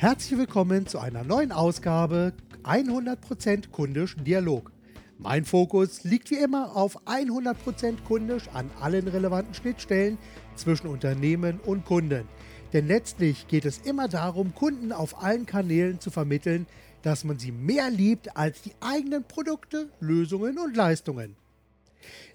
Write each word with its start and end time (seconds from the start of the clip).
Herzlich 0.00 0.38
willkommen 0.38 0.86
zu 0.86 0.98
einer 0.98 1.24
neuen 1.24 1.52
Ausgabe 1.52 2.32
100% 2.64 3.68
kundisch 3.68 4.16
Dialog. 4.16 4.72
Mein 5.18 5.44
Fokus 5.44 6.04
liegt 6.04 6.30
wie 6.30 6.38
immer 6.38 6.74
auf 6.74 7.06
100% 7.06 8.02
kundisch 8.08 8.48
an 8.54 8.70
allen 8.80 9.08
relevanten 9.08 9.52
Schnittstellen 9.52 10.16
zwischen 10.54 10.86
Unternehmen 10.86 11.60
und 11.66 11.84
Kunden. 11.84 12.26
Denn 12.72 12.86
letztlich 12.86 13.46
geht 13.46 13.66
es 13.66 13.76
immer 13.76 14.08
darum, 14.08 14.54
Kunden 14.54 14.92
auf 14.92 15.22
allen 15.22 15.44
Kanälen 15.44 16.00
zu 16.00 16.10
vermitteln, 16.10 16.66
dass 17.02 17.24
man 17.24 17.38
sie 17.38 17.52
mehr 17.52 17.90
liebt 17.90 18.38
als 18.38 18.62
die 18.62 18.72
eigenen 18.80 19.24
Produkte, 19.24 19.90
Lösungen 20.00 20.58
und 20.58 20.74
Leistungen. 20.78 21.36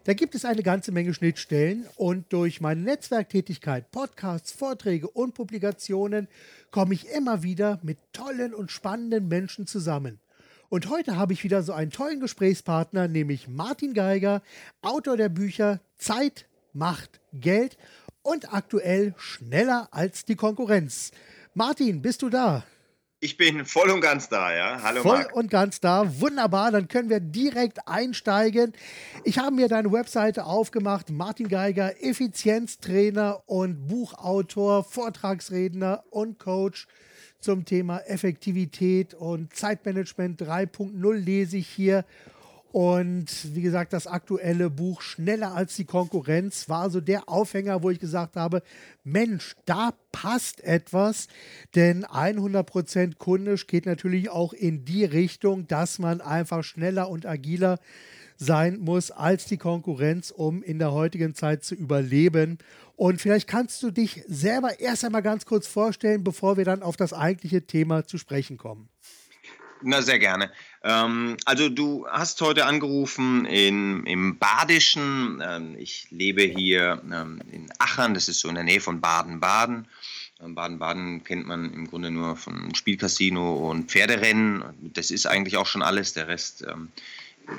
Da 0.03 0.13
gibt 0.13 0.35
es 0.35 0.45
eine 0.45 0.63
ganze 0.63 0.91
Menge 0.91 1.13
Schnittstellen 1.13 1.85
und 1.95 2.31
durch 2.31 2.61
meine 2.61 2.81
Netzwerktätigkeit, 2.81 3.91
Podcasts, 3.91 4.51
Vorträge 4.51 5.09
und 5.09 5.33
Publikationen 5.33 6.27
komme 6.71 6.93
ich 6.93 7.09
immer 7.09 7.43
wieder 7.43 7.79
mit 7.83 7.97
tollen 8.13 8.53
und 8.53 8.71
spannenden 8.71 9.27
Menschen 9.27 9.67
zusammen. 9.67 10.19
Und 10.69 10.89
heute 10.89 11.15
habe 11.15 11.33
ich 11.33 11.43
wieder 11.43 11.63
so 11.63 11.73
einen 11.73 11.91
tollen 11.91 12.19
Gesprächspartner, 12.19 13.07
nämlich 13.07 13.47
Martin 13.47 13.93
Geiger, 13.93 14.41
Autor 14.81 15.17
der 15.17 15.29
Bücher 15.29 15.79
Zeit, 15.97 16.47
Macht, 16.73 17.21
Geld 17.33 17.77
und 18.21 18.53
aktuell 18.53 19.13
schneller 19.17 19.87
als 19.91 20.25
die 20.25 20.35
Konkurrenz. 20.35 21.11
Martin, 21.53 22.01
bist 22.01 22.21
du 22.21 22.29
da? 22.29 22.65
Ich 23.25 23.37
bin 23.37 23.65
voll 23.65 23.89
und 23.89 24.01
ganz 24.01 24.29
da, 24.29 24.55
ja. 24.55 24.83
Hallo 24.83 25.01
voll 25.01 25.17
Marc. 25.17 25.35
und 25.35 25.49
ganz 25.49 25.79
da. 25.79 26.19
Wunderbar, 26.21 26.69
dann 26.69 26.87
können 26.87 27.09
wir 27.09 27.19
direkt 27.19 27.87
einsteigen. 27.87 28.71
Ich 29.23 29.39
habe 29.39 29.55
mir 29.55 29.67
deine 29.67 29.91
Webseite 29.91 30.45
aufgemacht. 30.45 31.09
Martin 31.09 31.47
Geiger, 31.47 32.03
Effizienztrainer 32.03 33.41
und 33.47 33.87
Buchautor, 33.87 34.83
Vortragsredner 34.83 36.03
und 36.11 36.37
Coach 36.37 36.85
zum 37.39 37.65
Thema 37.65 37.97
Effektivität 38.01 39.15
und 39.15 39.55
Zeitmanagement 39.55 40.39
3.0 40.39 41.13
lese 41.15 41.57
ich 41.57 41.67
hier. 41.67 42.05
Und 42.75 43.55
wie 43.55 43.61
gesagt, 43.61 43.93
das 43.93 44.05
aktuelle 44.05 44.69
Buch 44.69 45.01
Schneller 45.01 45.53
als 45.53 45.77
die 45.77 45.85
Konkurrenz 45.85 46.67
war 46.67 46.89
so 46.89 46.99
der 46.99 47.29
Aufhänger, 47.29 47.83
wo 47.83 47.89
ich 47.89 47.99
gesagt 47.99 48.35
habe, 48.35 48.61
Mensch, 49.05 49.55
da 49.63 49.93
passt 50.11 50.61
etwas, 50.61 51.29
denn 51.73 52.03
100% 52.03 53.15
kundisch 53.15 53.67
geht 53.67 53.85
natürlich 53.85 54.29
auch 54.29 54.51
in 54.51 54.83
die 54.83 55.05
Richtung, 55.05 55.69
dass 55.69 55.99
man 55.99 56.19
einfach 56.19 56.65
schneller 56.65 57.09
und 57.09 57.25
agiler 57.25 57.79
sein 58.35 58.77
muss 58.79 59.09
als 59.09 59.45
die 59.45 59.57
Konkurrenz, 59.57 60.31
um 60.31 60.61
in 60.61 60.77
der 60.77 60.91
heutigen 60.91 61.33
Zeit 61.33 61.63
zu 61.63 61.75
überleben. 61.75 62.57
Und 62.97 63.21
vielleicht 63.21 63.47
kannst 63.47 63.81
du 63.83 63.91
dich 63.91 64.21
selber 64.27 64.81
erst 64.81 65.05
einmal 65.05 65.21
ganz 65.21 65.45
kurz 65.45 65.65
vorstellen, 65.65 66.25
bevor 66.25 66.57
wir 66.57 66.65
dann 66.65 66.83
auf 66.83 66.97
das 66.97 67.13
eigentliche 67.13 67.65
Thema 67.65 68.05
zu 68.05 68.17
sprechen 68.17 68.57
kommen. 68.57 68.89
Na, 69.81 70.01
sehr 70.01 70.19
gerne. 70.19 70.51
Ähm, 70.85 71.37
also 71.45 71.67
du 71.67 72.05
hast 72.07 72.39
heute 72.41 72.67
angerufen 72.67 73.45
in, 73.45 74.05
im 74.05 74.37
Badischen. 74.37 75.41
Ähm, 75.43 75.75
ich 75.79 76.07
lebe 76.11 76.43
hier 76.43 77.01
ähm, 77.11 77.41
in 77.51 77.67
Achern, 77.79 78.13
das 78.13 78.29
ist 78.29 78.39
so 78.39 78.49
in 78.49 78.55
der 78.55 78.63
Nähe 78.63 78.79
von 78.79 79.01
Baden-Baden. 79.01 79.87
Ähm, 80.43 80.53
Baden-Baden 80.53 81.23
kennt 81.23 81.47
man 81.47 81.73
im 81.73 81.87
Grunde 81.87 82.11
nur 82.11 82.35
von 82.35 82.75
Spielcasino 82.75 83.69
und 83.71 83.89
Pferderennen. 83.89 84.63
Das 84.93 85.09
ist 85.09 85.25
eigentlich 85.25 85.57
auch 85.57 85.65
schon 85.65 85.81
alles. 85.81 86.13
Der 86.13 86.27
Rest 86.27 86.63
ähm, 86.69 86.89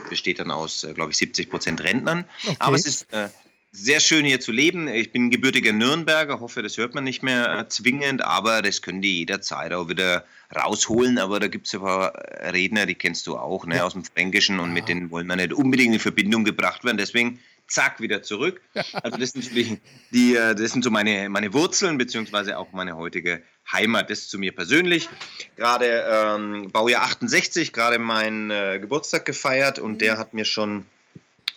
besteht 0.08 0.38
dann 0.38 0.52
aus, 0.52 0.84
äh, 0.84 0.94
glaube 0.94 1.10
ich, 1.10 1.16
70 1.16 1.50
Prozent 1.50 1.82
Rentnern. 1.82 2.26
Okay. 2.44 2.56
Aber 2.60 2.76
es 2.76 2.86
ist 2.86 3.12
äh, 3.12 3.28
sehr 3.76 4.00
schön 4.00 4.24
hier 4.24 4.40
zu 4.40 4.52
leben. 4.52 4.88
Ich 4.88 5.12
bin 5.12 5.30
gebürtiger 5.30 5.72
Nürnberger, 5.72 6.40
hoffe, 6.40 6.62
das 6.62 6.78
hört 6.78 6.94
man 6.94 7.04
nicht 7.04 7.22
mehr 7.22 7.58
äh, 7.58 7.68
zwingend, 7.68 8.22
aber 8.22 8.62
das 8.62 8.80
können 8.80 9.02
die 9.02 9.18
jederzeit 9.18 9.72
auch 9.72 9.88
wieder 9.88 10.24
rausholen. 10.54 11.18
Aber 11.18 11.40
da 11.40 11.48
gibt 11.48 11.66
es 11.66 11.74
ein 11.74 11.80
paar 11.80 12.14
Redner, 12.52 12.86
die 12.86 12.94
kennst 12.94 13.26
du 13.26 13.36
auch, 13.36 13.66
ne, 13.66 13.84
aus 13.84 13.92
dem 13.92 14.04
Fränkischen 14.04 14.60
und 14.60 14.72
mit 14.72 14.88
denen 14.88 15.10
wollen 15.10 15.26
wir 15.26 15.36
nicht 15.36 15.52
unbedingt 15.52 15.94
in 15.94 16.00
Verbindung 16.00 16.44
gebracht 16.44 16.84
werden. 16.84 16.96
Deswegen 16.96 17.38
zack, 17.68 18.00
wieder 18.00 18.22
zurück. 18.22 18.62
Also 18.92 19.18
das 19.18 19.32
sind, 19.32 19.80
die, 20.10 20.36
äh, 20.36 20.54
das 20.54 20.72
sind 20.72 20.82
so 20.82 20.90
meine, 20.90 21.28
meine 21.28 21.52
Wurzeln, 21.52 21.98
beziehungsweise 21.98 22.58
auch 22.58 22.72
meine 22.72 22.96
heutige 22.96 23.42
Heimat. 23.70 24.08
Das 24.08 24.28
zu 24.28 24.38
mir 24.38 24.52
persönlich. 24.52 25.08
Gerade 25.56 26.06
ähm, 26.10 26.70
Baujahr 26.70 27.02
68, 27.02 27.72
gerade 27.74 27.98
meinen 27.98 28.50
äh, 28.50 28.78
Geburtstag 28.80 29.26
gefeiert 29.26 29.78
und 29.78 30.00
der 30.00 30.16
hat 30.16 30.32
mir 30.32 30.46
schon 30.46 30.86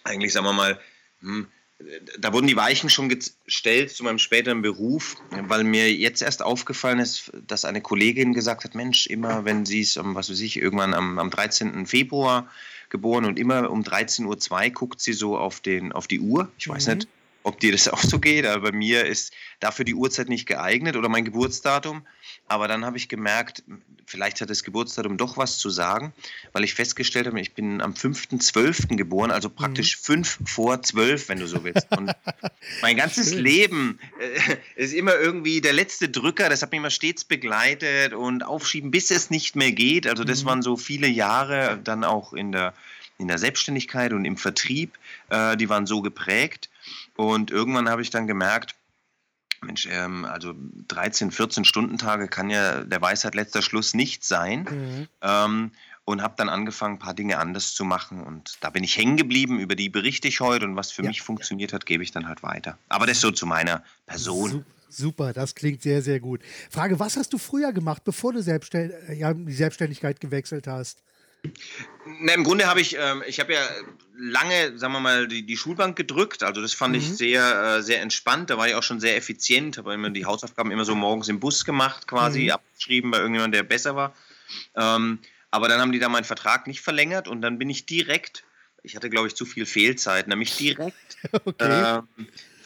eigentlich, 0.03 0.33
sagen 0.33 0.45
wir 0.45 0.53
mal, 0.53 0.79
hm, 1.21 1.47
da 2.19 2.33
wurden 2.33 2.47
die 2.47 2.57
Weichen 2.57 2.89
schon 2.89 3.09
gestellt 3.09 3.91
zu 3.91 4.03
meinem 4.03 4.19
späteren 4.19 4.61
Beruf, 4.61 5.15
weil 5.31 5.63
mir 5.63 5.93
jetzt 5.93 6.21
erst 6.21 6.41
aufgefallen 6.41 6.99
ist, 6.99 7.31
dass 7.47 7.63
eine 7.63 7.81
Kollegin 7.81 8.33
gesagt 8.33 8.65
hat, 8.65 8.75
Mensch, 8.75 9.07
immer 9.07 9.45
wenn 9.45 9.65
sie 9.65 9.81
ist, 9.81 9.97
was 10.01 10.29
weiß 10.29 10.41
ich, 10.41 10.57
irgendwann 10.57 10.93
am, 10.93 11.19
am 11.19 11.29
13. 11.29 11.85
Februar 11.85 12.49
geboren 12.89 13.25
und 13.25 13.39
immer 13.39 13.69
um 13.69 13.83
13.02 13.83 14.25
Uhr 14.25 14.69
guckt 14.71 14.99
sie 14.99 15.13
so 15.13 15.37
auf, 15.37 15.61
den, 15.61 15.91
auf 15.91 16.07
die 16.07 16.19
Uhr. 16.19 16.51
Ich 16.57 16.67
weiß 16.67 16.87
mhm. 16.87 16.95
nicht, 16.95 17.07
ob 17.43 17.59
dir 17.59 17.71
das 17.71 17.87
auch 17.93 18.01
so 18.01 18.19
geht, 18.19 18.45
aber 18.45 18.71
bei 18.71 18.77
mir 18.77 19.05
ist 19.05 19.33
dafür 19.59 19.85
die 19.85 19.95
Uhrzeit 19.95 20.27
nicht 20.27 20.47
geeignet 20.47 20.97
oder 20.97 21.07
mein 21.07 21.25
Geburtsdatum. 21.25 22.05
Aber 22.49 22.67
dann 22.67 22.83
habe 22.83 22.97
ich 22.97 23.07
gemerkt, 23.07 23.63
vielleicht 24.07 24.41
hat 24.41 24.49
das 24.49 24.63
Geburtsdatum 24.63 25.17
doch 25.17 25.37
was 25.37 25.59
zu 25.59 25.69
sagen, 25.69 26.13
weil 26.51 26.63
ich 26.63 26.73
festgestellt 26.73 27.27
habe, 27.27 27.39
ich 27.39 27.53
bin 27.53 27.79
am 27.79 27.93
5.12. 27.93 28.95
geboren, 28.95 29.29
also 29.29 29.51
praktisch 29.51 29.99
mhm. 29.99 30.03
fünf 30.03 30.39
vor 30.45 30.81
zwölf, 30.81 31.29
wenn 31.29 31.39
du 31.39 31.47
so 31.47 31.63
willst. 31.63 31.87
Und 31.95 32.11
mein 32.81 32.97
ganzes 32.97 33.29
Schön. 33.29 33.43
Leben 33.43 33.99
äh, 34.19 34.57
ist 34.75 34.93
immer 34.93 35.15
irgendwie 35.15 35.61
der 35.61 35.73
letzte 35.73 36.09
Drücker, 36.09 36.49
das 36.49 36.63
hat 36.63 36.71
mich 36.71 36.79
immer 36.79 36.89
stets 36.89 37.23
begleitet 37.23 38.13
und 38.13 38.41
aufschieben, 38.41 38.89
bis 38.89 39.11
es 39.11 39.29
nicht 39.29 39.55
mehr 39.55 39.71
geht. 39.71 40.07
Also 40.07 40.23
das 40.23 40.43
mhm. 40.43 40.47
waren 40.47 40.61
so 40.63 40.75
viele 40.75 41.07
Jahre 41.07 41.79
dann 41.83 42.03
auch 42.03 42.33
in 42.33 42.51
der, 42.51 42.73
in 43.19 43.27
der 43.27 43.37
Selbstständigkeit 43.37 44.11
und 44.11 44.25
im 44.25 44.37
Vertrieb, 44.37 44.97
äh, 45.29 45.55
die 45.55 45.69
waren 45.69 45.85
so 45.85 46.01
geprägt. 46.01 46.71
Und 47.15 47.51
irgendwann 47.51 47.89
habe 47.89 48.01
ich 48.01 48.09
dann 48.09 48.25
gemerkt, 48.25 48.73
Mensch, 49.63 49.87
ähm, 49.91 50.25
also 50.25 50.53
13, 50.87 51.31
14 51.31 51.65
Stundentage 51.65 52.27
kann 52.27 52.49
ja 52.49 52.83
der 52.83 53.01
Weisheit 53.01 53.35
letzter 53.35 53.61
Schluss 53.61 53.93
nicht 53.93 54.23
sein. 54.23 54.67
Mhm. 54.69 55.07
Ähm, 55.21 55.71
und 56.05 56.23
habe 56.23 56.33
dann 56.37 56.49
angefangen, 56.49 56.95
ein 56.95 56.99
paar 56.99 57.13
Dinge 57.13 57.37
anders 57.37 57.75
zu 57.75 57.85
machen. 57.85 58.23
Und 58.23 58.57
da 58.61 58.71
bin 58.71 58.83
ich 58.83 58.97
hängen 58.97 59.15
geblieben, 59.15 59.59
über 59.59 59.75
die 59.75 59.89
berichte 59.89 60.27
ich 60.27 60.39
heute. 60.39 60.65
Und 60.65 60.75
was 60.75 60.91
für 60.91 61.03
ja. 61.03 61.09
mich 61.09 61.21
funktioniert 61.21 61.71
hat, 61.71 61.85
gebe 61.85 62.01
ich 62.01 62.11
dann 62.11 62.27
halt 62.27 62.41
weiter. 62.41 62.79
Aber 62.89 63.05
das 63.05 63.21
so 63.21 63.29
zu 63.29 63.45
meiner 63.45 63.83
Person. 64.07 64.65
Super, 64.89 65.33
das 65.33 65.53
klingt 65.53 65.83
sehr, 65.83 66.01
sehr 66.01 66.19
gut. 66.19 66.41
Frage, 66.71 66.99
was 66.99 67.15
hast 67.15 67.31
du 67.31 67.37
früher 67.37 67.71
gemacht, 67.73 68.03
bevor 68.03 68.33
du 68.33 68.41
Selbstständ 68.41 68.91
ja, 69.13 69.35
die 69.35 69.53
Selbstständigkeit 69.53 70.19
gewechselt 70.19 70.65
hast? 70.65 71.03
Na, 72.21 72.33
Im 72.33 72.43
Grunde 72.43 72.67
habe 72.67 72.81
ich, 72.81 72.97
ähm, 72.97 73.23
ich 73.27 73.39
habe 73.39 73.53
ja 73.53 73.67
lange, 74.17 74.77
sagen 74.77 74.93
wir 74.93 74.99
mal, 74.99 75.27
die, 75.27 75.45
die 75.45 75.57
Schulbank 75.57 75.95
gedrückt. 75.95 76.43
Also 76.43 76.61
das 76.61 76.73
fand 76.73 76.93
mhm. 76.93 76.99
ich 76.99 77.09
sehr, 77.09 77.77
äh, 77.77 77.83
sehr 77.83 78.01
entspannt. 78.01 78.49
Da 78.49 78.57
war 78.57 78.67
ich 78.67 78.75
auch 78.75 78.83
schon 78.83 78.99
sehr 78.99 79.15
effizient. 79.15 79.77
Habe 79.77 79.93
immer 79.93 80.09
die 80.09 80.25
Hausaufgaben 80.25 80.71
immer 80.71 80.85
so 80.85 80.95
morgens 80.95 81.29
im 81.29 81.39
Bus 81.39 81.65
gemacht, 81.65 82.07
quasi 82.07 82.45
mhm. 82.45 82.51
abgeschrieben 82.51 83.11
bei 83.11 83.17
irgendjemandem, 83.17 83.59
der 83.59 83.67
besser 83.67 83.95
war. 83.95 84.13
Ähm, 84.75 85.19
aber 85.51 85.67
dann 85.67 85.79
haben 85.79 85.91
die 85.91 85.99
da 85.99 86.09
meinen 86.09 86.25
Vertrag 86.25 86.67
nicht 86.67 86.81
verlängert 86.81 87.27
und 87.27 87.41
dann 87.41 87.57
bin 87.57 87.69
ich 87.69 87.85
direkt, 87.85 88.43
ich 88.83 88.95
hatte 88.95 89.09
glaube 89.09 89.27
ich 89.27 89.35
zu 89.35 89.45
viel 89.45 89.65
Fehlzeit, 89.65 90.27
nämlich 90.27 90.55
direkt 90.57 91.17
okay. 91.45 91.97
äh, 91.97 92.01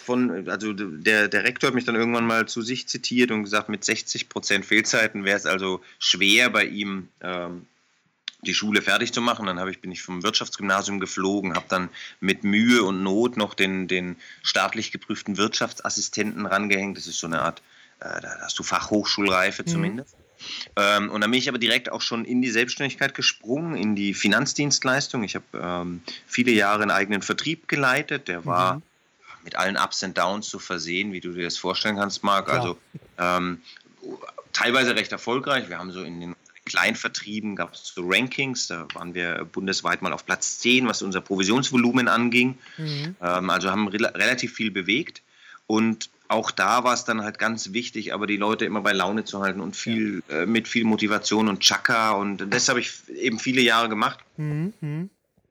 von, 0.03 0.49
also 0.49 0.73
der, 0.73 1.29
der 1.29 1.43
Rektor 1.45 1.67
hat 1.67 1.75
mich 1.75 1.85
dann 1.85 1.95
irgendwann 1.95 2.27
mal 2.27 2.45
zu 2.47 2.61
sich 2.61 2.87
zitiert 2.87 3.31
und 3.31 3.43
gesagt, 3.43 3.69
mit 3.69 3.85
60 3.85 4.27
Prozent 4.27 4.65
Fehlzeiten 4.65 5.23
wäre 5.23 5.37
es 5.37 5.45
also 5.45 5.81
schwer 5.97 6.49
bei 6.49 6.65
ihm 6.65 7.07
ähm, 7.21 7.67
die 8.45 8.53
Schule 8.53 8.81
fertig 8.81 9.13
zu 9.13 9.21
machen. 9.21 9.45
Dann 9.45 9.67
ich, 9.69 9.81
bin 9.81 9.91
ich 9.91 10.01
vom 10.01 10.23
Wirtschaftsgymnasium 10.23 10.99
geflogen, 10.99 11.55
habe 11.55 11.65
dann 11.69 11.89
mit 12.19 12.43
Mühe 12.43 12.83
und 12.83 13.03
Not 13.03 13.37
noch 13.37 13.53
den, 13.53 13.87
den 13.87 14.17
staatlich 14.41 14.91
geprüften 14.91 15.37
Wirtschaftsassistenten 15.37 16.45
rangehängt. 16.45 16.97
Das 16.97 17.07
ist 17.07 17.19
so 17.19 17.27
eine 17.27 17.41
Art, 17.41 17.61
äh, 17.99 18.21
da 18.21 18.37
hast 18.41 18.57
du 18.59 18.63
Fachhochschulreife 18.63 19.63
mhm. 19.63 19.67
zumindest. 19.67 20.15
Ähm, 20.75 21.09
und 21.09 21.21
dann 21.21 21.31
bin 21.31 21.37
ich 21.37 21.49
aber 21.49 21.57
direkt 21.57 21.91
auch 21.91 22.01
schon 22.01 22.25
in 22.25 22.41
die 22.41 22.49
Selbstständigkeit 22.49 23.13
gesprungen, 23.13 23.75
in 23.75 23.95
die 23.95 24.13
Finanzdienstleistung. 24.13 25.23
Ich 25.23 25.35
habe 25.35 25.45
ähm, 25.53 26.01
viele 26.27 26.51
Jahre 26.51 26.81
einen 26.81 26.91
eigenen 26.91 27.21
Vertrieb 27.21 27.67
geleitet. 27.67 28.27
Der 28.27 28.45
war 28.45 28.75
mhm. 28.75 28.81
mit 29.43 29.55
allen 29.55 29.77
Ups 29.77 30.03
und 30.03 30.17
Downs 30.17 30.49
zu 30.49 30.59
versehen, 30.59 31.13
wie 31.13 31.21
du 31.21 31.31
dir 31.31 31.43
das 31.43 31.57
vorstellen 31.57 31.95
kannst, 31.95 32.23
Marc. 32.23 32.47
Ja. 32.49 32.55
Also 32.55 32.77
ähm, 33.17 33.61
teilweise 34.51 34.95
recht 34.95 35.11
erfolgreich. 35.11 35.69
Wir 35.69 35.79
haben 35.79 35.91
so 35.91 36.03
in 36.03 36.19
den 36.19 36.35
Kleinvertrieben 36.65 37.55
gab 37.55 37.73
es 37.73 37.93
so 37.93 38.07
Rankings, 38.07 38.67
da 38.67 38.87
waren 38.93 39.13
wir 39.13 39.45
bundesweit 39.45 40.01
mal 40.01 40.13
auf 40.13 40.25
Platz 40.25 40.59
10, 40.59 40.87
was 40.87 41.01
unser 41.01 41.21
Provisionsvolumen 41.21 42.07
anging. 42.07 42.57
Mhm. 42.77 43.15
Ähm, 43.21 43.49
also 43.49 43.69
haben 43.69 43.87
re 43.89 44.13
relativ 44.15 44.53
viel 44.53 44.71
bewegt. 44.71 45.21
Und 45.67 46.09
auch 46.27 46.51
da 46.51 46.83
war 46.83 46.93
es 46.93 47.03
dann 47.03 47.21
halt 47.21 47.37
ganz 47.37 47.73
wichtig, 47.73 48.13
aber 48.13 48.27
die 48.27 48.37
Leute 48.37 48.65
immer 48.65 48.81
bei 48.81 48.93
Laune 48.93 49.25
zu 49.25 49.41
halten 49.41 49.59
und 49.59 49.75
viel 49.75 50.23
ja. 50.29 50.41
äh, 50.41 50.45
mit 50.45 50.67
viel 50.67 50.85
Motivation 50.85 51.49
und 51.49 51.59
Chaka. 51.59 52.11
Und 52.11 52.53
das 52.53 52.69
habe 52.69 52.79
ich 52.79 52.91
eben 53.09 53.39
viele 53.39 53.61
Jahre 53.61 53.89
gemacht. 53.89 54.19
Mhm. 54.37 54.73
mhm. 54.79 55.09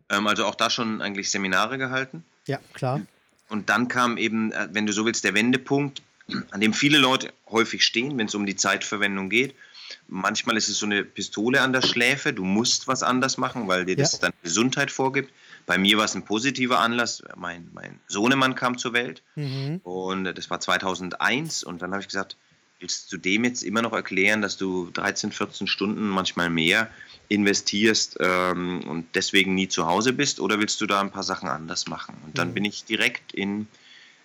Ähm, 0.09 0.27
also 0.27 0.47
auch 0.47 0.55
da 0.55 0.71
schon 0.71 1.03
eigentlich 1.03 1.31
Seminare 1.31 1.79
gehalten. 1.79 2.25
Ja, 2.47 2.59
klar. 2.73 3.03
Und 3.49 3.69
dann 3.69 3.89
kam 3.89 4.17
eben, 4.17 4.53
äh, 4.53 4.69
wenn 4.73 4.87
du 4.87 4.93
so 4.93 5.05
willst, 5.05 5.25
der 5.25 5.35
Wendepunkt, 5.35 6.03
an 6.51 6.61
dem 6.61 6.73
viele 6.73 6.99
Leute 6.99 7.33
häufig 7.51 7.85
stehen, 7.85 8.17
wenn 8.17 8.27
es 8.27 8.35
um 8.35 8.47
die 8.47 8.57
Zeitverwendung 8.57 9.29
geht 9.29 9.55
Manchmal 10.09 10.57
ist 10.57 10.69
es 10.69 10.79
so 10.79 10.87
eine 10.87 11.05
Pistole 11.05 11.61
an 11.61 11.73
der 11.73 11.83
Schläfe. 11.83 12.33
Du 12.33 12.45
musst 12.45 12.89
was 12.89 13.03
anders 13.03 13.39
machen, 13.39 13.69
weil 13.69 13.85
dir 13.85 13.97
das 13.97 14.13
ja. 14.13 14.19
dann 14.21 14.33
Gesundheit 14.43 14.91
vorgibt. 14.91 15.33
Bei 15.67 15.79
mir 15.79 15.99
war 15.99 16.05
es 16.05 16.15
ein 16.15 16.25
positiver 16.25 16.81
Anlass. 16.81 17.23
Mein, 17.37 17.69
mein 17.73 18.01
Sohnemann 18.09 18.55
kam 18.55 18.79
zur 18.79 18.93
Welt 18.93 19.23
mhm. 19.37 19.81
und 19.85 20.25
das 20.25 20.51
war 20.51 20.61
2001 20.61 21.63
und 21.65 21.83
dann 21.83 21.93
habe 21.93 22.01
ich 22.01 22.09
gesagt, 22.09 22.37
willst 22.81 23.13
du 23.13 23.17
dem 23.17 23.45
jetzt 23.45 23.63
immer 23.63 23.81
noch 23.81 23.93
erklären, 23.93 24.43
dass 24.43 24.57
du 24.57 24.91
13, 24.93 25.33
14 25.33 25.67
Stunden, 25.69 26.09
manchmal 26.09 26.51
mehr 26.51 26.91
investierst 27.29 28.19
ähm, 28.21 28.83
und 28.89 29.07
deswegen 29.15 29.55
nie 29.55 29.69
zu 29.69 29.87
Hause 29.87 30.13
bist 30.13 30.41
oder 30.41 30.59
willst 30.59 30.81
du 30.81 30.87
da 30.87 31.01
ein 31.01 31.13
paar 31.13 31.23
Sachen 31.23 31.49
anders 31.49 31.87
machen? 31.87 32.17
Und 32.27 32.39
dann 32.39 32.49
mhm. 32.49 32.55
bin 32.55 32.65
ich 32.65 32.85
direkt 32.85 33.33
in 33.33 33.69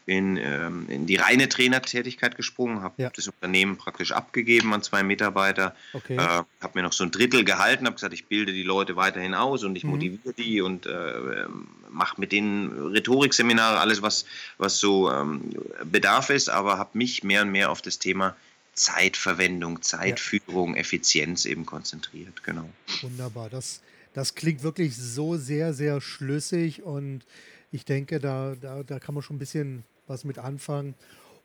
in, 0.08 0.38
ähm, 0.38 0.86
in 0.88 1.06
die 1.06 1.18
reine 1.18 1.50
Trainertätigkeit 1.50 2.38
gesprungen, 2.38 2.82
habe 2.82 3.04
ja. 3.04 3.12
das 3.14 3.28
Unternehmen 3.28 3.76
praktisch 3.76 4.14
abgegeben 4.14 4.74
an 4.74 4.82
zwei 4.82 5.04
Mitarbeiter, 5.04 5.76
okay. 5.92 6.16
äh, 6.16 6.20
habe 6.20 6.72
mir 6.76 6.84
noch 6.84 6.94
so 6.94 7.04
ein 7.04 7.12
Drittel 7.12 7.44
gehalten, 7.44 7.86
habe 7.86 7.96
gesagt, 7.96 8.14
ich 8.14 8.26
bilde 8.26 8.54
die 8.54 8.64
Leute 8.64 8.96
weiterhin 8.96 9.34
aus 9.34 9.66
und 9.66 9.76
ich 9.76 9.84
mhm. 9.84 9.92
motiviere 9.92 10.34
die 10.34 10.62
und 10.62 10.86
äh, 10.86 11.46
mache 11.90 12.22
mit 12.22 12.32
denen 12.32 12.94
Rhetorikseminare, 12.94 13.80
alles 13.80 14.02
was, 14.02 14.26
was 14.58 14.80
so 14.80 15.12
ähm, 15.12 15.42
Bedarf 15.84 16.30
ist, 16.30 16.50
aber 16.50 16.78
habe 16.78 16.98
mich 16.98 17.26
mehr 17.26 17.42
und 17.42 17.52
mehr 17.52 17.70
auf 17.70 17.82
das 17.82 18.00
Thema 18.00 18.38
Zeitverwendung, 18.74 19.82
Zeitführung, 19.82 20.76
ja. 20.76 20.82
Effizienz 20.82 21.44
eben 21.44 21.66
konzentriert. 21.66 22.44
Genau. 22.44 22.70
Wunderbar, 23.02 23.50
das, 23.50 23.82
das 24.14 24.36
klingt 24.36 24.64
wirklich 24.64 24.96
so 24.96 25.36
sehr, 25.36 25.74
sehr 25.74 26.00
schlüssig 26.00 26.84
und 26.84 27.26
ich 27.74 27.84
denke, 27.84 28.22
da, 28.22 28.56
da, 28.56 28.84
da 28.84 29.00
kann 29.00 29.14
man 29.14 29.22
schon 29.22 29.36
ein 29.36 29.40
bisschen 29.40 29.84
was 30.08 30.24
mit 30.24 30.40
anfangen 30.40 30.96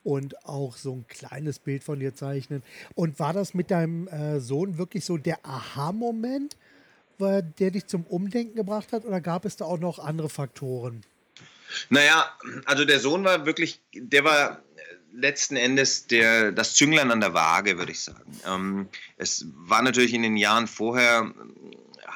und 0.04 0.44
auch 0.46 0.76
so 0.76 0.92
ein 0.92 1.06
kleines 1.08 1.58
Bild 1.58 1.84
von 1.84 2.00
dir 2.00 2.14
zeichnen. 2.14 2.62
Und 2.94 3.18
war 3.18 3.32
das 3.32 3.54
mit 3.54 3.70
deinem 3.70 4.08
äh, 4.08 4.40
Sohn 4.40 4.78
wirklich 4.78 5.04
so 5.04 5.16
der 5.16 5.44
Aha-Moment, 5.44 6.56
der 7.20 7.70
dich 7.70 7.86
zum 7.86 8.02
Umdenken 8.04 8.56
gebracht 8.56 8.92
hat 8.92 9.04
oder 9.04 9.20
gab 9.20 9.44
es 9.44 9.56
da 9.56 9.64
auch 9.64 9.78
noch 9.78 10.00
andere 10.00 10.28
Faktoren? 10.28 11.02
Naja, 11.88 12.30
also 12.64 12.84
der 12.84 12.98
Sohn 12.98 13.24
war 13.24 13.46
wirklich, 13.46 13.80
der 13.94 14.24
war 14.24 14.62
letzten 15.12 15.56
Endes 15.56 16.06
der, 16.06 16.52
das 16.52 16.74
Zünglein 16.74 17.10
an 17.10 17.20
der 17.20 17.34
Waage, 17.34 17.78
würde 17.78 17.92
ich 17.92 18.00
sagen. 18.00 18.40
Ähm, 18.46 18.88
es 19.16 19.46
war 19.54 19.82
natürlich 19.82 20.14
in 20.14 20.22
den 20.22 20.36
Jahren 20.36 20.66
vorher 20.66 21.32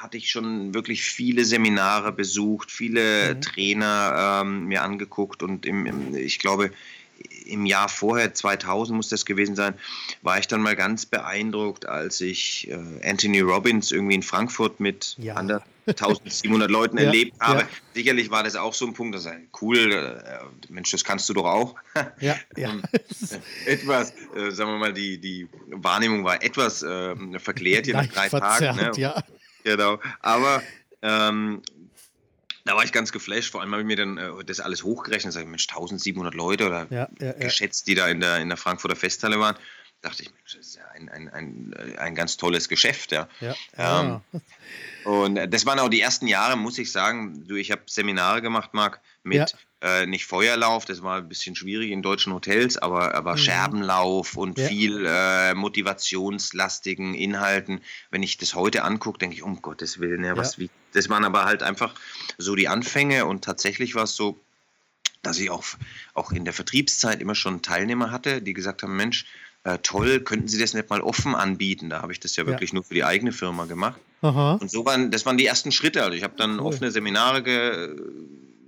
hatte 0.01 0.17
ich 0.17 0.29
schon 0.29 0.73
wirklich 0.73 1.03
viele 1.03 1.45
Seminare 1.45 2.11
besucht, 2.11 2.71
viele 2.71 3.35
mhm. 3.35 3.41
Trainer 3.41 4.41
ähm, 4.43 4.65
mir 4.65 4.83
angeguckt 4.83 5.43
und 5.43 5.65
im, 5.65 5.85
im, 5.85 6.15
ich 6.15 6.39
glaube, 6.39 6.71
im 7.45 7.65
Jahr 7.65 7.89
vorher, 7.89 8.33
2000 8.33 8.95
muss 8.95 9.09
das 9.09 9.25
gewesen 9.25 9.55
sein, 9.55 9.73
war 10.21 10.39
ich 10.39 10.47
dann 10.47 10.61
mal 10.61 10.75
ganz 10.75 11.05
beeindruckt, 11.05 11.87
als 11.87 12.21
ich 12.21 12.69
äh, 12.69 13.09
Anthony 13.09 13.39
Robbins 13.39 13.91
irgendwie 13.91 14.15
in 14.15 14.23
Frankfurt 14.23 14.79
mit 14.79 15.15
ja. 15.17 15.35
1700 15.35 16.69
Leuten 16.69 16.97
ja, 16.97 17.05
erlebt 17.05 17.39
habe. 17.39 17.61
Ja. 17.61 17.67
Sicherlich 17.95 18.29
war 18.29 18.43
das 18.43 18.55
auch 18.55 18.73
so 18.73 18.85
ein 18.85 18.93
Punkt, 18.93 19.15
das 19.15 19.25
ist 19.25 19.33
cool, 19.61 19.93
äh, 19.93 20.71
Mensch, 20.71 20.91
das 20.91 21.03
kannst 21.03 21.27
du 21.29 21.33
doch 21.33 21.45
auch. 21.45 21.75
Ja, 22.19 22.35
ja. 22.55 22.69
Ähm, 22.69 22.83
etwas, 23.65 24.11
äh, 24.35 24.51
sagen 24.51 24.71
wir 24.71 24.77
mal, 24.77 24.93
die, 24.93 25.17
die 25.17 25.47
Wahrnehmung 25.67 26.23
war 26.23 26.43
etwas 26.43 26.83
äh, 26.83 27.15
verklärt 27.39 27.85
hier 27.85 27.95
nach 27.95 28.07
drei 28.07 28.29
verzerrt, 28.29 28.77
Tagen. 28.77 28.91
Ne? 28.91 29.01
Ja. 29.01 29.23
Genau. 29.67 29.99
Aber 30.21 30.63
ähm, 31.01 31.61
da 32.63 32.75
war 32.75 32.85
ich 32.85 32.93
ganz 32.93 33.11
geflasht. 33.11 33.51
Vor 33.51 33.61
allem 33.61 33.71
habe 33.71 33.81
ich 33.81 33.87
mir 33.87 33.97
dann 33.97 34.17
äh, 34.17 34.45
das 34.45 34.61
alles 34.61 34.83
hochgerechnet. 34.83 35.33
Sag 35.33 35.41
ich, 35.41 35.47
Mensch, 35.47 35.67
1700 35.67 36.33
Leute 36.33 36.67
oder 36.67 36.87
ja, 36.89 37.09
ja, 37.19 37.33
geschätzt, 37.33 37.87
die 37.87 37.95
da 37.95 38.07
in 38.07 38.21
der, 38.21 38.37
in 38.37 38.47
der 38.47 38.57
Frankfurter 38.57 38.95
Festhalle 38.95 39.39
waren. 39.41 39.57
dachte 40.01 40.23
ich, 40.23 40.31
Mensch, 40.33 40.55
das 40.55 40.67
ist 40.67 40.75
ja 40.77 40.87
ein, 40.95 41.09
ein, 41.09 41.29
ein, 41.29 41.97
ein 41.97 42.15
ganz 42.15 42.37
tolles 42.37 42.69
Geschäft. 42.69 43.11
Ja. 43.11 43.27
ähm, 43.77 44.21
und 45.03 45.35
das 45.35 45.65
waren 45.65 45.79
auch 45.79 45.89
die 45.89 45.99
ersten 45.99 46.27
Jahre, 46.27 46.55
muss 46.55 46.77
ich 46.77 46.89
sagen. 46.89 47.45
Du, 47.45 47.55
ich 47.55 47.71
habe 47.71 47.81
Seminare 47.87 48.41
gemacht, 48.41 48.73
Marc, 48.73 49.01
mit 49.23 49.53
äh, 49.81 50.05
nicht 50.05 50.25
Feuerlauf, 50.25 50.85
das 50.85 51.03
war 51.03 51.17
ein 51.17 51.29
bisschen 51.29 51.55
schwierig 51.55 51.91
in 51.91 52.01
deutschen 52.01 52.33
Hotels, 52.33 52.77
aber, 52.77 53.13
aber 53.13 53.33
mhm. 53.33 53.37
Scherbenlauf 53.37 54.35
und 54.35 54.57
ja. 54.57 54.67
viel 54.67 55.05
äh, 55.05 55.53
motivationslastigen 55.53 57.13
Inhalten. 57.13 57.81
Wenn 58.09 58.23
ich 58.23 58.37
das 58.37 58.55
heute 58.55 58.83
angucke, 58.83 59.19
denke 59.19 59.35
ich, 59.35 59.43
um 59.43 59.61
Gottes 59.61 59.99
Willen, 59.99 60.23
ja, 60.23 60.35
was, 60.35 60.57
wie, 60.57 60.69
das 60.93 61.09
waren 61.09 61.25
aber 61.25 61.45
halt 61.45 61.61
einfach 61.61 61.93
so 62.37 62.55
die 62.55 62.67
Anfänge 62.67 63.25
und 63.25 63.43
tatsächlich 63.43 63.93
war 63.93 64.03
es 64.03 64.15
so, 64.15 64.39
dass 65.21 65.39
ich 65.39 65.51
auch, 65.51 65.63
auch 66.13 66.31
in 66.31 66.45
der 66.45 66.53
Vertriebszeit 66.53 67.21
immer 67.21 67.35
schon 67.35 67.61
Teilnehmer 67.61 68.11
hatte, 68.11 68.41
die 68.41 68.53
gesagt 68.53 68.81
haben, 68.81 68.95
Mensch, 68.95 69.25
äh, 69.63 69.77
toll, 69.79 70.21
könnten 70.21 70.47
Sie 70.47 70.59
das 70.59 70.73
nicht 70.73 70.89
mal 70.89 71.01
offen 71.01 71.35
anbieten? 71.35 71.89
Da 71.89 72.01
habe 72.01 72.13
ich 72.13 72.19
das 72.19 72.35
ja 72.35 72.47
wirklich 72.47 72.71
ja. 72.71 72.75
nur 72.75 72.83
für 72.83 72.93
die 72.93 73.03
eigene 73.03 73.31
Firma 73.31 73.65
gemacht. 73.65 73.99
Aha. 74.21 74.53
Und 74.53 74.71
so 74.71 74.85
waren, 74.85 75.11
das 75.11 75.25
waren 75.25 75.37
die 75.37 75.45
ersten 75.45 75.71
Schritte. 75.71 76.03
Also 76.03 76.15
ich 76.15 76.23
habe 76.23 76.35
dann 76.37 76.59
cool. 76.59 76.65
offene 76.65 76.89
Seminare 76.89 77.43
ge, 77.43 77.95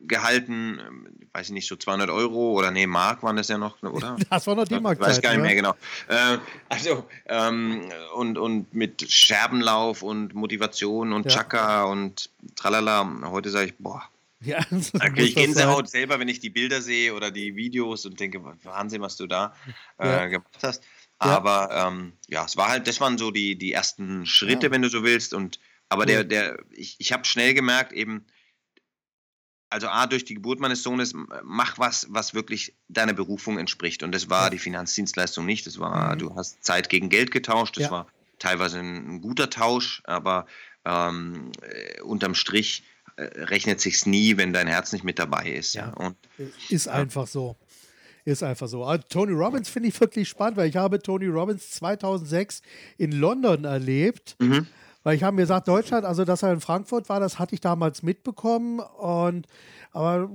gehalten, 0.09 0.79
ähm, 0.85 1.07
weiß 1.31 1.47
ich 1.47 1.53
nicht, 1.53 1.67
so 1.67 1.75
200 1.75 2.09
Euro 2.09 2.51
oder 2.51 2.71
nee, 2.71 2.87
Mark 2.87 3.23
waren 3.23 3.37
das 3.37 3.47
ja 3.47 3.57
noch, 3.57 3.81
oder? 3.83 4.17
Das 4.29 4.45
war 4.47 4.55
noch 4.55 4.67
die 4.67 4.79
Mark. 4.79 4.99
Weiß 4.99 5.21
gar 5.21 5.31
nicht 5.31 5.41
mehr 5.41 5.55
genau. 5.55 5.75
Äh, 6.07 6.37
also 6.67 7.05
ähm, 7.27 7.89
und, 8.15 8.37
und 8.37 8.73
mit 8.73 9.09
Scherbenlauf 9.09 10.03
und 10.03 10.33
Motivation 10.33 11.13
und 11.13 11.25
ja. 11.25 11.31
Chaka 11.31 11.83
und 11.83 12.29
tralala. 12.55 13.07
Heute 13.25 13.49
sage 13.49 13.67
ich, 13.67 13.77
boah. 13.77 14.03
Ja, 14.41 14.59
da 14.93 15.09
kriege 15.09 15.23
ich 15.23 15.35
Gänsehaut 15.35 15.89
selber, 15.89 16.19
wenn 16.19 16.29
ich 16.29 16.39
die 16.39 16.49
Bilder 16.49 16.81
sehe 16.81 17.13
oder 17.13 17.31
die 17.31 17.55
Videos 17.55 18.05
und 18.05 18.19
denke, 18.19 18.41
Wahnsinn, 18.63 19.01
was 19.01 19.15
du 19.17 19.27
da 19.27 19.53
äh, 19.97 20.07
ja. 20.07 20.25
gemacht 20.27 20.59
hast. 20.61 20.83
Aber 21.19 21.69
ja. 21.69 21.87
Ähm, 21.87 22.13
ja, 22.29 22.45
es 22.45 22.55
war 22.55 22.69
halt, 22.69 22.87
das 22.87 23.01
waren 23.01 23.17
so 23.17 23.31
die, 23.31 23.57
die 23.57 23.73
ersten 23.73 24.25
Schritte, 24.25 24.67
ja. 24.67 24.71
wenn 24.71 24.81
du 24.81 24.89
so 24.89 25.03
willst. 25.03 25.33
Und 25.33 25.59
aber 25.89 26.05
der, 26.05 26.23
der, 26.23 26.59
ich, 26.71 26.95
ich 26.99 27.11
habe 27.11 27.25
schnell 27.25 27.53
gemerkt, 27.53 27.91
eben, 27.91 28.25
also 29.69 29.87
A, 29.87 30.07
durch 30.07 30.25
die 30.25 30.33
Geburt 30.33 30.59
meines 30.59 30.83
Sohnes, 30.83 31.13
mach 31.43 31.77
was, 31.77 32.07
was 32.09 32.33
wirklich 32.33 32.73
deiner 32.87 33.13
Berufung 33.13 33.57
entspricht. 33.57 34.03
Und 34.03 34.13
das 34.13 34.29
war 34.29 34.45
ja. 34.45 34.49
die 34.49 34.59
Finanzdienstleistung 34.59 35.45
nicht. 35.45 35.67
Das 35.67 35.79
war, 35.79 36.15
mhm. 36.15 36.19
du 36.19 36.35
hast 36.35 36.63
Zeit 36.63 36.89
gegen 36.89 37.09
Geld 37.09 37.31
getauscht. 37.31 37.77
Das 37.77 37.85
ja. 37.85 37.91
war 37.91 38.07
teilweise 38.39 38.79
ein, 38.79 39.15
ein, 39.15 39.21
guter 39.21 39.49
Tausch, 39.49 40.01
aber 40.05 40.47
ähm, 40.85 41.51
äh, 41.61 42.01
unterm 42.01 42.33
Strich 42.33 42.83
äh, 43.15 43.23
rechnet 43.43 43.79
sich's 43.81 44.05
nie, 44.05 44.37
wenn 44.37 44.53
dein 44.53 44.67
Herz 44.67 44.91
nicht 44.91 45.03
mit 45.03 45.19
dabei 45.19 45.49
ist. 45.49 45.75
Ja. 45.75 45.89
Und, 45.89 46.17
ist 46.69 46.87
einfach 46.87 47.27
so. 47.27 47.55
Ist 48.25 48.43
einfach 48.43 48.67
so. 48.67 48.83
Also, 48.83 49.03
Tony 49.09 49.33
Robbins 49.33 49.69
finde 49.69 49.89
ich 49.89 49.99
wirklich 49.99 50.27
spannend, 50.29 50.57
weil 50.57 50.69
ich 50.69 50.75
habe 50.75 51.01
Tony 51.01 51.27
Robbins 51.27 51.71
2006 51.71 52.61
in 52.97 53.11
London 53.11 53.65
erlebt. 53.65 54.35
Mhm. 54.39 54.67
Weil 55.03 55.15
ich 55.15 55.23
habe 55.23 55.35
mir 55.35 55.43
gesagt, 55.43 55.67
Deutschland, 55.67 56.05
also 56.05 56.25
dass 56.25 56.43
er 56.43 56.51
in 56.51 56.59
Frankfurt 56.59 57.07
war, 57.07 57.19
das 57.19 57.39
hatte 57.39 57.55
ich 57.55 57.61
damals 57.61 58.03
mitbekommen. 58.03 58.79
Und 58.79 59.47
aber 59.91 60.29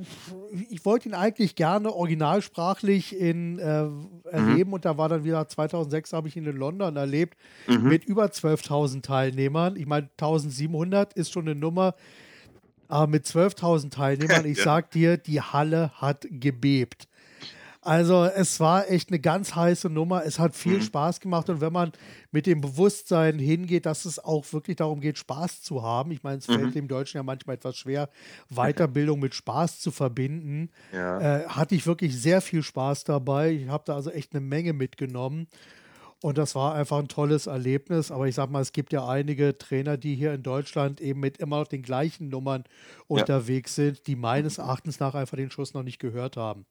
ich 0.71 0.85
wollte 0.85 1.09
ihn 1.09 1.15
eigentlich 1.15 1.55
gerne 1.55 1.93
originalsprachlich 1.93 3.19
in, 3.19 3.59
äh, 3.59 3.87
erleben. 4.31 4.71
Mhm. 4.71 4.75
Und 4.75 4.85
da 4.85 4.99
war 4.99 5.09
dann 5.09 5.25
wieder 5.25 5.47
2006 5.47 6.13
habe 6.13 6.29
ich 6.29 6.37
ihn 6.37 6.47
in 6.47 6.57
London 6.57 6.97
erlebt 6.97 7.37
mhm. 7.69 7.89
mit 7.89 8.05
über 8.05 8.25
12.000 8.27 9.03
Teilnehmern. 9.03 9.77
Ich 9.77 9.87
meine, 9.87 10.09
1700 10.19 11.13
ist 11.13 11.33
schon 11.33 11.47
eine 11.47 11.55
Nummer. 11.55 11.95
Aber 12.89 13.07
mit 13.07 13.27
12.000 13.27 13.91
Teilnehmern, 13.91 14.45
ich 14.47 14.59
ja. 14.59 14.65
sag 14.65 14.91
dir, 14.91 15.19
die 15.19 15.41
Halle 15.41 15.91
hat 15.95 16.27
gebebt. 16.31 17.07
Also 17.85 18.25
es 18.25 18.61
war 18.61 18.91
echt 18.91 19.11
eine 19.11 19.21
ganz 19.21 19.55
heiße 19.55 19.91
Nummer. 19.91 20.25
Es 20.25 20.39
hat 20.39 20.57
viel 20.57 20.79
mhm. 20.79 20.83
Spaß 20.83 21.21
gemacht 21.21 21.51
und 21.51 21.61
wenn 21.61 21.73
man 21.73 21.93
mit 22.33 22.47
dem 22.47 22.63
Bewusstsein 22.63 23.39
hingeht, 23.39 23.85
dass 23.85 24.07
es 24.07 24.19
auch 24.19 24.51
wirklich 24.53 24.77
darum 24.77 25.01
geht, 25.01 25.19
Spaß 25.19 25.63
zu 25.63 25.83
haben. 25.83 26.11
Ich 26.11 26.23
meine, 26.23 26.39
es 26.39 26.49
mhm. 26.49 26.55
fällt 26.55 26.75
dem 26.75 26.89
Deutschen 26.89 27.19
ja 27.19 27.23
manchmal 27.23 27.57
etwas 27.57 27.77
schwer, 27.77 28.09
Weiterbildung 28.49 29.21
mit 29.21 29.35
Spaß 29.35 29.81
zu 29.81 29.91
verbinden. 29.91 30.71
Ja. 30.93 31.21
Äh, 31.21 31.47
hatte 31.49 31.75
ich 31.75 31.87
wirklich 31.87 32.19
sehr 32.19 32.41
viel 32.41 32.63
Spaß 32.63 33.05
dabei. 33.05 33.53
Ich 33.53 33.69
habe 33.69 33.85
da 33.87 33.95
also 33.95 34.11
echt 34.11 34.33
eine 34.33 34.41
Menge 34.41 34.73
mitgenommen. 34.73 35.47
Und 36.25 36.39
das 36.39 36.55
war 36.55 36.75
einfach 36.75 37.01
ein 37.01 37.09
tolles 37.09 37.47
Erlebnis. 37.47 38.11
Aber 38.11 38.27
ich 38.27 38.35
sag 38.35 38.51
mal, 38.51 38.63
es 38.63 38.73
gibt 38.73 38.95
ja 38.95 39.07
einige 39.07 39.59
Trainer, 39.59 39.99
die 39.99 40.15
hier 40.15 40.33
in 40.33 40.43
Deutschland 40.43 41.03
eben 41.03 41.21
mit 41.21 41.37
immer 41.37 41.59
noch 41.59 41.67
den 41.67 41.83
gleichen 41.83 42.31
Nummern 42.31 42.65
ja. 42.67 43.05
unterwegs 43.09 43.75
sind, 43.75 44.07
die 44.07 44.17
meines 44.17 44.57
Erachtens 44.57 45.01
nach 45.01 45.15
einfach 45.15 45.37
den 45.37 45.51
Schuss 45.51 45.75
noch 45.75 45.83
nicht 45.83 45.99
gehört 45.99 46.39
haben. 46.39 46.65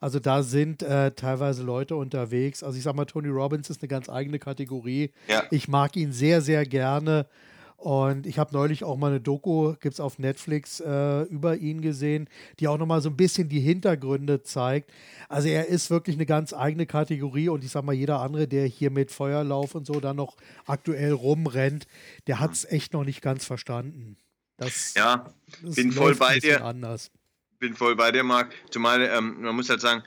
Also 0.00 0.18
da 0.18 0.42
sind 0.42 0.82
äh, 0.82 1.12
teilweise 1.12 1.62
Leute 1.62 1.94
unterwegs. 1.94 2.64
Also 2.64 2.78
ich 2.78 2.82
sag 2.82 2.96
mal, 2.96 3.04
Tony 3.04 3.28
Robbins 3.28 3.70
ist 3.70 3.80
eine 3.80 3.86
ganz 3.86 4.08
eigene 4.08 4.40
Kategorie. 4.40 5.12
Ja. 5.28 5.44
Ich 5.52 5.68
mag 5.68 5.94
ihn 5.94 6.10
sehr, 6.10 6.40
sehr 6.40 6.66
gerne. 6.66 7.26
Und 7.76 8.26
ich 8.26 8.38
habe 8.38 8.54
neulich 8.54 8.84
auch 8.84 8.96
mal 8.96 9.08
eine 9.08 9.20
Doku, 9.20 9.74
gibt 9.80 9.94
es 9.94 10.00
auf 10.00 10.18
Netflix, 10.18 10.80
äh, 10.80 11.22
über 11.24 11.56
ihn 11.56 11.82
gesehen, 11.82 12.28
die 12.58 12.68
auch 12.68 12.78
nochmal 12.78 13.02
so 13.02 13.10
ein 13.10 13.16
bisschen 13.16 13.48
die 13.48 13.60
Hintergründe 13.60 14.42
zeigt. 14.42 14.90
Also 15.28 15.48
er 15.48 15.66
ist 15.68 15.90
wirklich 15.90 16.16
eine 16.16 16.26
ganz 16.26 16.52
eigene 16.52 16.86
Kategorie 16.86 17.48
und 17.50 17.64
ich 17.64 17.70
sag 17.70 17.84
mal, 17.84 17.92
jeder 17.92 18.20
andere, 18.20 18.48
der 18.48 18.66
hier 18.66 18.90
mit 18.90 19.10
Feuerlauf 19.10 19.74
und 19.74 19.86
so 19.86 20.00
dann 20.00 20.16
noch 20.16 20.36
aktuell 20.66 21.12
rumrennt, 21.12 21.86
der 22.26 22.40
hat 22.40 22.52
es 22.52 22.64
echt 22.64 22.92
noch 22.92 23.04
nicht 23.04 23.20
ganz 23.20 23.44
verstanden. 23.44 24.16
Das, 24.56 24.94
ja, 24.94 25.30
das 25.62 25.74
bin 25.74 25.92
voll 25.92 26.14
bei 26.14 26.38
dir. 26.38 26.64
Anders. 26.64 27.10
Bin 27.58 27.74
voll 27.74 27.94
bei 27.94 28.10
dir, 28.10 28.22
Marc. 28.22 28.52
Zumal 28.70 29.02
ähm, 29.02 29.42
man 29.42 29.54
muss 29.54 29.68
halt 29.68 29.80
sagen, 29.80 30.02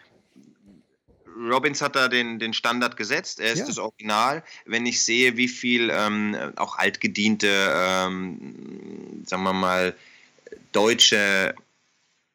Robbins 1.39 1.81
hat 1.81 1.95
da 1.95 2.07
den, 2.07 2.39
den 2.39 2.53
Standard 2.53 2.97
gesetzt. 2.97 3.39
Er 3.39 3.53
ist 3.53 3.59
ja. 3.59 3.65
das 3.65 3.77
Original. 3.77 4.43
Wenn 4.65 4.85
ich 4.85 5.01
sehe, 5.01 5.37
wie 5.37 5.47
viel 5.47 5.89
ähm, 5.91 6.35
auch 6.57 6.77
altgediente, 6.77 7.47
ähm, 7.49 9.23
sagen 9.25 9.43
wir 9.43 9.53
mal, 9.53 9.95
deutsche 10.71 11.55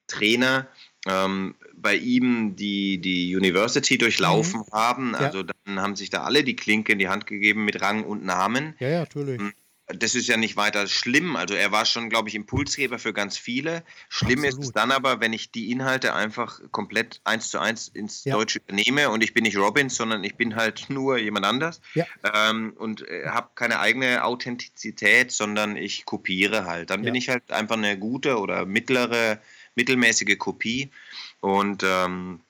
Trainer 0.06 0.66
ähm, 1.06 1.54
bei 1.76 1.96
ihm 1.96 2.56
die, 2.56 2.99
die 2.99 3.37
University 3.37 3.99
durchlaufen 3.99 4.61
mhm. 4.61 4.73
haben. 4.73 5.14
Also 5.14 5.38
ja. 5.40 5.46
dann 5.64 5.80
haben 5.80 5.96
sich 5.96 6.11
da 6.11 6.23
alle 6.23 6.44
die 6.44 6.56
Klinke 6.56 6.92
in 6.92 6.99
die 6.99 7.08
Hand 7.08 7.26
gegeben 7.26 7.64
mit 7.64 7.80
Rang 7.82 8.04
und 8.04 8.25
Namen. 8.25 8.75
Ja, 8.78 8.88
ja, 8.88 8.99
natürlich. 9.00 9.40
Das 9.86 10.14
ist 10.14 10.28
ja 10.28 10.38
nicht 10.38 10.56
weiter 10.56 10.86
schlimm. 10.86 11.36
Also 11.36 11.54
er 11.54 11.70
war 11.70 11.84
schon, 11.84 12.08
glaube 12.08 12.30
ich, 12.30 12.34
Impulsgeber 12.34 12.98
für 12.98 13.12
ganz 13.12 13.36
viele. 13.36 13.84
Schlimm 14.08 14.44
Absolut. 14.44 14.60
ist 14.60 14.66
es 14.66 14.72
dann 14.72 14.90
aber, 14.90 15.20
wenn 15.20 15.34
ich 15.34 15.50
die 15.50 15.70
Inhalte 15.70 16.14
einfach 16.14 16.60
komplett 16.70 17.20
eins 17.24 17.50
zu 17.50 17.58
eins 17.58 17.88
ins 17.88 18.24
ja. 18.24 18.34
Deutsche 18.34 18.60
übernehme 18.60 19.10
und 19.10 19.22
ich 19.22 19.34
bin 19.34 19.44
nicht 19.44 19.58
Robbins, 19.58 19.96
sondern 19.96 20.24
ich 20.24 20.36
bin 20.36 20.56
halt 20.56 20.86
nur 20.88 21.18
jemand 21.18 21.44
anders 21.44 21.82
ja. 21.94 22.06
ähm, 22.32 22.72
und 22.76 23.06
äh, 23.08 23.26
habe 23.26 23.50
keine 23.54 23.78
eigene 23.78 24.24
Authentizität, 24.24 25.30
sondern 25.32 25.76
ich 25.76 26.06
kopiere 26.06 26.64
halt. 26.64 26.88
Dann 26.88 27.00
ja. 27.00 27.10
bin 27.10 27.14
ich 27.14 27.28
halt 27.28 27.52
einfach 27.52 27.76
eine 27.76 27.98
gute 27.98 28.38
oder 28.38 28.64
mittlere, 28.64 29.40
mittelmäßige 29.74 30.38
Kopie 30.38 30.90
und 31.40 31.82
ähm, 31.84 32.40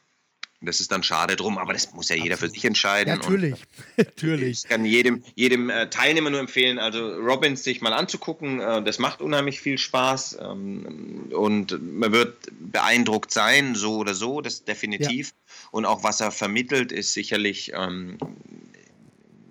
das 0.66 0.80
ist 0.80 0.92
dann 0.92 1.02
schade 1.02 1.36
drum, 1.36 1.58
aber 1.58 1.72
das 1.72 1.92
muss 1.92 2.08
ja 2.08 2.16
jeder 2.16 2.36
für 2.36 2.48
sich 2.48 2.64
entscheiden. 2.64 3.16
Natürlich, 3.16 3.54
natürlich. 3.96 4.64
Ich 4.64 4.68
kann 4.68 4.84
jedem, 4.84 5.22
jedem 5.34 5.70
äh, 5.70 5.88
Teilnehmer 5.90 6.30
nur 6.30 6.40
empfehlen, 6.40 6.78
also 6.78 7.14
Robbins 7.16 7.64
sich 7.64 7.80
mal 7.80 7.92
anzugucken. 7.92 8.60
Äh, 8.60 8.82
das 8.82 8.98
macht 8.98 9.20
unheimlich 9.20 9.60
viel 9.60 9.78
Spaß 9.78 10.38
ähm, 10.40 11.32
und 11.32 11.80
man 11.82 12.12
wird 12.12 12.36
beeindruckt 12.50 13.32
sein, 13.32 13.74
so 13.74 13.96
oder 13.96 14.14
so, 14.14 14.40
das 14.40 14.64
definitiv. 14.64 15.28
Ja. 15.28 15.68
Und 15.70 15.86
auch 15.86 16.02
was 16.02 16.20
er 16.20 16.30
vermittelt, 16.30 16.92
ist 16.92 17.12
sicherlich 17.12 17.72
ähm, 17.74 18.18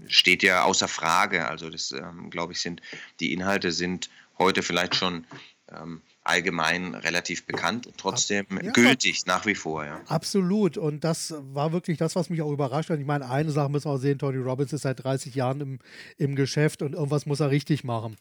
steht 0.08 0.44
ja 0.44 0.64
außer 0.64 0.88
Frage. 0.88 1.48
Also 1.48 1.70
das, 1.70 1.92
ähm, 1.92 2.30
glaube 2.30 2.54
ich, 2.54 2.62
sind 2.62 2.82
die 3.20 3.34
Inhalte 3.34 3.72
sind 3.72 4.10
heute 4.38 4.64
vielleicht 4.64 4.96
schon 4.96 5.26
ähm, 5.72 6.02
allgemein 6.24 6.96
relativ 6.96 7.46
bekannt 7.46 7.88
und 7.88 7.98
trotzdem 7.98 8.46
ja, 8.62 8.72
gültig 8.72 9.26
nach 9.26 9.46
wie 9.46 9.56
vor. 9.56 9.86
Ja. 9.86 10.02
Absolut. 10.08 10.78
Und 10.78 11.04
das 11.04 11.34
war 11.54 11.74
wirklich 11.74 11.98
das, 11.98 12.16
was 12.16 12.30
mich 12.30 12.42
auch 12.42 12.52
überrascht 12.52 12.90
hat. 12.90 13.00
Ich 13.00 13.06
meine, 13.06 13.30
eine 13.30 13.52
Sache 13.52 13.70
müssen 13.70 13.86
wir 13.86 13.92
auch 13.92 13.98
sehen, 13.98 14.20
Tony 14.20 14.38
Robbins 14.38 14.74
ist 14.74 14.84
seit 14.84 15.04
30 15.04 15.36
Jahren 15.36 15.62
im, 15.62 15.80
im 16.18 16.36
Geschäft 16.36 16.82
und 16.82 16.94
irgendwas 16.94 17.26
muss 17.26 17.40
er 17.40 17.52
richtig 17.52 17.84
machen. 17.84 18.16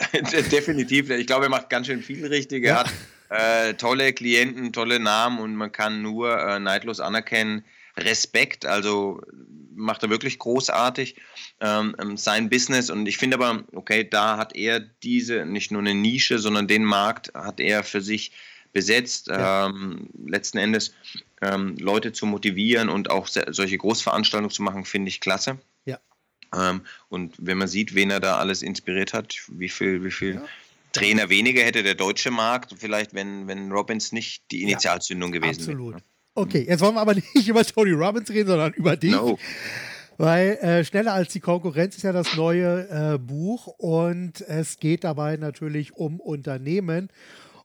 Definitiv. 0.12 1.10
Ich 1.10 1.26
glaube, 1.26 1.46
er 1.46 1.50
macht 1.50 1.68
ganz 1.68 1.86
schön 1.86 2.02
viel 2.02 2.26
richtig. 2.26 2.64
Er 2.64 2.70
ja. 2.70 2.84
hat 2.84 2.92
äh, 3.30 3.74
tolle 3.74 4.12
Klienten, 4.12 4.72
tolle 4.72 5.00
Namen 5.00 5.40
und 5.40 5.54
man 5.56 5.72
kann 5.72 6.02
nur 6.02 6.38
äh, 6.38 6.58
neidlos 6.58 7.00
anerkennen, 7.00 7.64
Respekt, 7.96 8.64
also 8.64 9.20
macht 9.80 10.02
er 10.02 10.10
wirklich 10.10 10.38
großartig 10.38 11.16
ähm, 11.60 11.96
ähm, 12.00 12.16
sein 12.16 12.48
Business. 12.48 12.90
Und 12.90 13.06
ich 13.06 13.18
finde 13.18 13.36
aber, 13.36 13.64
okay, 13.72 14.08
da 14.08 14.36
hat 14.36 14.54
er 14.54 14.80
diese, 14.80 15.44
nicht 15.46 15.70
nur 15.70 15.80
eine 15.80 15.94
Nische, 15.94 16.38
sondern 16.38 16.68
den 16.68 16.84
Markt 16.84 17.32
hat 17.34 17.60
er 17.60 17.82
für 17.82 18.00
sich 18.00 18.32
besetzt. 18.72 19.28
Ja. 19.28 19.66
Ähm, 19.66 20.08
letzten 20.26 20.58
Endes 20.58 20.94
ähm, 21.42 21.76
Leute 21.78 22.12
zu 22.12 22.26
motivieren 22.26 22.88
und 22.88 23.10
auch 23.10 23.26
solche 23.26 23.78
Großveranstaltungen 23.78 24.50
zu 24.50 24.62
machen, 24.62 24.84
finde 24.84 25.08
ich 25.08 25.20
klasse. 25.20 25.58
Ja. 25.84 25.98
Ähm, 26.54 26.82
und 27.08 27.34
wenn 27.38 27.58
man 27.58 27.68
sieht, 27.68 27.94
wen 27.94 28.10
er 28.10 28.20
da 28.20 28.36
alles 28.36 28.62
inspiriert 28.62 29.12
hat, 29.12 29.36
wie 29.48 29.68
viel, 29.68 30.04
wie 30.04 30.10
viel 30.10 30.34
ja. 30.36 30.44
Trainer 30.92 31.28
weniger 31.28 31.62
hätte 31.62 31.82
der 31.82 31.94
deutsche 31.94 32.30
Markt, 32.30 32.74
vielleicht 32.78 33.14
wenn, 33.14 33.46
wenn 33.46 33.70
Robbins 33.70 34.12
nicht 34.12 34.42
die 34.50 34.62
Initialzündung 34.62 35.32
ja, 35.32 35.40
gewesen 35.40 35.66
wäre. 35.66 35.72
Absolut. 35.72 36.02
Okay, 36.34 36.64
jetzt 36.68 36.80
wollen 36.80 36.94
wir 36.94 37.00
aber 37.00 37.14
nicht 37.34 37.48
über 37.48 37.64
Tony 37.64 37.92
Robbins 37.92 38.30
reden, 38.30 38.48
sondern 38.48 38.72
über 38.74 38.96
dich. 38.96 39.12
No. 39.12 39.38
Weil 40.16 40.58
äh, 40.58 40.84
Schneller 40.84 41.14
als 41.14 41.32
die 41.32 41.40
Konkurrenz 41.40 41.96
ist 41.96 42.02
ja 42.02 42.12
das 42.12 42.36
neue 42.36 42.88
äh, 42.90 43.18
Buch 43.18 43.68
und 43.78 44.42
es 44.42 44.78
geht 44.78 45.04
dabei 45.04 45.36
natürlich 45.36 45.96
um 45.96 46.20
Unternehmen. 46.20 47.08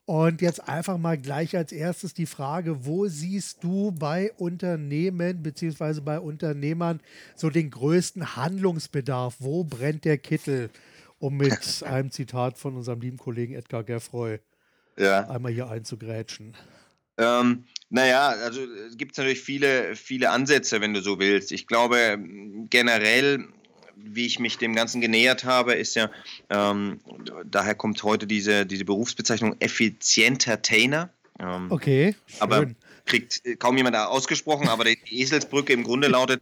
Und 0.05 0.41
jetzt 0.41 0.69
einfach 0.69 0.99
mal 0.99 1.17
gleich 1.17 1.57
als 1.57 1.71
erstes 1.71 2.13
die 2.13 2.27
Frage, 2.27 2.85
wo 2.85 3.07
siehst 3.07 3.63
du 3.63 3.91
bei 3.91 4.31
Unternehmen 4.37 5.41
bzw. 5.41 5.99
bei 6.01 6.19
Unternehmern 6.19 7.01
so 7.35 7.49
den 7.49 7.71
größten 7.71 8.35
Handlungsbedarf? 8.35 9.37
Wo 9.39 9.63
brennt 9.63 10.05
der 10.05 10.19
Kittel? 10.19 10.69
Um 11.17 11.37
mit 11.37 11.83
einem 11.85 12.11
Zitat 12.11 12.57
von 12.57 12.75
unserem 12.77 13.01
lieben 13.01 13.17
Kollegen 13.17 13.55
Edgar 13.55 13.83
Geffroy 13.83 14.39
ja. 14.97 15.27
einmal 15.27 15.51
hier 15.51 15.69
einzugrätschen. 15.69 16.55
Ähm, 17.17 17.65
naja, 17.89 18.29
also 18.29 18.61
es 18.87 18.97
gibt 18.97 19.17
natürlich 19.17 19.41
viele, 19.41 19.95
viele 19.95 20.29
Ansätze, 20.29 20.81
wenn 20.81 20.93
du 20.93 21.01
so 21.01 21.19
willst. 21.19 21.51
Ich 21.51 21.67
glaube 21.67 22.19
generell, 22.69 23.47
wie 23.95 24.25
ich 24.25 24.39
mich 24.39 24.57
dem 24.57 24.75
Ganzen 24.75 25.01
genähert 25.01 25.45
habe, 25.45 25.73
ist 25.73 25.95
ja, 25.95 26.09
ähm, 26.49 26.99
daher 27.45 27.75
kommt 27.75 28.03
heute 28.03 28.27
diese, 28.27 28.65
diese 28.65 28.85
Berufsbezeichnung 28.85 29.55
effizienter 29.59 30.61
Tainer. 30.61 31.09
Ähm, 31.39 31.71
okay. 31.71 32.15
Schön. 32.27 32.41
Aber 32.41 32.65
kriegt 33.05 33.41
kaum 33.59 33.77
jemand 33.77 33.95
ausgesprochen, 33.95 34.67
aber 34.67 34.83
die 34.83 34.97
Eselsbrücke 35.09 35.73
im 35.73 35.83
Grunde 35.83 36.07
lautet, 36.07 36.41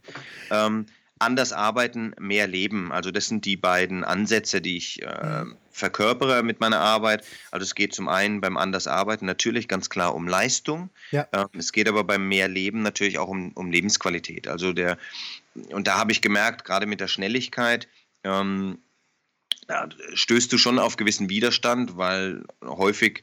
ähm, 0.50 0.86
anders 1.18 1.52
arbeiten, 1.52 2.14
mehr 2.18 2.46
leben. 2.46 2.90
Also 2.90 3.10
das 3.10 3.26
sind 3.26 3.44
die 3.44 3.56
beiden 3.56 4.02
Ansätze, 4.02 4.60
die 4.60 4.76
ich 4.76 5.02
äh, 5.02 5.44
verkörpere 5.74 6.44
mit 6.44 6.60
meiner 6.60 6.80
Arbeit. 6.80 7.26
Also 7.50 7.64
es 7.64 7.74
geht 7.74 7.94
zum 7.94 8.08
einen 8.08 8.40
beim 8.40 8.56
anders 8.56 8.86
arbeiten 8.86 9.26
natürlich 9.26 9.66
ganz 9.66 9.90
klar 9.90 10.14
um 10.14 10.28
Leistung. 10.28 10.88
Ja. 11.10 11.26
Ähm, 11.32 11.48
es 11.58 11.72
geht 11.72 11.88
aber 11.88 12.04
beim 12.04 12.28
mehr 12.28 12.46
Leben 12.46 12.82
natürlich 12.82 13.18
auch 13.18 13.28
um, 13.28 13.50
um 13.54 13.70
Lebensqualität. 13.70 14.46
Also 14.46 14.72
der 14.72 14.96
und 15.70 15.86
da 15.86 15.98
habe 15.98 16.12
ich 16.12 16.22
gemerkt, 16.22 16.64
gerade 16.64 16.86
mit 16.86 17.00
der 17.00 17.08
Schnelligkeit, 17.08 17.88
ähm, 18.22 18.78
stößt 20.14 20.52
du 20.52 20.58
schon 20.58 20.78
auf 20.78 20.96
gewissen 20.96 21.28
Widerstand, 21.28 21.96
weil 21.96 22.44
häufig 22.62 23.22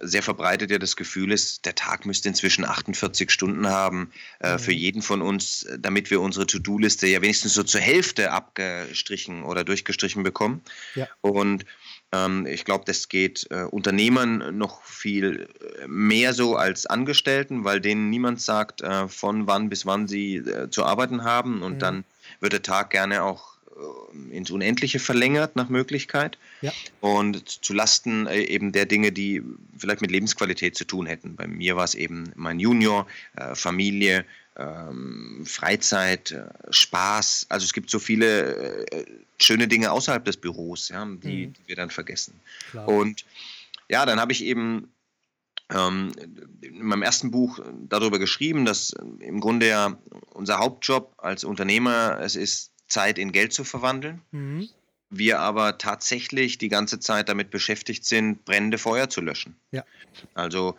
sehr 0.00 0.22
verbreitet 0.22 0.70
ja 0.70 0.78
das 0.78 0.96
Gefühl 0.96 1.30
ist, 1.30 1.66
der 1.66 1.74
Tag 1.74 2.04
müsste 2.06 2.28
inzwischen 2.28 2.64
48 2.64 3.30
Stunden 3.30 3.68
haben 3.68 4.10
äh, 4.40 4.54
mhm. 4.54 4.58
für 4.58 4.72
jeden 4.72 5.02
von 5.02 5.22
uns, 5.22 5.66
damit 5.78 6.10
wir 6.10 6.20
unsere 6.20 6.46
To-Do-Liste 6.46 7.06
ja 7.06 7.22
wenigstens 7.22 7.54
so 7.54 7.62
zur 7.62 7.80
Hälfte 7.80 8.32
abgestrichen 8.32 9.44
oder 9.44 9.62
durchgestrichen 9.62 10.22
bekommen. 10.22 10.62
Ja. 10.94 11.06
Und 11.20 11.64
ähm, 12.12 12.46
ich 12.46 12.64
glaube, 12.64 12.84
das 12.86 13.08
geht 13.08 13.46
äh, 13.50 13.64
Unternehmern 13.64 14.56
noch 14.56 14.82
viel 14.84 15.48
äh, 15.80 15.86
mehr 15.86 16.32
so 16.32 16.56
als 16.56 16.86
Angestellten, 16.86 17.64
weil 17.64 17.80
denen 17.80 18.10
niemand 18.10 18.40
sagt, 18.40 18.80
äh, 18.80 19.08
von 19.08 19.46
wann 19.46 19.68
bis 19.68 19.86
wann 19.86 20.08
sie 20.08 20.36
äh, 20.36 20.70
zu 20.70 20.84
arbeiten 20.84 21.24
haben. 21.24 21.62
Und 21.62 21.74
mhm. 21.74 21.78
dann 21.78 22.04
wird 22.40 22.52
der 22.52 22.62
Tag 22.62 22.90
gerne 22.90 23.22
auch 23.22 23.55
äh, 23.55 23.55
ins 24.30 24.50
Unendliche 24.50 24.98
verlängert 24.98 25.56
nach 25.56 25.68
Möglichkeit 25.68 26.38
ja. 26.62 26.72
und 27.00 27.48
zu 27.48 27.72
Lasten 27.74 28.26
äh, 28.26 28.40
eben 28.42 28.72
der 28.72 28.86
Dinge, 28.86 29.12
die 29.12 29.42
vielleicht 29.76 30.00
mit 30.00 30.10
Lebensqualität 30.10 30.76
zu 30.76 30.84
tun 30.84 31.06
hätten. 31.06 31.36
Bei 31.36 31.46
mir 31.46 31.76
war 31.76 31.84
es 31.84 31.94
eben 31.94 32.32
mein 32.34 32.58
Junior, 32.58 33.06
äh, 33.36 33.54
Familie, 33.54 34.24
ähm, 34.56 35.44
Freizeit, 35.46 36.34
Spaß. 36.70 37.46
Also 37.48 37.64
es 37.64 37.72
gibt 37.72 37.90
so 37.90 37.98
viele 37.98 38.86
schöne 39.38 39.68
Dinge 39.68 39.92
außerhalb 39.92 40.24
des 40.24 40.38
Büros, 40.38 40.88
ja, 40.88 41.04
die, 41.04 41.48
mhm. 41.48 41.52
die 41.52 41.60
wir 41.66 41.76
dann 41.76 41.90
vergessen. 41.90 42.40
Klar. 42.70 42.88
Und 42.88 43.26
ja, 43.88 44.06
dann 44.06 44.18
habe 44.18 44.32
ich 44.32 44.42
eben 44.44 44.88
ähm, 45.70 46.12
in 46.60 46.82
meinem 46.82 47.02
ersten 47.02 47.30
Buch 47.30 47.60
darüber 47.88 48.18
geschrieben, 48.18 48.64
dass 48.64 48.94
im 49.20 49.40
Grunde 49.40 49.68
ja 49.68 49.98
unser 50.30 50.58
Hauptjob 50.58 51.14
als 51.18 51.44
Unternehmer 51.44 52.18
es 52.20 52.36
ist, 52.36 52.70
Zeit 52.96 53.18
in 53.18 53.30
Geld 53.30 53.52
zu 53.52 53.62
verwandeln. 53.62 54.22
Mhm. 54.30 54.68
Wir 55.10 55.38
aber 55.38 55.76
tatsächlich 55.78 56.56
die 56.58 56.68
ganze 56.68 56.98
Zeit 56.98 57.28
damit 57.28 57.50
beschäftigt 57.50 58.04
sind, 58.04 58.44
brennende 58.44 58.78
Feuer 58.78 59.08
zu 59.08 59.20
löschen. 59.20 59.54
Ja. 59.70 59.84
Also 60.34 60.76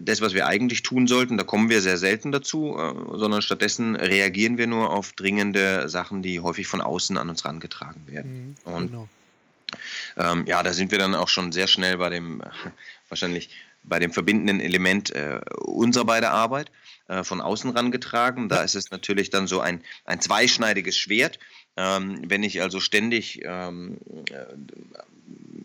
das, 0.00 0.20
was 0.20 0.34
wir 0.34 0.46
eigentlich 0.46 0.82
tun 0.82 1.06
sollten, 1.06 1.36
da 1.36 1.42
kommen 1.42 1.68
wir 1.68 1.82
sehr 1.82 1.98
selten 1.98 2.30
dazu, 2.32 2.78
äh, 2.78 3.18
sondern 3.18 3.42
stattdessen 3.42 3.96
reagieren 3.96 4.56
wir 4.56 4.68
nur 4.68 4.90
auf 4.90 5.12
dringende 5.12 5.88
Sachen, 5.88 6.22
die 6.22 6.40
häufig 6.40 6.66
von 6.68 6.80
außen 6.80 7.18
an 7.18 7.28
uns 7.28 7.42
herangetragen 7.44 8.06
werden. 8.06 8.56
Mhm, 8.64 8.72
Und 8.72 8.86
genau. 8.92 9.08
ähm, 10.16 10.44
ja, 10.46 10.62
da 10.62 10.72
sind 10.72 10.92
wir 10.92 10.98
dann 10.98 11.16
auch 11.16 11.28
schon 11.28 11.50
sehr 11.52 11.66
schnell 11.66 11.98
bei 11.98 12.08
dem 12.08 12.40
wahrscheinlich 13.08 13.50
bei 13.82 13.98
dem 13.98 14.12
verbindenden 14.12 14.60
Element 14.60 15.10
äh, 15.10 15.40
unserer 15.58 16.04
beider 16.04 16.30
Arbeit 16.30 16.70
äh, 17.08 17.24
von 17.24 17.40
außen 17.40 17.70
rangetragen. 17.70 18.48
Da 18.48 18.62
ist 18.62 18.74
es 18.74 18.90
natürlich 18.90 19.30
dann 19.30 19.46
so 19.46 19.60
ein, 19.60 19.82
ein 20.04 20.20
zweischneidiges 20.20 20.96
Schwert. 20.96 21.38
Ähm, 21.76 22.22
wenn 22.26 22.42
ich 22.42 22.60
also 22.62 22.80
ständig 22.80 23.40
ähm, 23.44 23.98
äh, 24.30 24.44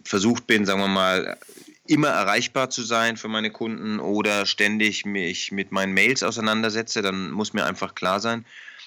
versucht 0.04 0.48
bin, 0.48 0.66
sagen 0.66 0.80
wir 0.80 0.88
mal, 0.88 1.38
immer 1.86 2.10
erreichbar 2.10 2.70
zu 2.70 2.84
sein 2.84 3.18
für 3.18 3.28
meine 3.28 3.52
Kunden 3.52 4.00
oder 4.00 4.46
ständig 4.46 5.06
mich 5.06 5.52
mit 5.52 5.72
meinen 5.72 5.94
Mails 5.94 6.24
auseinandersetze, 6.24 7.02
dann 7.02 7.32
muss 7.32 7.54
mir 7.54 7.66
einfach 7.66 7.94
klar 7.94 8.20
sein, 8.20 8.46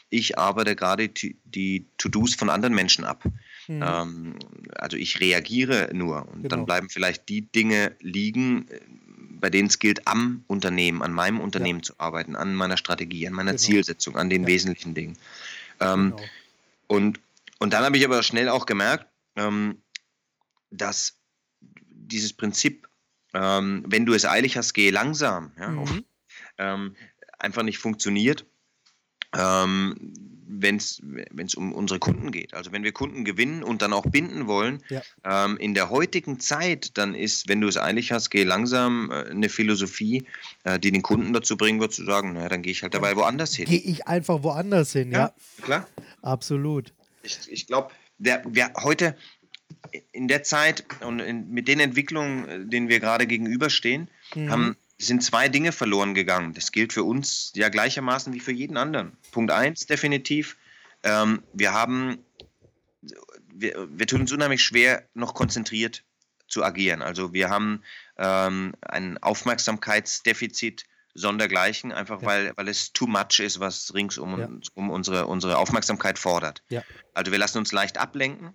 ich 0.09 0.39
arbeite 0.39 0.77
gerade 0.77 1.09
die 1.09 1.87
To-Dos 1.99 2.35
von 2.35 2.49
anderen 2.49 2.75
Menschen 2.75 3.05
ab. 3.05 3.25
Mhm. 3.67 3.83
Ähm, 3.83 4.39
also 4.77 4.97
ich 4.97 5.21
reagiere 5.21 5.91
nur 5.93 6.29
und 6.29 6.43
genau. 6.43 6.49
dann 6.49 6.67
bleiben 6.67 6.89
vielleicht 6.89 7.29
die 7.29 7.43
Dinge 7.43 7.97
liegen, 8.01 8.67
bei 9.47 9.51
denen 9.51 9.69
es 9.69 9.79
gilt, 9.79 10.09
am 10.09 10.43
Unternehmen, 10.49 11.03
an 11.03 11.13
meinem 11.13 11.39
Unternehmen 11.39 11.79
ja. 11.79 11.85
zu 11.85 11.95
arbeiten, 11.99 12.35
an 12.35 12.57
meiner 12.57 12.77
Strategie, 12.77 13.29
an 13.29 13.33
meiner 13.33 13.53
genau. 13.53 13.63
Zielsetzung, 13.63 14.17
an 14.17 14.29
den 14.29 14.43
ja. 14.43 14.49
wesentlichen 14.49 14.93
Dingen. 14.93 15.17
Ähm, 15.79 16.17
genau. 16.17 16.29
und, 16.89 17.21
und 17.61 17.73
dann 17.73 17.85
habe 17.85 17.97
ich 17.97 18.05
aber 18.05 18.25
schnell 18.25 18.49
auch 18.49 18.67
gemerkt, 18.67 19.07
ähm, 19.37 19.81
dass 20.73 21.21
dieses 21.61 22.33
Prinzip, 22.33 22.89
ähm, 23.35 23.85
wenn 23.87 24.05
du 24.05 24.15
es 24.15 24.25
eilig 24.25 24.57
hast, 24.57 24.73
gehe 24.73 24.91
langsam, 24.91 25.53
ja, 25.57 25.69
mhm. 25.69 26.05
Ähm, 26.59 26.97
einfach 27.39 27.63
nicht 27.63 27.79
funktioniert 27.79 28.47
ähm, 29.33 29.95
wenn 30.49 30.77
es 30.77 31.01
um 31.55 31.73
unsere 31.73 31.99
Kunden 31.99 32.33
geht. 32.33 32.55
Also 32.55 32.73
wenn 32.73 32.85
wir 32.85 32.93
Kunden 32.93 33.25
gewinnen 33.25 33.63
und 33.63 33.83
dann 33.83 33.93
auch 33.93 34.07
binden 34.07 34.47
wollen, 34.47 34.83
ja. 34.89 35.03
ähm, 35.25 35.57
in 35.59 35.75
der 35.75 35.91
heutigen 35.91 36.41
Zeit, 36.41 36.97
dann 36.99 37.15
ist, 37.15 37.49
wenn 37.49 37.61
du 37.61 37.69
es 37.69 37.77
eilig 37.77 38.13
hast, 38.13 38.31
geh 38.31 38.45
langsam 38.45 39.11
äh, 39.11 39.31
eine 39.31 39.49
Philosophie, 39.49 40.27
äh, 40.65 40.79
die 40.79 40.93
den 40.93 41.03
Kunden 41.03 41.33
dazu 41.33 41.57
bringen 41.57 41.81
wird, 41.81 41.93
zu 41.93 42.05
sagen, 42.05 42.35
naja, 42.35 42.49
dann 42.49 42.63
gehe 42.63 42.73
ich 42.73 42.83
halt 42.83 42.95
dabei 42.95 43.17
woanders 43.17 43.55
hin. 43.55 43.67
Gehe 43.67 43.81
ich 43.81 44.07
einfach 44.07 44.43
woanders 44.43 44.93
hin, 44.93 45.13
ja. 45.13 45.19
ja. 45.19 45.35
Klar. 45.63 45.89
Absolut. 46.23 46.93
Ich, 47.23 47.39
ich 47.51 47.67
glaube, 47.67 47.91
wer, 48.19 48.43
wer 48.47 48.73
heute 48.83 49.17
in 50.13 50.29
der 50.29 50.43
Zeit 50.43 50.85
und 51.05 51.21
in, 51.21 51.51
mit 51.51 51.69
den 51.69 51.81
Entwicklungen, 51.81 52.49
äh, 52.49 52.67
denen 52.67 52.89
wir 52.89 53.01
gerade 53.01 53.27
gegenüberstehen, 53.27 54.09
mhm. 54.35 54.51
haben 54.51 54.77
sind 54.99 55.23
zwei 55.23 55.49
Dinge 55.49 55.73
verloren 55.73 56.15
gegangen. 56.15 56.55
Das 56.55 56.73
gilt 56.73 56.93
für 56.93 57.05
uns 57.05 57.53
ja 57.55 57.69
gleichermaßen 57.69 58.33
wie 58.33 58.41
für 58.41 58.53
jeden 58.53 58.77
anderen. 58.77 59.17
Punkt 59.31 59.51
eins 59.51 59.87
definitiv. 59.87 60.57
Ähm, 61.03 61.43
wir 61.53 61.73
haben, 61.73 62.25
wir, 63.53 63.89
wir 63.91 64.07
tun 64.07 64.23
uns 64.23 64.33
unheimlich 64.33 64.63
schwer, 64.63 65.07
noch 65.15 65.35
konzentriert 65.35 66.05
zu 66.49 66.65
agieren. 66.65 67.03
Also 67.03 67.33
wir 67.33 67.51
haben 67.51 67.83
ähm, 68.17 68.75
ein 68.81 69.19
Aufmerksamkeitsdefizit 69.19 70.85
sondergleichen, 71.15 71.93
einfach 71.93 72.21
ja. 72.23 72.27
weil, 72.27 72.53
weil 72.57 72.69
es 72.69 72.93
too 72.93 73.07
much 73.07 73.41
ist, 73.41 73.61
was 73.61 73.95
rings 73.95 74.19
um, 74.19 74.39
ja. 74.39 74.49
um 74.75 74.91
unsere, 74.91 75.27
unsere 75.27 75.59
Aufmerksamkeit 75.59 76.19
fordert. 76.19 76.63
Ja. 76.69 76.83
Also 77.15 77.33
wir 77.33 77.39
lassen 77.39 77.59
uns 77.59 77.73
leicht 77.73 77.99
ablenken 77.99 78.55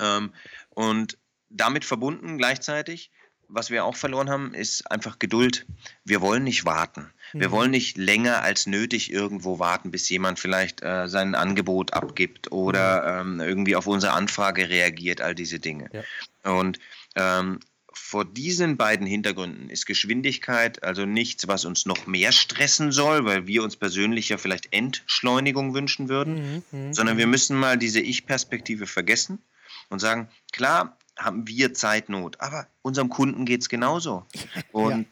ähm, 0.00 0.34
und 0.70 1.18
damit 1.48 1.84
verbunden 1.84 2.38
gleichzeitig 2.38 3.10
was 3.52 3.70
wir 3.70 3.84
auch 3.84 3.96
verloren 3.96 4.30
haben, 4.30 4.54
ist 4.54 4.90
einfach 4.90 5.18
Geduld. 5.18 5.66
Wir 6.04 6.20
wollen 6.20 6.44
nicht 6.44 6.64
warten. 6.64 7.10
Wir 7.32 7.48
mhm. 7.48 7.52
wollen 7.52 7.70
nicht 7.70 7.96
länger 7.96 8.42
als 8.42 8.66
nötig 8.66 9.12
irgendwo 9.12 9.58
warten, 9.58 9.90
bis 9.90 10.08
jemand 10.08 10.38
vielleicht 10.38 10.82
äh, 10.82 11.08
sein 11.08 11.34
Angebot 11.34 11.92
abgibt 11.92 12.50
oder 12.50 13.24
mhm. 13.24 13.40
ähm, 13.40 13.48
irgendwie 13.48 13.76
auf 13.76 13.86
unsere 13.86 14.12
Anfrage 14.12 14.68
reagiert, 14.68 15.20
all 15.20 15.34
diese 15.34 15.58
Dinge. 15.58 15.90
Ja. 15.92 16.50
Und 16.50 16.78
ähm, 17.14 17.60
vor 17.92 18.24
diesen 18.24 18.76
beiden 18.76 19.06
Hintergründen 19.06 19.70
ist 19.70 19.86
Geschwindigkeit 19.86 20.82
also 20.82 21.04
nichts, 21.04 21.48
was 21.48 21.64
uns 21.64 21.86
noch 21.86 22.06
mehr 22.06 22.32
stressen 22.32 22.90
soll, 22.90 23.24
weil 23.24 23.46
wir 23.46 23.62
uns 23.62 23.76
persönlich 23.76 24.30
ja 24.30 24.38
vielleicht 24.38 24.72
Entschleunigung 24.72 25.74
wünschen 25.74 26.08
würden, 26.08 26.62
mhm, 26.72 26.78
mhm 26.78 26.94
sondern 26.94 27.18
wir 27.18 27.26
müssen 27.26 27.56
mal 27.56 27.76
diese 27.76 28.00
Ich-Perspektive 28.00 28.86
vergessen 28.86 29.38
und 29.88 29.98
sagen, 30.00 30.28
klar, 30.52 30.96
haben 31.18 31.46
wir 31.46 31.74
Zeitnot. 31.74 32.40
Aber 32.40 32.66
unserem 32.82 33.08
Kunden 33.08 33.44
geht 33.44 33.62
es 33.62 33.68
genauso. 33.68 34.26
Und 34.72 34.90
ja. 34.90 35.04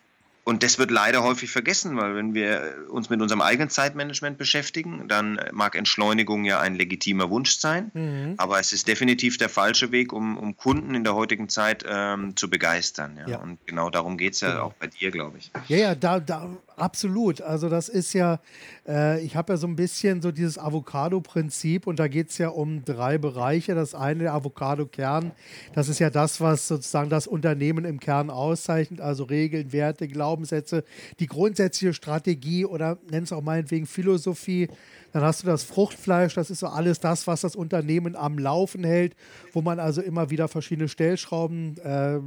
Und 0.50 0.62
das 0.62 0.78
wird 0.78 0.90
leider 0.90 1.22
häufig 1.22 1.50
vergessen, 1.50 1.96
weil 1.96 2.16
wenn 2.16 2.34
wir 2.34 2.86
uns 2.88 3.10
mit 3.10 3.20
unserem 3.20 3.40
eigenen 3.40 3.68
Zeitmanagement 3.68 4.38
beschäftigen, 4.38 5.06
dann 5.06 5.38
mag 5.52 5.76
Entschleunigung 5.76 6.44
ja 6.44 6.58
ein 6.58 6.74
legitimer 6.74 7.30
Wunsch 7.30 7.58
sein, 7.58 7.90
mhm. 7.94 8.34
aber 8.38 8.58
es 8.58 8.72
ist 8.72 8.88
definitiv 8.88 9.36
der 9.36 9.48
falsche 9.48 9.92
Weg, 9.92 10.12
um, 10.12 10.36
um 10.38 10.56
Kunden 10.56 10.94
in 10.94 11.04
der 11.04 11.14
heutigen 11.14 11.48
Zeit 11.48 11.84
ähm, 11.86 12.36
zu 12.36 12.48
begeistern. 12.48 13.16
Ja? 13.18 13.28
ja? 13.28 13.38
Und 13.38 13.64
genau 13.66 13.90
darum 13.90 14.16
geht 14.16 14.32
es 14.32 14.40
ja 14.40 14.50
genau. 14.50 14.62
auch 14.64 14.72
bei 14.72 14.86
dir, 14.86 15.10
glaube 15.10 15.38
ich. 15.38 15.52
Ja, 15.68 15.76
ja, 15.76 15.94
da, 15.94 16.18
da, 16.18 16.48
absolut. 16.80 17.40
Also 17.42 17.68
das 17.68 17.88
ist 17.88 18.12
ja, 18.12 18.40
äh, 18.88 19.22
ich 19.22 19.36
habe 19.36 19.52
ja 19.52 19.56
so 19.56 19.66
ein 19.66 19.76
bisschen 19.76 20.22
so 20.22 20.32
dieses 20.32 20.58
Avocado-Prinzip 20.58 21.86
und 21.86 21.98
da 21.98 22.08
geht 22.08 22.30
es 22.30 22.38
ja 22.38 22.48
um 22.48 22.84
drei 22.84 23.18
Bereiche. 23.18 23.74
Das 23.74 23.94
eine, 23.94 24.24
der 24.24 24.34
Avocado-Kern, 24.34 25.32
das 25.74 25.88
ist 25.88 25.98
ja 25.98 26.10
das, 26.10 26.40
was 26.40 26.66
sozusagen 26.66 27.10
das 27.10 27.26
Unternehmen 27.26 27.84
im 27.84 28.00
Kern 28.00 28.30
auszeichnet, 28.30 29.00
also 29.00 29.24
Regeln, 29.24 29.72
Werte, 29.72 30.08
Glauben. 30.08 30.40
Glaubenssätze, 30.40 30.84
die 31.18 31.26
grundsätzliche 31.26 31.92
Strategie 31.92 32.64
oder 32.64 32.98
nenn 33.10 33.24
es 33.24 33.32
auch 33.32 33.42
meinetwegen 33.42 33.86
Philosophie. 33.86 34.68
Dann 35.12 35.22
hast 35.22 35.42
du 35.42 35.46
das 35.46 35.64
Fruchtfleisch, 35.64 36.34
das 36.34 36.50
ist 36.50 36.60
so 36.60 36.68
alles 36.68 37.00
das, 37.00 37.26
was 37.26 37.40
das 37.40 37.56
Unternehmen 37.56 38.16
am 38.16 38.38
Laufen 38.38 38.84
hält, 38.84 39.16
wo 39.52 39.60
man 39.60 39.80
also 39.80 40.00
immer 40.00 40.30
wieder 40.30 40.48
verschiedene 40.48 40.88
Stellschrauben 40.88 41.76
äh, 41.78 42.20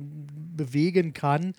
bewegen 0.55 1.13
kann. 1.13 1.53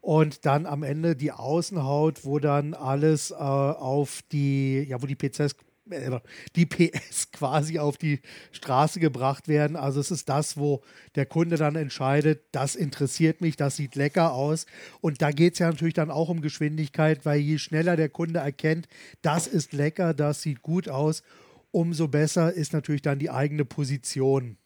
Und 0.00 0.46
dann 0.46 0.66
am 0.66 0.82
Ende 0.82 1.16
die 1.16 1.32
Außenhaut, 1.32 2.24
wo 2.24 2.38
dann 2.38 2.74
alles 2.74 3.30
äh, 3.30 3.34
auf 3.34 4.20
die, 4.30 4.84
ja, 4.88 5.02
wo 5.02 5.06
die 5.06 5.16
PCs 5.16 5.56
äh, 5.90 6.20
die 6.56 6.66
PS 6.66 7.30
quasi 7.32 7.78
auf 7.78 7.96
die 7.96 8.20
Straße 8.52 9.00
gebracht 9.00 9.48
werden. 9.48 9.76
Also 9.76 10.00
es 10.00 10.10
ist 10.10 10.28
das, 10.28 10.56
wo 10.56 10.82
der 11.14 11.26
Kunde 11.26 11.56
dann 11.56 11.76
entscheidet, 11.76 12.42
das 12.52 12.74
interessiert 12.74 13.40
mich, 13.40 13.56
das 13.56 13.76
sieht 13.76 13.94
lecker 13.94 14.32
aus. 14.32 14.66
Und 15.00 15.22
da 15.22 15.30
geht 15.30 15.54
es 15.54 15.58
ja 15.60 15.68
natürlich 15.70 15.94
dann 15.94 16.10
auch 16.10 16.28
um 16.28 16.40
Geschwindigkeit, 16.40 17.24
weil 17.24 17.40
je 17.40 17.58
schneller 17.58 17.96
der 17.96 18.08
Kunde 18.08 18.40
erkennt, 18.40 18.88
das 19.22 19.46
ist 19.46 19.72
lecker, 19.72 20.14
das 20.14 20.42
sieht 20.42 20.62
gut 20.62 20.88
aus, 20.88 21.22
umso 21.70 22.08
besser 22.08 22.52
ist 22.52 22.72
natürlich 22.72 23.02
dann 23.02 23.18
die 23.18 23.30
eigene 23.30 23.64
Position. 23.64 24.56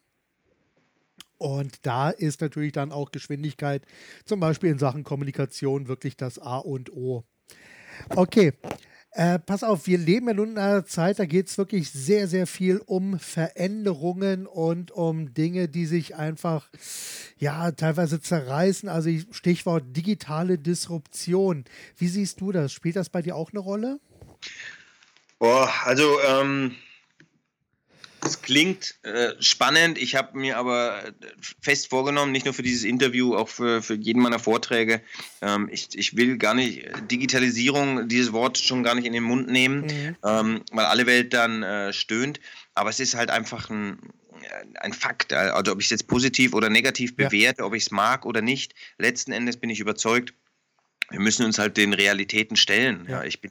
Und 1.42 1.85
da 1.85 2.11
ist 2.11 2.40
natürlich 2.40 2.70
dann 2.70 2.92
auch 2.92 3.11
Geschwindigkeit, 3.11 3.85
zum 4.24 4.38
Beispiel 4.38 4.70
in 4.70 4.78
Sachen 4.78 5.02
Kommunikation, 5.02 5.88
wirklich 5.88 6.16
das 6.16 6.38
A 6.38 6.59
und 6.59 6.92
O. 6.92 7.24
Okay, 8.11 8.52
äh, 9.11 9.40
pass 9.40 9.64
auf, 9.64 9.88
wir 9.88 9.98
leben 9.98 10.28
ja 10.28 10.35
nun 10.35 10.52
in 10.52 10.59
einer 10.59 10.87
Zeit, 10.87 11.18
da 11.18 11.26
geht 11.26 11.48
es 11.48 11.59
wirklich 11.59 11.90
sehr, 11.90 12.28
sehr 12.28 12.46
viel 12.46 12.81
um 12.87 13.18
Veränderungen 13.18 14.46
und 14.46 14.92
um 14.92 15.35
Dinge, 15.35 15.68
die 15.68 15.87
sich 15.87 16.14
einfach, 16.14 16.70
ja, 17.38 17.72
teilweise 17.72 18.20
zerreißen. 18.20 18.88
Also 18.88 19.11
Stichwort 19.33 19.83
digitale 19.96 20.59
Disruption. 20.59 21.64
Wie 21.96 22.07
siehst 22.07 22.40
du 22.40 22.52
das? 22.52 22.72
Spielt 22.72 22.94
das 22.94 23.11
bei 23.11 23.20
dir 23.20 23.35
auch 23.35 23.50
eine 23.50 23.59
Rolle? 23.59 23.98
Boah, 25.40 25.68
also 25.85 26.20
ähm, 26.20 26.76
das 28.22 28.40
klingt 28.40 28.94
äh, 29.02 29.32
spannend. 29.40 29.98
Ich 29.98 30.14
habe 30.14 30.38
mir 30.38 30.56
aber 30.56 31.06
äh, 31.06 31.12
fest 31.61 31.90
vorgenommen, 31.90 32.30
nicht 32.30 32.44
nur 32.44 32.54
für 32.54 32.62
dieses 32.62 32.85
Interview, 32.85 33.35
auch 33.35 33.48
für, 33.48 33.82
für 33.82 33.94
jeden 33.94 34.22
meiner 34.22 34.38
Vorträge. 34.38 35.02
Ähm, 35.40 35.68
ich, 35.72 35.88
ich 35.94 36.16
will 36.16 36.38
gar 36.38 36.54
nicht 36.54 36.88
Digitalisierung, 37.11 38.08
dieses 38.08 38.32
Wort 38.32 38.58
schon 38.58 38.85
gar 38.85 38.94
nicht 38.94 39.06
in 39.06 39.12
den 39.12 39.24
Mund 39.24 39.48
nehmen, 39.48 39.80
mhm. 39.80 40.16
ähm, 40.24 40.62
weil 40.70 40.85
alle 40.87 41.06
Welt 41.06 41.35
dann 41.35 41.64
äh, 41.64 41.92
stöhnt. 41.92 42.38
Aber 42.74 42.90
es 42.90 43.00
ist 43.00 43.16
halt 43.16 43.30
einfach 43.30 43.70
ein, 43.70 43.98
äh, 44.42 44.78
ein 44.78 44.92
Fakt. 44.92 45.32
Also 45.32 45.72
ob 45.72 45.80
ich 45.80 45.87
es 45.87 45.90
jetzt 45.90 46.06
positiv 46.06 46.54
oder 46.54 46.70
negativ 46.70 47.16
bewerte, 47.16 47.62
ja. 47.62 47.64
ob 47.64 47.74
ich 47.74 47.82
es 47.82 47.90
mag 47.90 48.24
oder 48.24 48.40
nicht. 48.40 48.72
Letzten 48.98 49.32
Endes 49.32 49.56
bin 49.56 49.68
ich 49.68 49.80
überzeugt, 49.80 50.32
wir 51.11 51.21
müssen 51.21 51.45
uns 51.45 51.59
halt 51.59 51.77
den 51.77 51.93
Realitäten 51.93 52.57
stellen. 52.57 53.07
Ja, 53.09 53.23
ich 53.25 53.41
bin, 53.41 53.51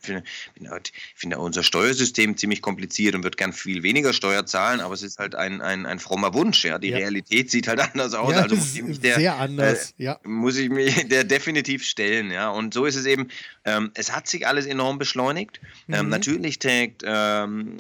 bin 0.56 0.70
halt, 0.70 0.92
finde 1.16 1.38
unser 1.38 1.64
Steuersystem 1.64 2.38
ziemlich 2.38 2.62
kompliziert 2.62 3.16
und 3.16 3.24
wird 3.24 3.38
gern 3.38 3.54
viel 3.54 3.84
weniger 3.84 4.14
Steuer 4.14 4.46
zahlen, 4.46 4.80
aber 4.80 4.94
es 4.94 5.04
ist 5.04 5.20
halt 5.20 5.36
ein, 5.36 5.62
ein, 5.62 5.86
ein 5.86 6.00
frommer 6.00 6.34
Wunsch. 6.34 6.66
Ja, 6.66 6.80
die 6.80 6.90
ja. 6.90 6.98
Realität 6.98 7.52
sieht 7.52 7.68
halt 7.68 7.80
anders 7.80 8.14
aus. 8.14 8.34
Ja, 8.34 8.42
also 8.42 8.56
muss 8.56 8.76
ich 8.76 8.84
mich 8.84 9.00
der, 9.00 9.16
sehr 9.16 9.36
anders. 9.38 9.92
Äh, 9.98 10.04
ja. 10.04 10.20
muss 10.24 10.58
ich 10.58 10.70
mich 10.70 11.08
der 11.10 11.24
definitiv 11.24 11.84
stellen. 11.84 12.32
Ja, 12.32 12.50
und 12.50 12.74
so 12.74 12.86
ist 12.86 12.96
es 12.96 13.06
eben. 13.06 13.28
Ähm, 13.64 13.92
es 13.94 14.12
hat 14.12 14.28
sich 14.28 14.48
alles 14.48 14.66
enorm 14.66 14.98
beschleunigt. 14.98 15.60
Ähm, 15.62 15.70
mhm. 15.88 15.94
Ähm, 15.94 16.10
natürlich 16.10 16.60
trägt, 16.60 17.04
ähm, 17.06 17.78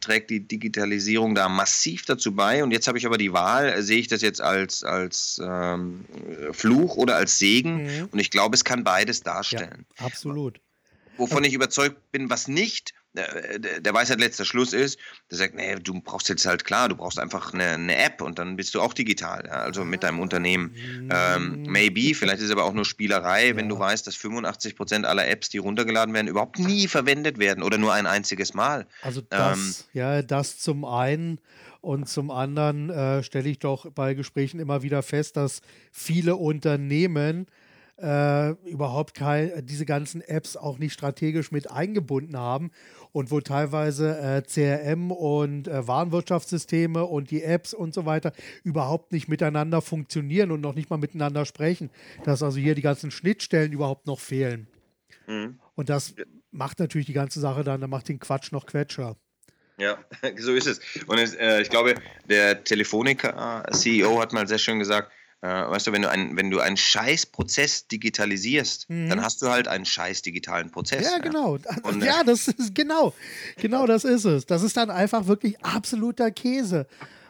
trägt 0.00 0.30
die 0.30 0.40
Digitalisierung 0.40 1.34
da 1.36 1.48
massiv 1.48 2.04
dazu 2.06 2.34
bei. 2.34 2.64
Und 2.64 2.72
jetzt 2.72 2.88
habe 2.88 2.98
ich 2.98 3.06
aber 3.06 3.18
die 3.18 3.32
Wahl: 3.32 3.82
Sehe 3.82 3.98
ich 3.98 4.08
das 4.08 4.22
jetzt 4.22 4.40
als 4.40 4.82
als 4.82 5.40
ähm, 5.44 6.04
Fluch 6.52 6.96
oder 6.96 7.16
als 7.16 7.38
Segen? 7.38 7.84
Mhm. 7.84 8.08
Und 8.10 8.18
ich 8.18 8.30
glaube, 8.30 8.56
es 8.56 8.64
kann 8.64 8.82
beides 8.86 9.20
darstellen. 9.22 9.84
Ja, 9.98 10.06
absolut. 10.06 10.60
Wovon 11.16 11.42
ich 11.42 11.54
überzeugt 11.54 12.12
bin, 12.12 12.30
was 12.30 12.46
nicht 12.46 12.94
der 13.16 13.94
Weisheit 13.94 14.20
letzter 14.20 14.44
Schluss 14.44 14.72
ist, 14.74 14.98
der 15.30 15.38
sagt, 15.38 15.54
nee, 15.54 15.74
du 15.76 16.00
brauchst 16.02 16.28
jetzt 16.28 16.44
halt 16.44 16.64
klar, 16.64 16.90
du 16.90 16.96
brauchst 16.96 17.18
einfach 17.18 17.54
eine, 17.54 17.70
eine 17.70 17.96
App 17.96 18.20
und 18.20 18.38
dann 18.38 18.56
bist 18.56 18.74
du 18.74 18.80
auch 18.82 18.92
digital, 18.92 19.44
ja, 19.46 19.54
also 19.54 19.86
mit 19.86 20.02
deinem 20.02 20.20
Unternehmen. 20.20 20.74
Ähm, 21.10 21.62
maybe, 21.66 22.14
vielleicht 22.14 22.38
ist 22.38 22.46
es 22.46 22.50
aber 22.50 22.64
auch 22.64 22.74
nur 22.74 22.84
Spielerei, 22.84 23.48
ja. 23.48 23.56
wenn 23.56 23.70
du 23.70 23.78
weißt, 23.78 24.06
dass 24.06 24.16
85 24.16 24.76
Prozent 24.76 25.06
aller 25.06 25.26
Apps, 25.26 25.48
die 25.48 25.56
runtergeladen 25.58 26.14
werden, 26.14 26.28
überhaupt 26.28 26.58
nie 26.58 26.88
verwendet 26.88 27.38
werden 27.38 27.62
oder 27.62 27.78
nur 27.78 27.94
ein 27.94 28.06
einziges 28.06 28.52
Mal. 28.52 28.86
Also 29.00 29.22
das, 29.22 29.56
ähm, 29.56 29.74
ja, 29.94 30.20
das 30.20 30.58
zum 30.58 30.84
einen 30.84 31.40
und 31.80 32.08
zum 32.10 32.30
anderen 32.30 32.90
äh, 32.90 33.22
stelle 33.22 33.48
ich 33.48 33.58
doch 33.58 33.90
bei 33.92 34.14
Gesprächen 34.14 34.60
immer 34.60 34.82
wieder 34.82 35.02
fest, 35.02 35.38
dass 35.38 35.62
viele 35.92 36.36
Unternehmen 36.36 37.46
äh, 37.98 38.50
überhaupt 38.68 39.14
kein, 39.14 39.64
diese 39.66 39.86
ganzen 39.86 40.20
Apps 40.20 40.56
auch 40.56 40.78
nicht 40.78 40.92
strategisch 40.92 41.50
mit 41.50 41.70
eingebunden 41.70 42.36
haben 42.36 42.70
und 43.12 43.30
wo 43.30 43.40
teilweise 43.40 44.18
äh, 44.18 44.42
CRM 44.42 45.10
und 45.10 45.68
äh, 45.68 45.86
Warenwirtschaftssysteme 45.86 47.04
und 47.04 47.30
die 47.30 47.42
Apps 47.42 47.72
und 47.72 47.94
so 47.94 48.04
weiter 48.04 48.32
überhaupt 48.64 49.12
nicht 49.12 49.28
miteinander 49.28 49.80
funktionieren 49.80 50.50
und 50.50 50.60
noch 50.60 50.74
nicht 50.74 50.90
mal 50.90 50.98
miteinander 50.98 51.46
sprechen. 51.46 51.90
Dass 52.24 52.42
also 52.42 52.58
hier 52.58 52.74
die 52.74 52.82
ganzen 52.82 53.10
Schnittstellen 53.10 53.72
überhaupt 53.72 54.06
noch 54.06 54.20
fehlen. 54.20 54.66
Mhm. 55.26 55.58
Und 55.74 55.88
das 55.88 56.14
macht 56.50 56.78
natürlich 56.78 57.06
die 57.06 57.12
ganze 57.12 57.40
Sache 57.40 57.64
dann, 57.64 57.80
dann 57.80 57.90
macht 57.90 58.08
den 58.08 58.18
Quatsch 58.18 58.52
noch 58.52 58.66
Quetscher. 58.66 59.16
Ja, 59.78 59.98
so 60.38 60.54
ist 60.54 60.66
es. 60.66 60.80
Und 61.06 61.18
es, 61.18 61.34
äh, 61.34 61.60
ich 61.60 61.70
glaube, 61.70 61.94
der 62.28 62.64
Telefonica-CEO 62.64 64.20
hat 64.20 64.32
mal 64.32 64.46
sehr 64.46 64.58
schön 64.58 64.78
gesagt, 64.78 65.12
äh, 65.42 65.48
weißt 65.48 65.86
du, 65.86 65.92
wenn 65.92 66.02
du, 66.02 66.10
ein, 66.10 66.36
wenn 66.36 66.50
du 66.50 66.60
einen 66.60 66.76
Scheißprozess 66.76 67.88
digitalisierst, 67.88 68.88
mhm. 68.88 69.08
dann 69.08 69.22
hast 69.22 69.42
du 69.42 69.48
halt 69.48 69.68
einen 69.68 69.84
scheiß 69.84 70.22
digitalen 70.22 70.70
Prozess. 70.70 71.04
Ja, 71.04 71.18
genau. 71.18 71.58
Und, 71.82 72.02
ja, 72.02 72.24
das 72.24 72.48
ist 72.48 72.74
genau, 72.74 73.12
genau 73.56 73.86
das 73.86 74.04
ist 74.04 74.24
es. 74.24 74.46
Das 74.46 74.62
ist 74.62 74.76
dann 74.76 74.90
einfach 74.90 75.26
wirklich 75.26 75.62
absoluter 75.62 76.30
Käse. 76.30 76.86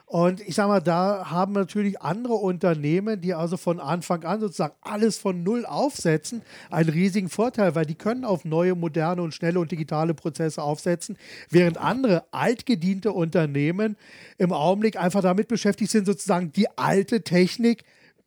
Und 0.09 0.41
ich 0.41 0.55
sage 0.55 0.69
mal, 0.69 0.81
da 0.81 1.31
haben 1.31 1.53
natürlich 1.53 2.01
andere 2.01 2.35
Unternehmen, 2.35 3.21
die 3.21 3.35
also 3.35 3.57
von 3.57 3.81
Anfang 3.81 4.23
an 4.23 4.39
sozusagen 4.39 4.75
alles 4.81 5.19
von 5.19 5.43
Null 5.43 5.67
aufsetzen, 5.67 6.43
einen 6.71 6.91
riesigen 6.91 7.29
Vorteil, 7.29 7.75
weil 7.75 7.87
die 7.87 7.97
können 7.97 8.25
auf 8.25 8.45
neue, 8.45 8.77
moderne 8.77 9.23
und 9.23 9.35
schnelle 9.35 9.59
und 9.59 9.73
digitale 9.73 10.15
Prozesse 10.15 10.63
aufsetzen, 10.63 11.19
während 11.51 11.79
andere 11.79 12.25
altgediente 12.31 13.11
Unternehmen 13.11 13.97
im 14.39 14.53
Augenblick 14.53 14.97
einfach 14.97 15.23
damit 15.23 15.49
beschäftigt 15.49 15.91
sind, 15.91 16.07
sozusagen 16.07 16.53
die 16.53 16.69
alte 16.79 17.23
Technik 17.23 17.83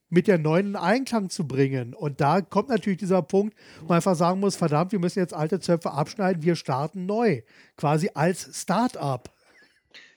mit 0.10 0.28
der 0.28 0.38
neuen 0.38 0.68
in 0.68 0.76
Einklang 0.76 1.30
zu 1.30 1.48
bringen. 1.48 1.94
Und 1.94 2.20
da 2.20 2.42
kommt 2.42 2.68
natürlich 2.68 3.00
dieser 3.00 3.22
Punkt, 3.22 3.56
wo 3.80 3.88
man 3.88 3.98
einfach 3.98 4.16
sagen 4.16 4.42
muss, 4.42 4.58
verdammt, 4.58 4.92
wir 4.92 5.00
müssen 5.00 5.20
jetzt 5.20 5.34
alte 5.34 5.62
Zöpfe 5.62 5.92
abschneiden, 5.92 6.44
wir 6.44 6.56
starten 6.56 7.06
neu, 7.06 7.42
quasi 7.78 8.10
als 8.14 8.50
Start-up. 8.52 9.30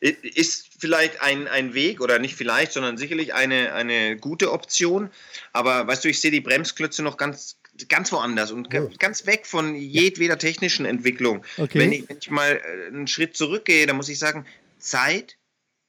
Ist 0.02 0.68
vielleicht 0.80 1.20
ein, 1.20 1.46
ein 1.46 1.74
Weg 1.74 2.00
oder 2.00 2.18
nicht 2.18 2.34
vielleicht, 2.34 2.72
sondern 2.72 2.96
sicherlich 2.96 3.34
eine, 3.34 3.72
eine 3.72 4.16
gute 4.16 4.50
Option. 4.50 5.10
Aber 5.52 5.86
weißt 5.86 6.04
du, 6.04 6.08
ich 6.08 6.20
sehe 6.20 6.32
die 6.32 6.40
Bremsklötze 6.40 7.04
noch 7.04 7.16
ganz, 7.16 7.56
ganz 7.88 8.10
woanders 8.10 8.50
und 8.50 8.74
oh. 8.74 8.90
ganz 8.98 9.26
weg 9.26 9.46
von 9.46 9.76
jedweder 9.76 10.38
technischen 10.38 10.86
Entwicklung. 10.86 11.44
Okay. 11.56 11.78
Wenn, 11.78 11.92
ich, 11.92 12.08
wenn 12.08 12.18
ich 12.18 12.30
mal 12.30 12.50
äh, 12.50 12.88
einen 12.88 13.06
Schritt 13.06 13.36
zurückgehe, 13.36 13.86
dann 13.86 13.94
muss 13.94 14.08
ich 14.08 14.18
sagen, 14.18 14.44
Zeit, 14.80 15.36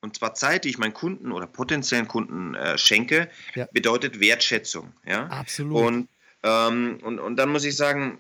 und 0.02 0.16
zwar 0.16 0.36
Zeit, 0.36 0.66
die 0.66 0.70
ich 0.70 0.78
meinen 0.78 0.94
Kunden 0.94 1.32
oder 1.32 1.48
potenziellen 1.48 2.08
Kunden 2.08 2.54
äh, 2.54 2.78
schenke, 2.78 3.32
ja. 3.56 3.68
bedeutet 3.72 4.20
Wertschätzung. 4.20 4.94
Ja? 5.08 5.26
Absolut. 5.26 5.76
Und, 5.76 6.10
ähm, 6.44 7.00
und, 7.02 7.18
und 7.18 7.36
dann 7.38 7.50
muss 7.50 7.66
ich 7.66 7.76
sagen, 7.76 8.20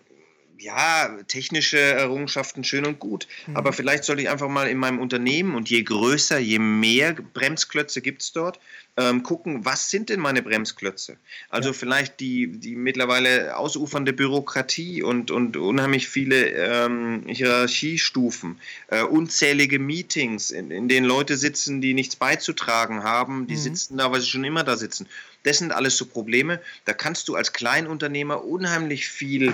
ja, 0.58 1.18
technische 1.28 1.80
Errungenschaften 1.80 2.64
schön 2.64 2.86
und 2.86 3.00
gut. 3.00 3.28
Mhm. 3.48 3.58
Aber 3.58 3.74
vielleicht 3.74 4.04
sollte 4.04 4.22
ich 4.22 4.30
einfach 4.30 4.50
mal 4.50 4.68
in 4.70 4.78
meinem 4.78 5.00
Unternehmen 5.00 5.56
und 5.56 5.70
je 5.70 5.84
größer, 5.84 6.40
je 6.40 6.60
mehr 6.60 7.14
Bremsklötze 7.14 8.02
gibt 8.02 8.22
es 8.22 8.32
dort, 8.32 8.60
ähm, 8.96 9.24
gucken, 9.24 9.66
was 9.66 9.90
sind 9.90 10.10
denn 10.10 10.20
meine 10.20 10.44
Bremsklötze? 10.44 11.18
Also 11.50 11.70
ja. 11.70 11.74
vielleicht 11.74 12.20
die, 12.20 12.48
die 12.48 12.76
mittlerweile 12.76 13.58
ausufernde 13.58 14.14
Bürokratie 14.14 15.02
und, 15.02 15.32
und 15.32 15.58
unheimlich 15.58 16.08
viele 16.08 16.50
ähm, 16.50 17.24
Hierarchiestufen, 17.28 18.60
äh, 18.88 19.02
unzählige 19.02 19.80
Meetings, 19.80 20.52
in, 20.52 20.70
in 20.70 20.88
denen 20.88 21.08
Leute 21.08 21.38
sitzen, 21.38 21.82
die 21.82 21.94
nichts 21.94 22.16
beizutragen 22.16 23.04
haben, 23.04 23.48
die 23.48 23.56
mhm. 23.56 23.60
sitzen 23.60 23.98
da, 23.98 24.12
weil 24.12 24.22
sie 24.22 24.30
schon 24.30 24.44
immer 24.44 24.64
da 24.64 24.78
sitzen. 24.78 25.08
Das 25.44 25.58
sind 25.58 25.72
alles 25.72 25.98
so 25.98 26.06
Probleme. 26.06 26.62
Da 26.86 26.94
kannst 26.94 27.28
du 27.28 27.36
als 27.36 27.52
Kleinunternehmer 27.52 28.46
unheimlich 28.46 29.10
viel 29.10 29.54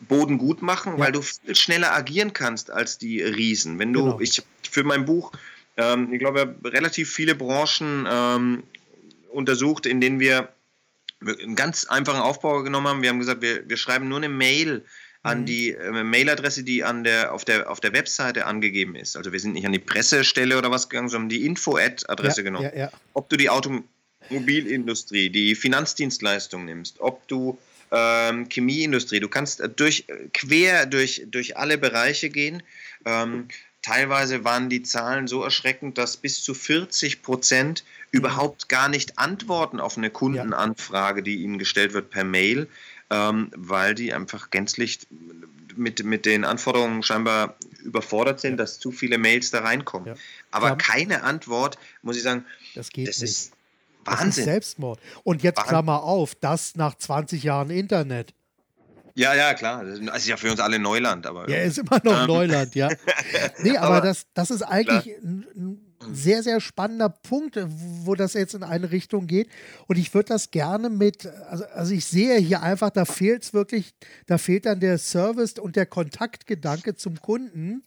Boden 0.00 0.38
gut 0.38 0.62
machen, 0.62 0.94
ja. 0.94 0.98
weil 0.98 1.12
du 1.12 1.22
viel 1.22 1.54
schneller 1.54 1.94
agieren 1.94 2.32
kannst 2.32 2.70
als 2.70 2.98
die 2.98 3.22
Riesen. 3.22 3.78
Wenn 3.78 3.92
du, 3.92 4.04
genau. 4.04 4.20
ich 4.20 4.42
für 4.68 4.84
mein 4.84 5.04
Buch, 5.04 5.32
ähm, 5.76 6.12
ich 6.12 6.18
glaube, 6.18 6.54
relativ 6.64 7.12
viele 7.12 7.34
Branchen 7.34 8.06
ähm, 8.10 8.62
untersucht, 9.30 9.86
in 9.86 10.00
denen 10.00 10.20
wir 10.20 10.48
einen 11.20 11.56
ganz 11.56 11.84
einfachen 11.84 12.20
Aufbau 12.20 12.62
genommen 12.62 12.88
haben. 12.88 13.02
Wir 13.02 13.10
haben 13.10 13.18
gesagt, 13.18 13.42
wir, 13.42 13.68
wir 13.68 13.76
schreiben 13.76 14.08
nur 14.08 14.18
eine 14.18 14.28
Mail 14.28 14.84
an 15.22 15.40
mhm. 15.40 15.46
die 15.46 15.70
äh, 15.70 16.04
Mailadresse, 16.04 16.62
die 16.62 16.84
an 16.84 17.04
der, 17.04 17.32
auf, 17.32 17.44
der, 17.44 17.70
auf 17.70 17.80
der 17.80 17.92
Webseite 17.92 18.46
angegeben 18.46 18.94
ist. 18.94 19.16
Also 19.16 19.32
wir 19.32 19.40
sind 19.40 19.52
nicht 19.52 19.66
an 19.66 19.72
die 19.72 19.78
Pressestelle 19.78 20.56
oder 20.58 20.70
was 20.70 20.88
gegangen, 20.88 21.08
sondern 21.08 21.28
die 21.28 21.44
Info-Ad-Adresse 21.44 22.40
ja, 22.40 22.44
genommen. 22.44 22.70
Ja, 22.72 22.76
ja. 22.76 22.92
Ob 23.14 23.28
du 23.28 23.36
die 23.36 23.50
Automobilindustrie, 23.50 25.30
die 25.30 25.54
Finanzdienstleistung 25.54 26.64
nimmst, 26.64 27.00
ob 27.00 27.26
du 27.28 27.58
ähm, 27.90 28.48
Chemieindustrie. 28.48 29.20
Du 29.20 29.28
kannst 29.28 29.60
äh, 29.60 29.68
durch, 29.68 30.04
äh, 30.08 30.28
quer 30.32 30.86
durch, 30.86 31.26
durch 31.30 31.56
alle 31.56 31.78
Bereiche 31.78 32.30
gehen. 32.30 32.62
Ähm, 33.04 33.48
teilweise 33.82 34.44
waren 34.44 34.68
die 34.68 34.82
Zahlen 34.82 35.28
so 35.28 35.42
erschreckend, 35.42 35.98
dass 35.98 36.16
bis 36.16 36.42
zu 36.42 36.54
40 36.54 37.22
Prozent 37.22 37.84
überhaupt 38.10 38.68
gar 38.68 38.88
nicht 38.88 39.18
antworten 39.18 39.80
auf 39.80 39.96
eine 39.96 40.10
Kundenanfrage, 40.10 41.22
die 41.22 41.42
ihnen 41.42 41.58
gestellt 41.58 41.92
wird 41.92 42.10
per 42.10 42.24
Mail, 42.24 42.68
ähm, 43.10 43.50
weil 43.56 43.94
die 43.94 44.12
einfach 44.12 44.50
gänzlich 44.50 45.00
mit, 45.76 46.04
mit 46.04 46.26
den 46.26 46.44
Anforderungen 46.44 47.02
scheinbar 47.02 47.56
überfordert 47.84 48.40
sind, 48.40 48.56
dass 48.56 48.78
zu 48.78 48.90
viele 48.90 49.16
Mails 49.16 49.50
da 49.50 49.60
reinkommen. 49.60 50.08
Ja. 50.08 50.14
Aber 50.50 50.76
keine 50.76 51.22
Antwort, 51.22 51.78
muss 52.02 52.16
ich 52.16 52.22
sagen, 52.22 52.44
das, 52.74 52.90
geht 52.90 53.08
das 53.08 53.20
nicht. 53.20 53.30
ist 53.30 53.52
Wahnsinn. 54.04 54.26
Das 54.26 54.38
ist 54.38 54.44
Selbstmord. 54.44 55.00
Und 55.24 55.42
jetzt 55.42 55.58
Wahnsinn. 55.58 55.70
Klammer 55.70 56.02
auf, 56.02 56.34
das 56.34 56.76
nach 56.76 56.94
20 56.94 57.42
Jahren 57.42 57.70
Internet. 57.70 58.34
Ja, 59.18 59.34
ja, 59.34 59.52
klar. 59.54 59.84
Das 59.84 60.18
ist 60.18 60.28
ja 60.28 60.36
für 60.36 60.50
uns 60.50 60.60
alle 60.60 60.78
Neuland. 60.78 61.26
Aber, 61.26 61.50
ja, 61.50 61.58
ist 61.58 61.78
immer 61.78 62.00
noch 62.04 62.20
ähm. 62.20 62.26
Neuland, 62.28 62.74
ja. 62.76 62.88
Nee, 63.62 63.76
aber, 63.76 63.96
aber 63.96 64.06
das, 64.06 64.26
das 64.32 64.52
ist 64.52 64.62
eigentlich 64.62 65.16
ein, 65.22 65.44
ein 65.56 66.14
sehr, 66.14 66.44
sehr 66.44 66.60
spannender 66.60 67.08
Punkt, 67.08 67.58
wo 68.04 68.14
das 68.14 68.34
jetzt 68.34 68.54
in 68.54 68.62
eine 68.62 68.92
Richtung 68.92 69.26
geht. 69.26 69.48
Und 69.88 69.98
ich 69.98 70.14
würde 70.14 70.28
das 70.28 70.52
gerne 70.52 70.88
mit, 70.88 71.26
also, 71.26 71.64
also 71.74 71.92
ich 71.92 72.06
sehe 72.06 72.38
hier 72.38 72.62
einfach, 72.62 72.90
da 72.90 73.04
fehlt 73.04 73.42
es 73.42 73.52
wirklich, 73.52 73.92
da 74.26 74.38
fehlt 74.38 74.66
dann 74.66 74.78
der 74.78 74.98
Service 74.98 75.54
und 75.58 75.74
der 75.74 75.86
Kontaktgedanke 75.86 76.94
zum 76.94 77.20
Kunden. 77.20 77.82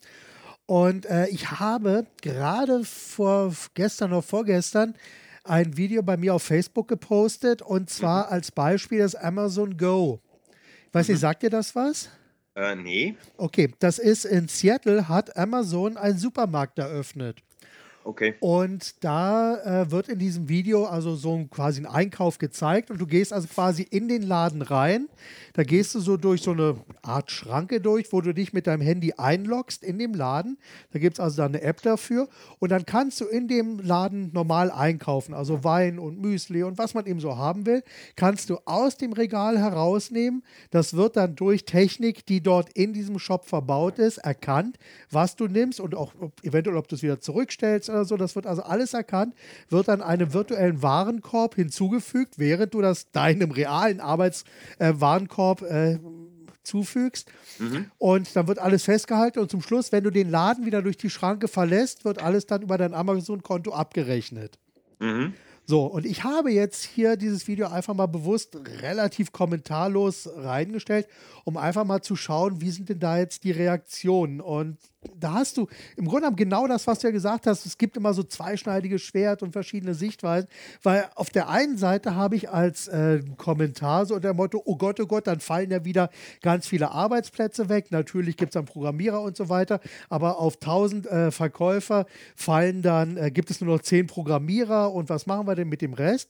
Und 0.66 1.06
äh, 1.06 1.28
ich 1.28 1.52
habe 1.52 2.06
gerade 2.22 2.84
vor 2.84 3.54
gestern 3.74 4.12
oder 4.12 4.22
vorgestern 4.22 4.96
ein 5.44 5.78
Video 5.78 6.04
bei 6.04 6.18
mir 6.18 6.36
auf 6.36 6.44
Facebook 6.44 6.88
gepostet 6.88 7.62
und 7.62 7.90
zwar 7.90 8.28
mhm. 8.28 8.34
als 8.34 8.52
Beispiel 8.52 9.00
das 9.00 9.16
Amazon 9.16 9.78
Go. 9.78 10.20
Weiß 10.92 11.08
mhm. 11.08 11.14
nicht, 11.14 11.22
sagt 11.22 11.44
dir 11.44 11.50
das 11.50 11.76
was? 11.76 12.10
Äh, 12.56 12.76
nee. 12.76 13.16
Okay, 13.38 13.74
das 13.80 13.98
ist 13.98 14.26
in 14.26 14.48
Seattle, 14.48 15.08
hat 15.08 15.38
Amazon 15.38 15.98
einen 15.98 16.18
Supermarkt 16.18 16.80
eröffnet. 16.80 17.42
Okay. 18.04 18.34
Und 18.40 19.04
da 19.04 19.84
äh, 19.84 19.92
wird 19.92 20.10
in 20.10 20.18
diesem 20.18 20.50
Video 20.50 20.86
also 20.86 21.16
so 21.16 21.36
ein, 21.36 21.50
quasi 21.50 21.82
ein 21.82 21.86
Einkauf 21.86 22.40
gezeigt 22.40 22.90
und 22.90 23.00
du 23.00 23.06
gehst 23.06 23.32
also 23.32 23.48
quasi 23.48 23.84
in 23.84 24.08
den 24.08 24.24
Laden 24.24 24.62
rein. 24.62 25.08
Da 25.54 25.64
gehst 25.64 25.94
du 25.94 26.00
so 26.00 26.18
durch 26.18 26.42
so 26.42 26.52
eine 26.52 26.78
Art 27.04 27.30
Schranke 27.30 27.80
durch, 27.80 28.12
wo 28.12 28.22
du 28.22 28.34
dich 28.34 28.54
mit 28.54 28.66
deinem 28.66 28.82
Handy 28.82 29.14
einloggst 29.18 29.84
in 29.84 30.00
dem 30.00 30.14
Laden. 30.14 30.58
Da 30.92 31.00
gibt 31.00 31.18
es 31.18 31.20
also 31.20 31.38
dann 31.38 31.54
eine 31.54 31.62
App 31.62 31.82
dafür 31.84 32.28
und 32.60 32.72
dann 32.72 32.86
kannst 32.86 33.22
du 33.22 33.26
in 33.26 33.48
dem 33.48 33.80
Laden 33.80 34.32
normal 34.34 34.72
einkaufen, 34.72 35.34
also 35.34 35.64
Wein 35.64 36.00
und 36.00 36.20
Müsli 36.20 36.64
und 36.64 36.78
was 36.78 36.94
man 36.94 37.06
eben 37.06 37.20
so 37.20 37.38
haben 37.38 37.66
will, 37.66 37.84
kannst 38.16 38.50
du 38.50 38.58
aus 38.66 38.98
dem 38.98 39.14
Regal 39.14 39.60
herausnehmen. 39.60 40.44
Das 40.72 40.96
wird 40.96 41.18
dann 41.18 41.36
durch 41.36 41.66
Technik, 41.66 42.26
die 42.26 42.42
dort 42.42 42.74
in 42.74 42.94
diesem 42.94 43.20
Shop 43.20 43.46
verbaut 43.46 44.00
ist, 44.00 44.18
erkannt, 44.18 44.78
was 45.12 45.36
du 45.36 45.48
nimmst 45.48 45.80
und 45.80 45.94
auch 45.94 46.14
eventuell, 46.42 46.78
ob 46.78 46.88
du 46.88 46.96
es 46.96 47.04
wieder 47.04 47.20
zurückstellst 47.20 47.91
oder 47.92 48.06
so. 48.06 48.18
Das 48.18 48.36
wird 48.36 48.48
also 48.48 48.64
alles 48.64 48.94
erkannt, 48.94 49.36
wird 49.70 49.88
dann 49.88 50.02
einem 50.02 50.34
virtuellen 50.34 50.82
Warenkorb 50.82 51.56
hinzugefügt, 51.56 52.40
während 52.40 52.74
du 52.74 52.82
das 52.82 53.12
deinem 53.12 53.52
realen 53.52 54.00
Arbeitswarenkorb 54.00 55.62
äh, 55.62 55.94
äh, 55.94 56.00
zufügst. 56.64 57.32
Mhm. 57.60 57.92
Und 57.98 58.36
dann 58.36 58.48
wird 58.48 58.60
alles 58.60 58.84
festgehalten 58.84 59.40
und 59.40 59.50
zum 59.52 59.62
Schluss, 59.62 59.92
wenn 59.92 60.04
du 60.04 60.12
den 60.12 60.30
Laden 60.30 60.66
wieder 60.66 60.82
durch 60.82 60.98
die 60.98 61.10
Schranke 61.10 61.48
verlässt, 61.48 62.06
wird 62.06 62.22
alles 62.22 62.46
dann 62.46 62.62
über 62.62 62.78
dein 62.78 62.94
Amazon-Konto 62.94 63.72
abgerechnet. 63.72 64.58
Mhm. 65.00 65.34
So, 65.66 65.86
und 65.86 66.06
ich 66.06 66.24
habe 66.24 66.52
jetzt 66.52 66.84
hier 66.84 67.16
dieses 67.16 67.48
Video 67.48 67.68
einfach 67.68 67.94
mal 67.94 68.08
bewusst 68.08 68.58
relativ 68.82 69.32
kommentarlos 69.32 70.30
reingestellt, 70.36 71.08
um 71.46 71.56
einfach 71.56 71.86
mal 71.86 72.02
zu 72.02 72.16
schauen, 72.16 72.62
wie 72.62 72.72
sind 72.72 72.90
denn 72.90 73.00
da 73.00 73.18
jetzt 73.18 73.44
die 73.44 73.52
Reaktionen. 73.52 74.42
Und 74.42 74.78
da 75.20 75.34
hast 75.34 75.58
du 75.58 75.68
im 75.98 76.06
Grunde 76.06 76.22
genommen 76.22 76.36
genau 76.36 76.68
das, 76.68 76.86
was 76.86 77.00
du 77.00 77.08
ja 77.08 77.12
gesagt 77.12 77.48
hast. 77.48 77.66
Es 77.66 77.78
gibt 77.78 77.98
immer 77.98 78.14
so 78.14 78.22
zweischneidiges 78.22 79.02
Schwert 79.02 79.42
und 79.42 79.52
verschiedene 79.52 79.96
Sichtweisen, 79.96 80.48
weil 80.84 81.10
auf 81.16 81.32
der 81.32 81.50
einen 81.50 81.78
Seite 81.78 82.16
habe 82.16 82.36
ich 82.36 82.50
als 82.52 82.88
äh, 82.88 83.22
Kommentar 83.38 84.06
so 84.06 84.20
der 84.20 84.34
Motto, 84.34 84.62
oh 84.64 84.76
Gott, 84.76 85.00
oh 85.00 85.08
Gott, 85.08 85.26
dann 85.26 85.40
fallen 85.40 85.72
ja 85.72 85.84
wieder 85.86 86.10
ganz 86.42 86.68
viele 86.68 86.92
Arbeitsplätze 86.92 87.68
weg. 87.68 87.88
Natürlich 87.92 88.38
gibt 88.38 88.52
es 88.52 88.54
dann 88.54 88.66
Programmierer 88.66 89.22
und 89.22 89.36
so 89.36 89.50
weiter, 89.50 89.80
aber 90.10 90.38
auf 90.38 90.56
1000 90.56 91.08
äh, 91.08 91.32
Verkäufer 91.32 92.06
fallen 92.36 92.84
dann, 92.84 93.18
äh, 93.18 93.32
gibt 93.32 93.50
es 93.50 93.60
nur 93.60 93.76
noch 93.76 93.82
10 93.82 94.06
Programmierer 94.06 94.94
und 94.94 95.10
was 95.10 95.26
machen 95.26 95.48
wir 95.48 95.56
denn 95.56 95.70
mit 95.70 95.82
dem 95.82 95.94
Rest? 95.94 96.30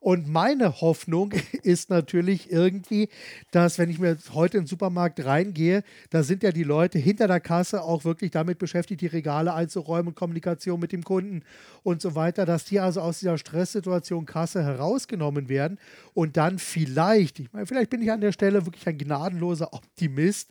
Und 0.00 0.28
meine 0.28 0.80
Hoffnung 0.80 1.34
ist 1.62 1.90
natürlich 1.90 2.50
irgendwie, 2.50 3.10
dass 3.50 3.78
wenn 3.78 3.90
ich 3.90 3.98
mir 3.98 4.16
heute 4.32 4.56
in 4.56 4.62
den 4.62 4.66
Supermarkt 4.66 5.24
reingehe, 5.24 5.84
da 6.08 6.22
sind 6.22 6.42
ja 6.42 6.52
die 6.52 6.64
Leute 6.64 6.98
hinter 6.98 7.28
der 7.28 7.40
Kasse 7.40 7.82
auch 7.82 8.04
wirklich 8.04 8.30
damit 8.30 8.58
beschäftigt, 8.58 9.02
die 9.02 9.06
Regale 9.06 9.52
einzuräumen 9.52 10.14
Kommunikation 10.14 10.80
mit 10.80 10.92
dem 10.92 11.04
Kunden 11.04 11.42
und 11.82 12.00
so 12.00 12.14
weiter, 12.14 12.46
dass 12.46 12.64
die 12.64 12.80
also 12.80 13.02
aus 13.02 13.20
dieser 13.20 13.36
Stresssituation 13.36 14.24
Kasse 14.24 14.64
herausgenommen 14.64 15.50
werden 15.50 15.78
und 16.14 16.38
dann 16.38 16.58
vielleicht, 16.58 17.38
ich 17.38 17.52
meine, 17.52 17.66
vielleicht 17.66 17.90
bin 17.90 18.00
ich 18.00 18.10
an 18.10 18.22
der 18.22 18.32
Stelle 18.32 18.64
wirklich 18.64 18.86
ein 18.86 18.96
gnadenloser 18.96 19.74
Optimist, 19.74 20.50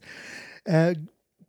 äh, 0.65 0.93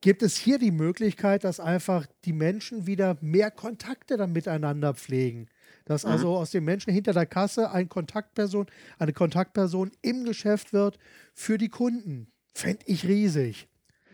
gibt 0.01 0.23
es 0.23 0.39
hier 0.39 0.59
die 0.59 0.71
Möglichkeit, 0.71 1.45
dass 1.45 1.61
einfach 1.61 2.07
die 2.25 2.33
Menschen 2.33 2.87
wieder 2.87 3.19
mehr 3.21 3.51
Kontakte 3.51 4.17
dann 4.17 4.33
miteinander 4.33 4.95
pflegen. 4.95 5.49
Dass 5.91 6.05
mhm. 6.05 6.13
also 6.13 6.37
aus 6.37 6.53
den 6.53 6.63
Menschen 6.63 6.93
hinter 6.93 7.13
der 7.13 7.27
Kasse 7.27 7.73
eine 7.73 7.89
Kontaktperson, 7.89 8.67
eine 9.01 9.13
Kontaktperson 9.13 9.91
im 10.03 10.23
Geschäft 10.23 10.73
wird 10.73 11.01
für 11.35 11.59
die 11.59 11.69
Kunden. 11.69 12.31
Fände 12.55 12.85
ich 12.87 13.09
riesig. 13.09 13.67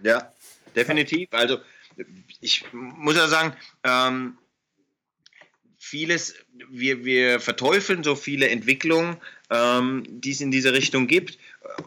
Ja, 0.02 0.32
definitiv. 0.74 1.28
Also 1.32 1.58
ich 2.40 2.64
muss 2.72 3.16
ja 3.16 3.28
sagen, 3.28 3.54
ähm, 3.84 4.38
vieles, 5.76 6.34
wir, 6.70 7.04
wir 7.04 7.40
verteufeln 7.40 8.02
so 8.02 8.16
viele 8.16 8.48
Entwicklungen, 8.48 9.18
ähm, 9.50 10.04
die 10.08 10.30
es 10.30 10.40
in 10.40 10.50
diese 10.50 10.72
Richtung 10.72 11.06
gibt. 11.06 11.38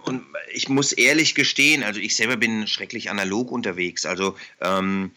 Und 0.04 0.24
ich 0.54 0.70
muss 0.70 0.92
ehrlich 0.92 1.34
gestehen, 1.34 1.82
also 1.82 2.00
ich 2.00 2.16
selber 2.16 2.38
bin 2.38 2.68
schrecklich 2.68 3.10
analog 3.10 3.52
unterwegs. 3.52 4.06
Also 4.06 4.36
ähm, 4.62 5.10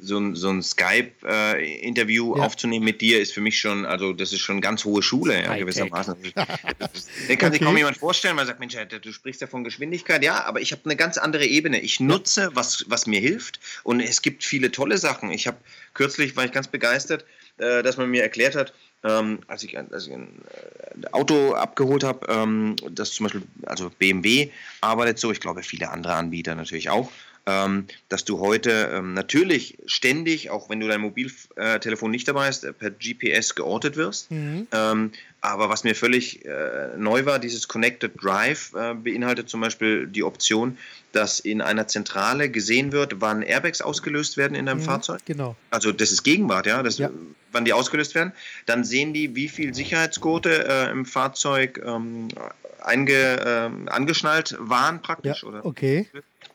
so 0.00 0.18
ein, 0.18 0.34
so 0.34 0.48
ein 0.48 0.62
Skype-Interview 0.62 2.34
äh, 2.34 2.38
ja. 2.38 2.44
aufzunehmen 2.44 2.84
mit 2.84 3.00
dir 3.00 3.20
ist 3.20 3.32
für 3.32 3.40
mich 3.40 3.60
schon, 3.60 3.84
also 3.84 4.12
das 4.12 4.32
ist 4.32 4.40
schon 4.40 4.60
ganz 4.60 4.84
hohe 4.84 5.02
Schule, 5.02 5.42
ja, 5.42 5.56
gewissermaßen. 5.56 6.16
Den 6.22 6.34
kann 6.34 7.48
okay. 7.48 7.50
sich 7.50 7.60
kaum 7.60 7.76
jemand 7.76 7.96
vorstellen, 7.96 8.36
man 8.36 8.46
sagt, 8.46 8.60
Mensch, 8.60 8.76
du 8.76 9.12
sprichst 9.12 9.40
ja 9.40 9.46
von 9.46 9.64
Geschwindigkeit, 9.64 10.22
ja, 10.24 10.44
aber 10.44 10.60
ich 10.60 10.72
habe 10.72 10.82
eine 10.84 10.96
ganz 10.96 11.18
andere 11.18 11.46
Ebene. 11.46 11.80
Ich 11.80 12.00
nutze, 12.00 12.50
was, 12.54 12.84
was 12.88 13.06
mir 13.06 13.20
hilft 13.20 13.60
und 13.82 14.00
es 14.00 14.22
gibt 14.22 14.44
viele 14.44 14.70
tolle 14.70 14.98
Sachen. 14.98 15.30
Ich 15.30 15.46
habe 15.46 15.58
kürzlich, 15.94 16.36
war 16.36 16.44
ich 16.44 16.52
ganz 16.52 16.68
begeistert, 16.68 17.24
äh, 17.58 17.82
dass 17.82 17.96
man 17.96 18.10
mir 18.10 18.22
erklärt 18.22 18.56
hat, 18.56 18.72
ähm, 19.02 19.40
als, 19.46 19.62
ich, 19.62 19.78
als 19.78 20.06
ich 20.06 20.12
ein 20.12 20.42
äh, 21.02 21.06
Auto 21.12 21.54
abgeholt 21.54 22.04
habe, 22.04 22.26
ähm, 22.28 22.76
das 22.90 23.12
zum 23.12 23.24
Beispiel, 23.24 23.42
also 23.64 23.90
BMW 23.98 24.50
arbeitet 24.80 25.18
so, 25.18 25.32
ich 25.32 25.40
glaube 25.40 25.62
viele 25.62 25.90
andere 25.90 26.14
Anbieter 26.14 26.54
natürlich 26.54 26.90
auch, 26.90 27.10
dass 28.08 28.24
du 28.24 28.40
heute 28.40 28.90
ähm, 28.92 29.14
natürlich 29.14 29.78
ständig, 29.86 30.50
auch 30.50 30.68
wenn 30.68 30.80
du 30.80 30.88
dein 30.88 31.00
Mobiltelefon 31.00 32.10
nicht 32.10 32.28
dabei 32.28 32.48
hast, 32.48 32.66
per 32.78 32.90
GPS 32.90 33.54
geortet 33.54 33.96
wirst. 33.96 34.30
Mhm. 34.30 34.66
Ähm, 34.72 35.12
aber 35.40 35.70
was 35.70 35.84
mir 35.84 35.94
völlig 35.94 36.44
äh, 36.44 36.96
neu 36.98 37.24
war, 37.24 37.38
dieses 37.38 37.66
Connected 37.66 38.12
Drive 38.22 38.74
äh, 38.74 38.94
beinhaltet 38.94 39.48
zum 39.48 39.62
Beispiel 39.62 40.06
die 40.06 40.22
Option, 40.22 40.76
dass 41.12 41.40
in 41.40 41.62
einer 41.62 41.88
Zentrale 41.88 42.50
gesehen 42.50 42.92
wird, 42.92 43.20
wann 43.20 43.42
Airbags 43.42 43.80
ausgelöst 43.80 44.36
werden 44.36 44.54
in 44.54 44.66
deinem 44.66 44.78
mhm, 44.78 44.84
Fahrzeug. 44.84 45.20
Genau. 45.24 45.56
Also 45.70 45.92
das 45.92 46.10
ist 46.10 46.24
Gegenwart, 46.24 46.66
ja, 46.66 46.82
das, 46.82 46.98
ja, 46.98 47.10
wann 47.52 47.64
die 47.64 47.72
ausgelöst 47.72 48.14
werden. 48.14 48.32
Dann 48.66 48.84
sehen 48.84 49.14
die, 49.14 49.34
wie 49.34 49.48
viel 49.48 49.74
Sicherheitsgurte 49.74 50.66
äh, 50.68 50.90
im 50.90 51.06
Fahrzeug 51.06 51.82
ähm, 51.84 52.28
einge, 52.82 53.14
äh, 53.14 53.90
angeschnallt 53.90 54.56
waren 54.58 55.00
praktisch. 55.02 55.42
Ja, 55.42 55.48
oder? 55.48 55.64
Okay. 55.64 56.08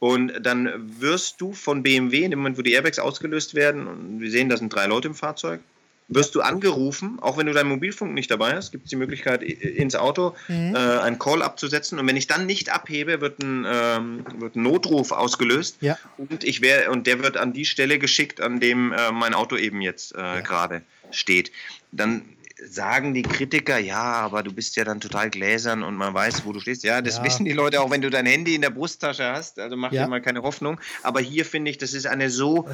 Und 0.06 0.34
dann 0.46 0.72
wirst 1.02 1.42
du 1.42 1.52
von 1.52 1.82
BMW, 1.82 2.26
in 2.26 2.30
dem 2.30 2.38
Moment, 2.38 2.60
wo 2.60 2.62
die 2.62 2.74
Airbags 2.74 3.00
ausgelöst 3.00 3.56
werden, 3.56 3.88
und 3.88 4.20
wir 4.20 4.30
sehen, 4.30 4.50
da 4.50 4.56
sind 4.56 4.72
drei 4.72 4.86
Leute 4.86 5.08
im 5.08 5.16
Fahrzeug, 5.16 5.62
wirst 6.10 6.36
du 6.36 6.42
angerufen, 6.42 7.18
auch 7.22 7.40
wenn 7.40 7.48
du 7.48 7.54
deinen 7.54 7.70
Mobilfunk 7.70 8.14
nicht 8.14 8.30
dabei 8.30 8.54
hast, 8.54 8.72
gibt 8.72 8.84
es 8.84 8.92
die 8.92 8.98
Möglichkeit, 8.98 9.42
ins 9.42 9.96
Auto 9.96 10.36
mhm. 10.48 10.76
äh, 10.76 10.78
einen 10.78 11.18
Call 11.18 11.42
abzusetzen. 11.42 11.98
Und 11.98 12.06
wenn 12.06 12.18
ich 12.18 12.28
dann 12.28 12.46
nicht 12.46 12.72
abhebe, 12.72 13.20
wird 13.20 13.42
ein, 13.42 13.66
ähm, 13.68 14.26
wird 14.38 14.56
ein 14.56 14.62
Notruf 14.62 15.12
ausgelöst. 15.12 15.78
Ja. 15.82 15.98
Und, 16.18 16.44
ich 16.44 16.62
wär, 16.62 16.92
und 16.92 17.08
der 17.08 17.24
wird 17.24 17.36
an 17.36 17.52
die 17.52 17.66
Stelle 17.66 17.98
geschickt, 17.98 18.42
an 18.42 18.60
dem 18.60 18.94
äh, 18.94 19.12
mein 19.12 19.34
Auto 19.34 19.58
eben 19.58 19.82
jetzt 19.82 20.14
äh, 20.14 20.20
ja. 20.20 20.42
gerade 20.42 20.84
steht. 21.10 21.52
Dann 21.92 22.22
sagen 22.64 23.14
die 23.14 23.22
Kritiker, 23.22 23.78
ja, 23.78 24.02
aber 24.02 24.44
du 24.44 24.52
bist 24.52 24.76
ja 24.76 24.84
dann 24.84 25.00
total 25.00 25.30
gläsern 25.30 25.84
und 25.84 25.96
man 25.96 26.14
weiß, 26.14 26.46
wo 26.46 26.54
du 26.54 26.60
stehst. 26.60 26.84
Ja, 26.84 27.02
das 27.02 27.18
ja. 27.18 27.24
wissen 27.24 27.46
die 27.46 27.54
Leute 27.54 27.82
auch, 27.82 27.92
wenn 27.92 28.02
du 28.02 28.10
dein 28.10 28.26
Handy 28.26 28.56
in 28.56 28.62
der 28.62 28.70
Brusttasche 28.70 29.26
hast. 29.26 29.60
Also 29.60 29.76
mach 29.76 29.92
ja. 29.92 30.04
dir 30.04 30.10
mal 30.10 30.22
keine 30.22 30.42
Hoffnung. 30.42 30.80
Aber 31.04 31.20
hier 31.20 31.46
finde 31.46 31.72
ich, 31.72 31.78
das 31.78 31.94
ist 31.94 32.08
eine 32.08 32.30
so 32.30 32.68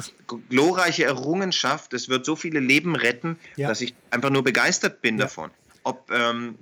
glorreiche 0.48 1.04
Errungenschaft. 1.04 1.92
Es 1.94 2.08
wird 2.08 2.24
so 2.24 2.36
viele 2.36 2.60
Leben 2.60 2.96
retten, 2.96 3.38
ja. 3.56 3.68
dass 3.68 3.80
ich 3.80 3.94
einfach 4.10 4.30
nur 4.30 4.44
begeistert 4.44 5.02
bin 5.02 5.18
davon. 5.18 5.50
Ob 5.84 6.10
ähm, 6.10 6.32
ähm, 6.32 6.58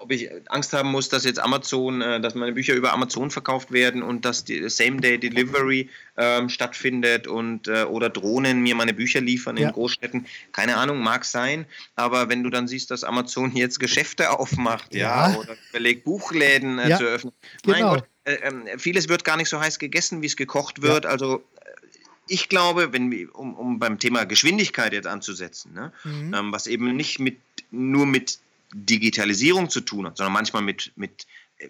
ob 0.00 0.10
ich 0.10 0.30
Angst 0.48 0.72
haben 0.72 0.90
muss, 0.90 1.10
dass 1.10 1.24
jetzt 1.24 1.38
Amazon, 1.38 2.00
äh, 2.00 2.20
dass 2.20 2.34
meine 2.34 2.52
Bücher 2.52 2.74
über 2.74 2.92
Amazon 2.92 3.30
verkauft 3.30 3.72
werden 3.72 4.02
und 4.02 4.24
dass 4.24 4.44
die 4.44 4.68
Same-Day-Delivery 4.68 5.90
ähm, 6.16 6.48
stattfindet 6.48 7.26
und 7.26 7.68
äh, 7.68 7.82
oder 7.84 8.08
Drohnen 8.08 8.62
mir 8.62 8.74
meine 8.74 8.94
Bücher 8.94 9.20
liefern 9.20 9.58
in 9.58 9.64
ja. 9.64 9.70
Großstädten. 9.70 10.26
Keine 10.52 10.76
Ahnung, 10.76 11.00
mag 11.00 11.26
sein, 11.26 11.66
aber 11.94 12.30
wenn 12.30 12.42
du 12.42 12.48
dann 12.48 12.68
siehst, 12.68 12.90
dass 12.90 13.04
Amazon 13.04 13.54
jetzt 13.54 13.78
Geschäfte 13.80 14.30
aufmacht, 14.30 14.94
ja, 14.94 15.32
ja 15.32 15.38
oder 15.38 15.56
überlegt, 15.70 16.04
Buchläden 16.04 16.78
äh, 16.78 16.90
ja. 16.90 16.98
zu 16.98 17.04
öffnen. 17.04 17.32
Genau. 17.62 17.76
Mein 17.76 17.94
Gott, 17.96 18.08
äh, 18.24 18.34
ähm, 18.42 18.64
vieles 18.78 19.10
wird 19.10 19.24
gar 19.24 19.36
nicht 19.36 19.50
so 19.50 19.60
heiß 19.60 19.78
gegessen, 19.78 20.22
wie 20.22 20.26
es 20.26 20.36
gekocht 20.36 20.80
wird. 20.80 21.04
Also 21.04 21.44
äh, 21.60 21.70
ich 22.28 22.48
glaube, 22.48 22.94
wenn 22.94 23.10
wir, 23.10 23.34
um, 23.34 23.54
um 23.54 23.78
beim 23.78 23.98
Thema 23.98 24.24
Geschwindigkeit 24.24 24.94
jetzt 24.94 25.06
anzusetzen, 25.06 25.74
ne, 25.74 25.92
mhm. 26.04 26.32
ähm, 26.32 26.52
was 26.52 26.66
eben 26.66 26.96
nicht 26.96 27.18
mit 27.18 27.36
nur 27.70 28.06
mit 28.06 28.38
Digitalisierung 28.72 29.68
zu 29.70 29.80
tun 29.80 30.06
hat, 30.06 30.16
sondern 30.16 30.32
manchmal 30.32 30.62
mit, 30.62 30.92
mit, 30.96 31.26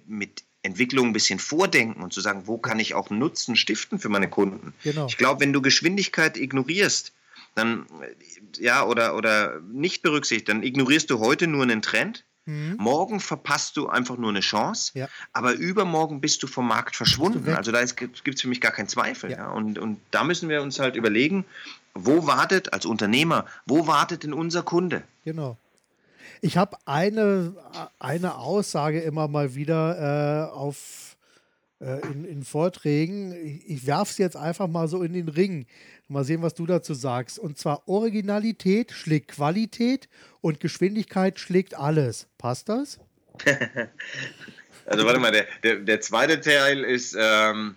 mit 0.07 0.45
Entwicklung 0.63 1.09
ein 1.09 1.13
bisschen 1.13 1.39
vordenken 1.39 2.03
und 2.03 2.13
zu 2.13 2.21
sagen, 2.21 2.43
wo 2.47 2.59
kann 2.59 2.79
ich 2.79 2.95
auch 2.95 3.11
Nutzen 3.11 3.57
stiften 3.57 3.99
für 3.99 4.09
meine 4.09 4.29
Kunden. 4.29 4.75
Genau. 4.85 5.07
Ich 5.07 5.17
glaube, 5.17 5.41
wenn 5.41 5.53
du 5.53 5.63
Geschwindigkeit 5.63 6.37
ignorierst, 6.37 7.13
dann 7.55 7.87
ja 8.59 8.85
oder 8.85 9.17
oder 9.17 9.61
nicht 9.73 10.03
berücksichtigt, 10.03 10.49
dann 10.49 10.63
ignorierst 10.63 11.11
du 11.11 11.19
heute 11.19 11.47
nur 11.47 11.63
einen 11.63 11.83
Trend. 11.83 12.25
Mhm. 12.47 12.77
Morgen 12.79 13.21
verpasst 13.21 13.77
du 13.77 13.89
einfach 13.89 14.17
nur 14.17 14.31
eine 14.31 14.41
Chance, 14.41 14.93
ja. 14.95 15.09
aber 15.33 15.53
übermorgen 15.55 16.21
bist 16.21 16.43
du 16.43 16.47
vom 16.47 16.69
Markt 16.69 16.97
verschwunden. 16.97 17.53
Also 17.55 17.73
da 17.73 17.85
gibt 17.85 18.29
es 18.29 18.41
für 18.41 18.49
mich 18.49 18.61
gar 18.61 18.73
keinen 18.73 18.89
Zweifel. 18.89 19.31
Ja. 19.31 19.39
Ja. 19.39 19.51
Und, 19.51 19.79
und 19.79 20.01
da 20.11 20.25
müssen 20.25 20.49
wir 20.49 20.63
uns 20.63 20.79
halt 20.79 20.97
überlegen, 20.97 21.45
wo 21.95 22.27
wartet 22.27 22.73
als 22.73 22.87
Unternehmer, 22.87 23.47
wo 23.67 23.87
wartet 23.87 24.23
denn 24.23 24.33
unser 24.33 24.63
Kunde? 24.63 25.03
Genau. 25.25 25.59
Ich 26.40 26.57
habe 26.57 26.76
eine, 26.87 27.55
eine 27.98 28.37
Aussage 28.37 29.00
immer 29.00 29.29
mal 29.29 29.55
wieder 29.55 30.48
äh, 30.48 30.53
auf, 30.53 31.16
äh, 31.81 32.00
in, 32.09 32.24
in, 32.24 32.44
Vorträgen. 32.44 33.33
Ich, 33.33 33.68
ich 33.68 33.87
werfe 33.87 34.12
es 34.12 34.18
jetzt 34.18 34.37
einfach 34.37 34.66
mal 34.66 34.88
so 34.88 35.03
in 35.03 35.12
den 35.12 35.29
Ring. 35.29 35.66
Mal 36.09 36.24
sehen, 36.24 36.42
was 36.42 36.55
du 36.55 36.66
dazu 36.66 36.94
sagst. 36.94 37.38
Und 37.38 37.59
zwar 37.59 37.87
Originalität 37.88 38.92
schlägt 38.92 39.29
Qualität 39.33 40.09
und 40.40 40.61
Geschwindigkeit 40.61 41.38
schlägt 41.38 41.74
alles. 41.74 42.26
Passt 42.38 42.68
das? 42.68 42.98
also 44.87 45.07
warte 45.07 45.20
mal, 45.20 45.33
der, 45.33 45.46
der, 45.62 45.76
der 45.76 46.00
zweite 46.00 46.40
Teil 46.40 46.85
ist... 46.85 47.16
Ähm 47.18 47.76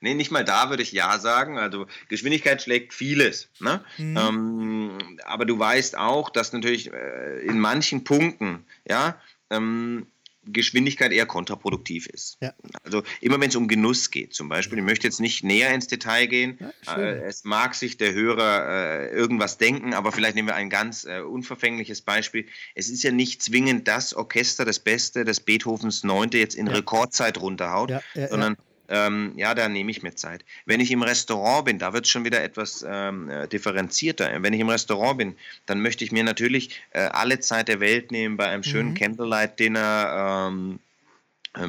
Nee, 0.00 0.14
nicht 0.14 0.30
mal 0.30 0.44
da 0.44 0.70
würde 0.70 0.82
ich 0.82 0.92
ja 0.92 1.18
sagen. 1.18 1.58
Also 1.58 1.86
Geschwindigkeit 2.08 2.62
schlägt 2.62 2.94
vieles. 2.94 3.48
Ne? 3.60 3.84
Mhm. 3.96 4.16
Ähm, 4.16 4.98
aber 5.24 5.44
du 5.44 5.58
weißt 5.58 5.96
auch, 5.96 6.30
dass 6.30 6.52
natürlich 6.52 6.92
äh, 6.92 7.40
in 7.40 7.58
manchen 7.58 8.04
Punkten, 8.04 8.64
ja, 8.86 9.20
ähm, 9.50 10.06
Geschwindigkeit 10.52 11.12
eher 11.12 11.26
kontraproduktiv 11.26 12.06
ist. 12.06 12.38
Ja. 12.40 12.52
Also 12.82 13.02
immer 13.20 13.40
wenn 13.40 13.50
es 13.50 13.56
um 13.56 13.68
Genuss 13.68 14.10
geht, 14.10 14.34
zum 14.34 14.48
Beispiel, 14.48 14.78
ich 14.78 14.84
möchte 14.84 15.06
jetzt 15.06 15.20
nicht 15.20 15.44
näher 15.44 15.74
ins 15.74 15.86
Detail 15.86 16.26
gehen. 16.26 16.58
Ja, 16.86 16.96
äh, 16.96 17.24
es 17.24 17.44
mag 17.44 17.74
sich 17.74 17.96
der 17.96 18.12
Hörer 18.12 18.68
äh, 18.68 19.10
irgendwas 19.10 19.58
denken, 19.58 19.94
aber 19.94 20.12
vielleicht 20.12 20.34
nehmen 20.36 20.48
wir 20.48 20.54
ein 20.54 20.70
ganz 20.70 21.04
äh, 21.04 21.20
unverfängliches 21.20 22.02
Beispiel. 22.02 22.46
Es 22.74 22.88
ist 22.88 23.02
ja 23.02 23.12
nicht 23.12 23.42
zwingend 23.42 23.88
das 23.88 24.14
Orchester, 24.14 24.64
das 24.64 24.78
Beste, 24.78 25.24
das 25.24 25.40
Beethovens 25.40 26.04
Neunte 26.04 26.38
jetzt 26.38 26.54
in 26.54 26.66
ja. 26.66 26.72
Rekordzeit 26.72 27.38
runterhaut, 27.38 27.92
sondern 28.14 28.56
ähm, 28.88 29.32
ja, 29.36 29.54
da 29.54 29.68
nehme 29.68 29.90
ich 29.90 30.02
mir 30.02 30.14
Zeit. 30.14 30.44
Wenn 30.66 30.80
ich 30.80 30.90
im 30.90 31.02
Restaurant 31.02 31.66
bin, 31.66 31.78
da 31.78 31.92
wird 31.92 32.06
es 32.06 32.10
schon 32.10 32.24
wieder 32.24 32.42
etwas 32.42 32.84
ähm, 32.88 33.28
äh, 33.28 33.46
differenzierter. 33.48 34.42
Wenn 34.42 34.52
ich 34.52 34.60
im 34.60 34.68
Restaurant 34.68 35.18
bin, 35.18 35.36
dann 35.66 35.80
möchte 35.80 36.04
ich 36.04 36.12
mir 36.12 36.24
natürlich 36.24 36.80
äh, 36.90 37.00
alle 37.00 37.40
Zeit 37.40 37.68
der 37.68 37.80
Welt 37.80 38.10
nehmen, 38.10 38.36
bei 38.36 38.46
einem 38.46 38.62
schönen 38.62 38.90
mhm. 38.90 38.94
Candlelight-Dinner 38.94 40.48
ähm 40.50 40.80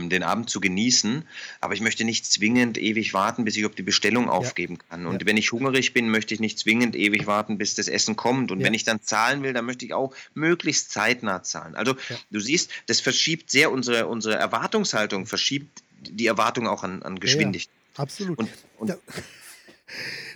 den 0.10 0.23
Abend 0.23 0.49
zu 0.49 0.60
genießen, 0.60 1.23
aber 1.62 1.73
ich 1.73 1.82
möchte 1.82 2.04
nicht 2.04 2.25
zwingend 2.25 2.78
ewig 2.78 3.13
warten, 3.13 3.45
bis 3.45 3.58
ich 3.58 3.65
auf 3.65 3.75
die 3.75 3.84
Bestellung 3.84 4.30
aufgeben 4.30 4.78
kann. 4.78 5.06
Und 5.06 5.21
ja. 5.21 5.28
wenn 5.28 5.38
ich 5.38 5.52
hungrig 5.52 5.93
bin, 5.93 6.10
möchte 6.10 6.34
ich 6.34 6.39
nicht 6.39 6.60
zwingend 6.60 6.95
ewig 6.95 7.28
warten, 7.28 7.58
bis 7.58 7.75
das 7.75 7.88
Essen 7.88 8.15
kommt. 8.15 8.52
Und 8.52 8.60
ja. 8.60 8.65
wenn 8.65 8.73
ich 8.73 8.84
dann 8.84 9.02
zahlen 9.02 9.43
will, 9.43 9.54
dann 9.54 9.65
möchte 9.65 9.86
ich 9.86 9.93
auch 9.93 10.13
möglichst 10.34 10.91
zeitnah 10.91 11.43
zahlen. 11.43 11.75
Also 11.75 11.93
ja. 12.10 12.17
du 12.32 12.39
siehst, 12.39 12.71
das 12.88 13.02
verschiebt 13.02 13.49
sehr 13.52 13.71
unsere, 13.71 14.08
unsere 14.08 14.36
Erwartungshaltung, 14.36 15.25
verschiebt 15.25 15.84
die 16.02 16.28
Erwartung 16.28 16.67
auch 16.67 16.84
an, 16.84 17.04
an 17.04 17.19
Geschwindigkeit. 17.19 17.73
Ja, 17.97 18.04
absolut. 18.04 18.38
Und, 18.38 18.49
und 18.78 18.93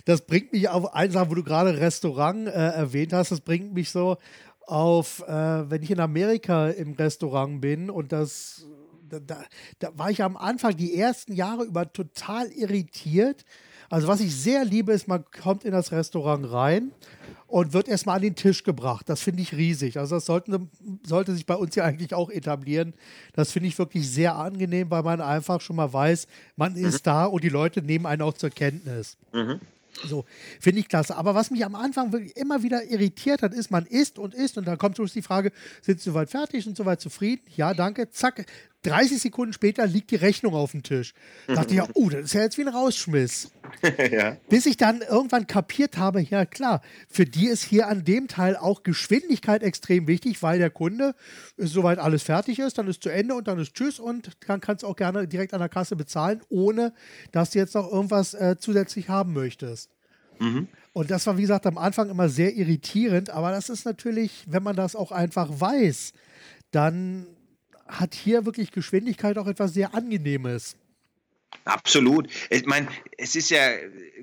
das 0.04 0.22
bringt 0.22 0.52
mich 0.52 0.68
auf 0.68 0.94
eine 0.94 1.12
Sache, 1.12 1.30
wo 1.30 1.34
du 1.34 1.42
gerade 1.42 1.78
Restaurant 1.78 2.48
äh, 2.48 2.50
erwähnt 2.50 3.12
hast, 3.12 3.30
das 3.30 3.40
bringt 3.40 3.72
mich 3.72 3.90
so 3.90 4.18
auf, 4.66 5.20
äh, 5.26 5.70
wenn 5.70 5.82
ich 5.82 5.90
in 5.90 6.00
Amerika 6.00 6.68
im 6.68 6.92
Restaurant 6.94 7.60
bin 7.60 7.90
und 7.90 8.12
das, 8.12 8.66
da, 9.20 9.36
da, 9.36 9.44
da 9.78 9.98
war 9.98 10.10
ich 10.10 10.22
am 10.22 10.36
Anfang 10.36 10.76
die 10.76 10.94
ersten 10.94 11.32
Jahre 11.32 11.64
über 11.64 11.92
total 11.92 12.48
irritiert. 12.52 13.44
Also 13.90 14.08
was 14.08 14.20
ich 14.20 14.34
sehr 14.34 14.64
liebe, 14.64 14.92
ist, 14.92 15.08
man 15.08 15.24
kommt 15.42 15.64
in 15.64 15.72
das 15.72 15.92
Restaurant 15.92 16.50
rein 16.50 16.92
und 17.46 17.72
wird 17.72 17.88
erstmal 17.88 18.16
an 18.16 18.22
den 18.22 18.34
Tisch 18.34 18.64
gebracht. 18.64 19.08
Das 19.08 19.20
finde 19.20 19.42
ich 19.42 19.52
riesig. 19.52 19.98
Also 19.98 20.16
das 20.16 20.26
sollten, 20.26 20.70
sollte 21.04 21.34
sich 21.34 21.46
bei 21.46 21.54
uns 21.54 21.74
ja 21.74 21.84
eigentlich 21.84 22.14
auch 22.14 22.30
etablieren. 22.30 22.94
Das 23.34 23.52
finde 23.52 23.68
ich 23.68 23.78
wirklich 23.78 24.10
sehr 24.10 24.34
angenehm, 24.36 24.90
weil 24.90 25.02
man 25.02 25.20
einfach 25.20 25.60
schon 25.60 25.76
mal 25.76 25.92
weiß, 25.92 26.26
man 26.56 26.72
mhm. 26.72 26.84
ist 26.84 27.06
da 27.06 27.26
und 27.26 27.44
die 27.44 27.48
Leute 27.48 27.82
nehmen 27.82 28.06
einen 28.06 28.22
auch 28.22 28.34
zur 28.34 28.50
Kenntnis. 28.50 29.16
Mhm. 29.32 29.60
So, 30.02 30.24
finde 30.60 30.80
ich 30.80 30.88
klasse. 30.88 31.16
Aber 31.16 31.34
was 31.34 31.50
mich 31.50 31.64
am 31.64 31.74
Anfang 31.74 32.12
wirklich 32.12 32.36
immer 32.36 32.62
wieder 32.62 32.84
irritiert 32.84 33.42
hat, 33.42 33.54
ist, 33.54 33.70
man 33.70 33.86
isst 33.86 34.18
und 34.18 34.34
isst 34.34 34.58
und 34.58 34.66
dann 34.66 34.76
kommt 34.76 34.96
schon 34.96 35.06
die 35.06 35.22
Frage, 35.22 35.52
sind 35.80 36.00
Sie 36.00 36.10
soweit 36.10 36.30
fertig 36.30 36.66
und 36.66 36.76
soweit 36.76 37.00
zufrieden? 37.00 37.42
Ja, 37.56 37.74
danke. 37.74 38.10
Zack, 38.10 38.46
30 38.84 39.20
Sekunden 39.20 39.52
später 39.52 39.86
liegt 39.86 40.10
die 40.10 40.16
Rechnung 40.16 40.54
auf 40.54 40.72
dem 40.72 40.82
Tisch. 40.82 41.14
Da 41.46 41.54
dachte 41.54 41.70
ich 41.70 41.78
ja, 41.78 41.88
oh, 41.94 42.08
das 42.08 42.24
ist 42.24 42.34
ja 42.34 42.42
jetzt 42.42 42.58
wie 42.58 42.62
ein 42.62 42.68
Rausschmiss. 42.68 43.50
ja. 44.12 44.36
Bis 44.48 44.66
ich 44.66 44.76
dann 44.76 45.00
irgendwann 45.00 45.46
kapiert 45.46 45.96
habe, 45.96 46.20
ja 46.20 46.44
klar, 46.44 46.82
für 47.08 47.24
die 47.24 47.46
ist 47.46 47.64
hier 47.64 47.88
an 47.88 48.04
dem 48.04 48.28
Teil 48.28 48.56
auch 48.56 48.82
Geschwindigkeit 48.82 49.62
extrem 49.62 50.06
wichtig, 50.06 50.42
weil 50.42 50.58
der 50.58 50.70
Kunde, 50.70 51.14
soweit 51.56 51.98
alles 51.98 52.22
fertig 52.22 52.58
ist, 52.58 52.78
dann 52.78 52.86
ist 52.86 53.02
zu 53.02 53.08
Ende 53.08 53.34
und 53.34 53.48
dann 53.48 53.58
ist 53.58 53.74
Tschüss 53.74 53.98
und 53.98 54.30
dann 54.46 54.60
kannst 54.60 54.82
du 54.82 54.86
auch 54.86 54.96
gerne 54.96 55.26
direkt 55.26 55.54
an 55.54 55.60
der 55.60 55.68
Kasse 55.68 55.96
bezahlen, 55.96 56.42
ohne 56.48 56.92
dass 57.32 57.50
du 57.50 57.58
jetzt 57.58 57.74
noch 57.74 57.90
irgendwas 57.90 58.34
äh, 58.34 58.56
zusätzlich 58.58 59.08
haben 59.08 59.32
möchtest. 59.32 59.90
Mhm. 60.38 60.68
Und 60.92 61.10
das 61.10 61.26
war, 61.26 61.36
wie 61.36 61.42
gesagt, 61.42 61.66
am 61.66 61.78
Anfang 61.78 62.10
immer 62.10 62.28
sehr 62.28 62.54
irritierend, 62.54 63.30
aber 63.30 63.50
das 63.50 63.68
ist 63.68 63.84
natürlich, 63.84 64.44
wenn 64.46 64.62
man 64.62 64.76
das 64.76 64.94
auch 64.94 65.10
einfach 65.10 65.48
weiß, 65.60 66.12
dann 66.70 67.26
hat 67.86 68.14
hier 68.14 68.44
wirklich 68.46 68.70
Geschwindigkeit 68.70 69.38
auch 69.38 69.46
etwas 69.46 69.74
sehr 69.74 69.94
Angenehmes. 69.94 70.76
Absolut. 71.64 72.28
Ich 72.50 72.66
meine, 72.66 72.88
es 73.16 73.36
ist 73.36 73.48
ja 73.50 73.60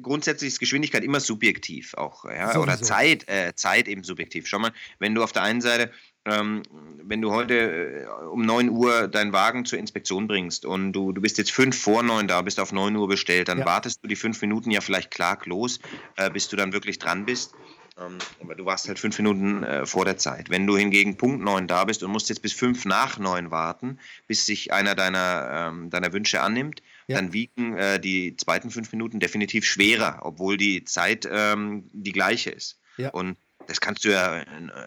grundsätzlich 0.01 0.49
ist 0.49 0.59
Geschwindigkeit 0.59 1.03
immer 1.03 1.21
subjektiv 1.21 1.93
auch, 1.93 2.25
ja? 2.25 2.59
oder 2.59 2.81
Zeit, 2.81 3.27
äh, 3.29 3.53
Zeit 3.55 3.87
eben 3.87 4.03
subjektiv. 4.03 4.47
Schau 4.47 4.59
mal, 4.59 4.73
wenn 4.99 5.15
du 5.15 5.23
auf 5.23 5.31
der 5.31 5.43
einen 5.43 5.61
Seite 5.61 5.91
ähm, 6.25 6.61
wenn 7.03 7.21
du 7.21 7.31
heute 7.31 7.55
äh, 7.55 8.05
um 8.27 8.43
9 8.43 8.69
Uhr 8.69 9.07
deinen 9.07 9.33
Wagen 9.33 9.65
zur 9.65 9.79
Inspektion 9.79 10.27
bringst 10.27 10.65
und 10.65 10.93
du, 10.93 11.11
du 11.11 11.21
bist 11.21 11.37
jetzt 11.39 11.51
fünf 11.51 11.79
vor 11.79 12.03
neun 12.03 12.27
da, 12.27 12.41
bist 12.43 12.59
auf 12.59 12.71
9 12.71 12.95
Uhr 12.95 13.07
bestellt, 13.07 13.47
dann 13.47 13.59
ja. 13.59 13.65
wartest 13.65 14.03
du 14.03 14.07
die 14.07 14.15
fünf 14.15 14.39
Minuten 14.41 14.69
ja 14.69 14.81
vielleicht 14.81 15.09
klaglos, 15.09 15.79
äh, 16.17 16.29
bis 16.29 16.47
du 16.47 16.55
dann 16.55 16.73
wirklich 16.73 16.99
dran 16.99 17.25
bist. 17.25 17.53
Ähm, 18.01 18.17
aber 18.41 18.55
du 18.55 18.65
warst 18.65 18.87
halt 18.87 18.99
fünf 18.99 19.17
Minuten 19.17 19.63
äh, 19.63 19.85
vor 19.85 20.05
der 20.05 20.17
Zeit. 20.17 20.49
Wenn 20.49 20.67
du 20.67 20.77
hingegen 20.77 21.17
Punkt 21.17 21.43
neun 21.43 21.67
da 21.67 21.83
bist 21.85 22.03
und 22.03 22.11
musst 22.11 22.29
jetzt 22.29 22.41
bis 22.41 22.53
fünf 22.53 22.85
nach 22.85 23.19
neun 23.19 23.51
warten, 23.51 23.99
bis 24.27 24.45
sich 24.45 24.73
einer 24.73 24.95
deiner, 24.95 25.69
ähm, 25.69 25.89
deiner 25.89 26.13
Wünsche 26.13 26.41
annimmt, 26.41 26.81
ja. 27.07 27.17
dann 27.17 27.33
wiegen 27.33 27.77
äh, 27.77 27.99
die 27.99 28.35
zweiten 28.37 28.71
fünf 28.71 28.91
Minuten 28.91 29.19
definitiv 29.19 29.65
schwerer, 29.65 30.19
obwohl 30.23 30.57
die 30.57 30.83
Zeit 30.85 31.27
ähm, 31.31 31.89
die 31.93 32.11
gleiche 32.11 32.49
ist. 32.49 32.79
Ja. 32.97 33.09
Und 33.09 33.37
das 33.67 33.81
kannst 33.81 34.05
du 34.05 34.09
ja, 34.09 34.39
äh, 34.39 34.45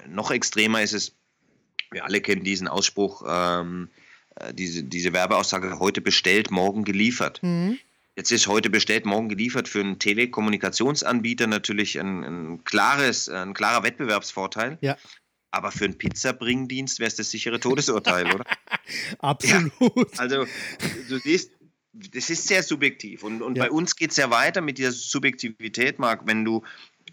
noch 0.09 0.31
extremer 0.31 0.83
ist 0.83 0.95
es, 0.95 1.17
wir 1.91 2.05
alle 2.05 2.21
kennen 2.21 2.45
diesen 2.45 2.69
Ausspruch, 2.69 3.23
ähm, 3.27 3.89
äh, 4.37 4.53
diese, 4.53 4.83
diese 4.83 5.13
Werbeaussage, 5.13 5.79
heute 5.79 6.01
bestellt, 6.01 6.51
morgen 6.51 6.85
geliefert. 6.85 7.41
Mhm. 7.43 7.79
Jetzt 8.17 8.31
ist 8.31 8.47
heute 8.47 8.71
bestellt, 8.71 9.07
morgen 9.07 9.29
geliefert 9.29 9.69
für 9.69 9.81
einen 9.81 9.99
Telekommunikationsanbieter 9.99 11.49
natürlich 11.49 11.99
ein, 11.99 12.23
ein 12.23 12.65
klares, 12.65 13.29
ein 13.29 13.55
klarer 13.55 13.83
Wettbewerbsvorteil. 13.83 14.79
Ja. 14.81 14.97
Aber 15.51 15.73
für 15.73 15.85
einen 15.85 15.99
Pizzabringdienst 15.99 17.01
wäre 17.01 17.09
es 17.09 17.17
das 17.17 17.31
sichere 17.31 17.59
Todesurteil, 17.59 18.33
oder? 18.33 18.45
Absolut. 19.19 19.73
Ja, 20.15 20.19
also 20.19 20.47
du 21.09 21.19
siehst, 21.19 21.53
das 21.93 22.31
ist 22.31 22.47
sehr 22.47 22.63
subjektiv. 22.63 23.25
Und, 23.25 23.43
und 23.43 23.57
ja. 23.57 23.65
bei 23.65 23.71
uns 23.71 23.97
geht 23.97 24.13
es 24.13 24.17
ja 24.17 24.31
weiter 24.31 24.61
mit 24.61 24.79
dieser 24.79 24.93
Subjektivität, 24.93 25.99
Marc. 25.99 26.27
Wenn 26.27 26.45
du 26.45 26.63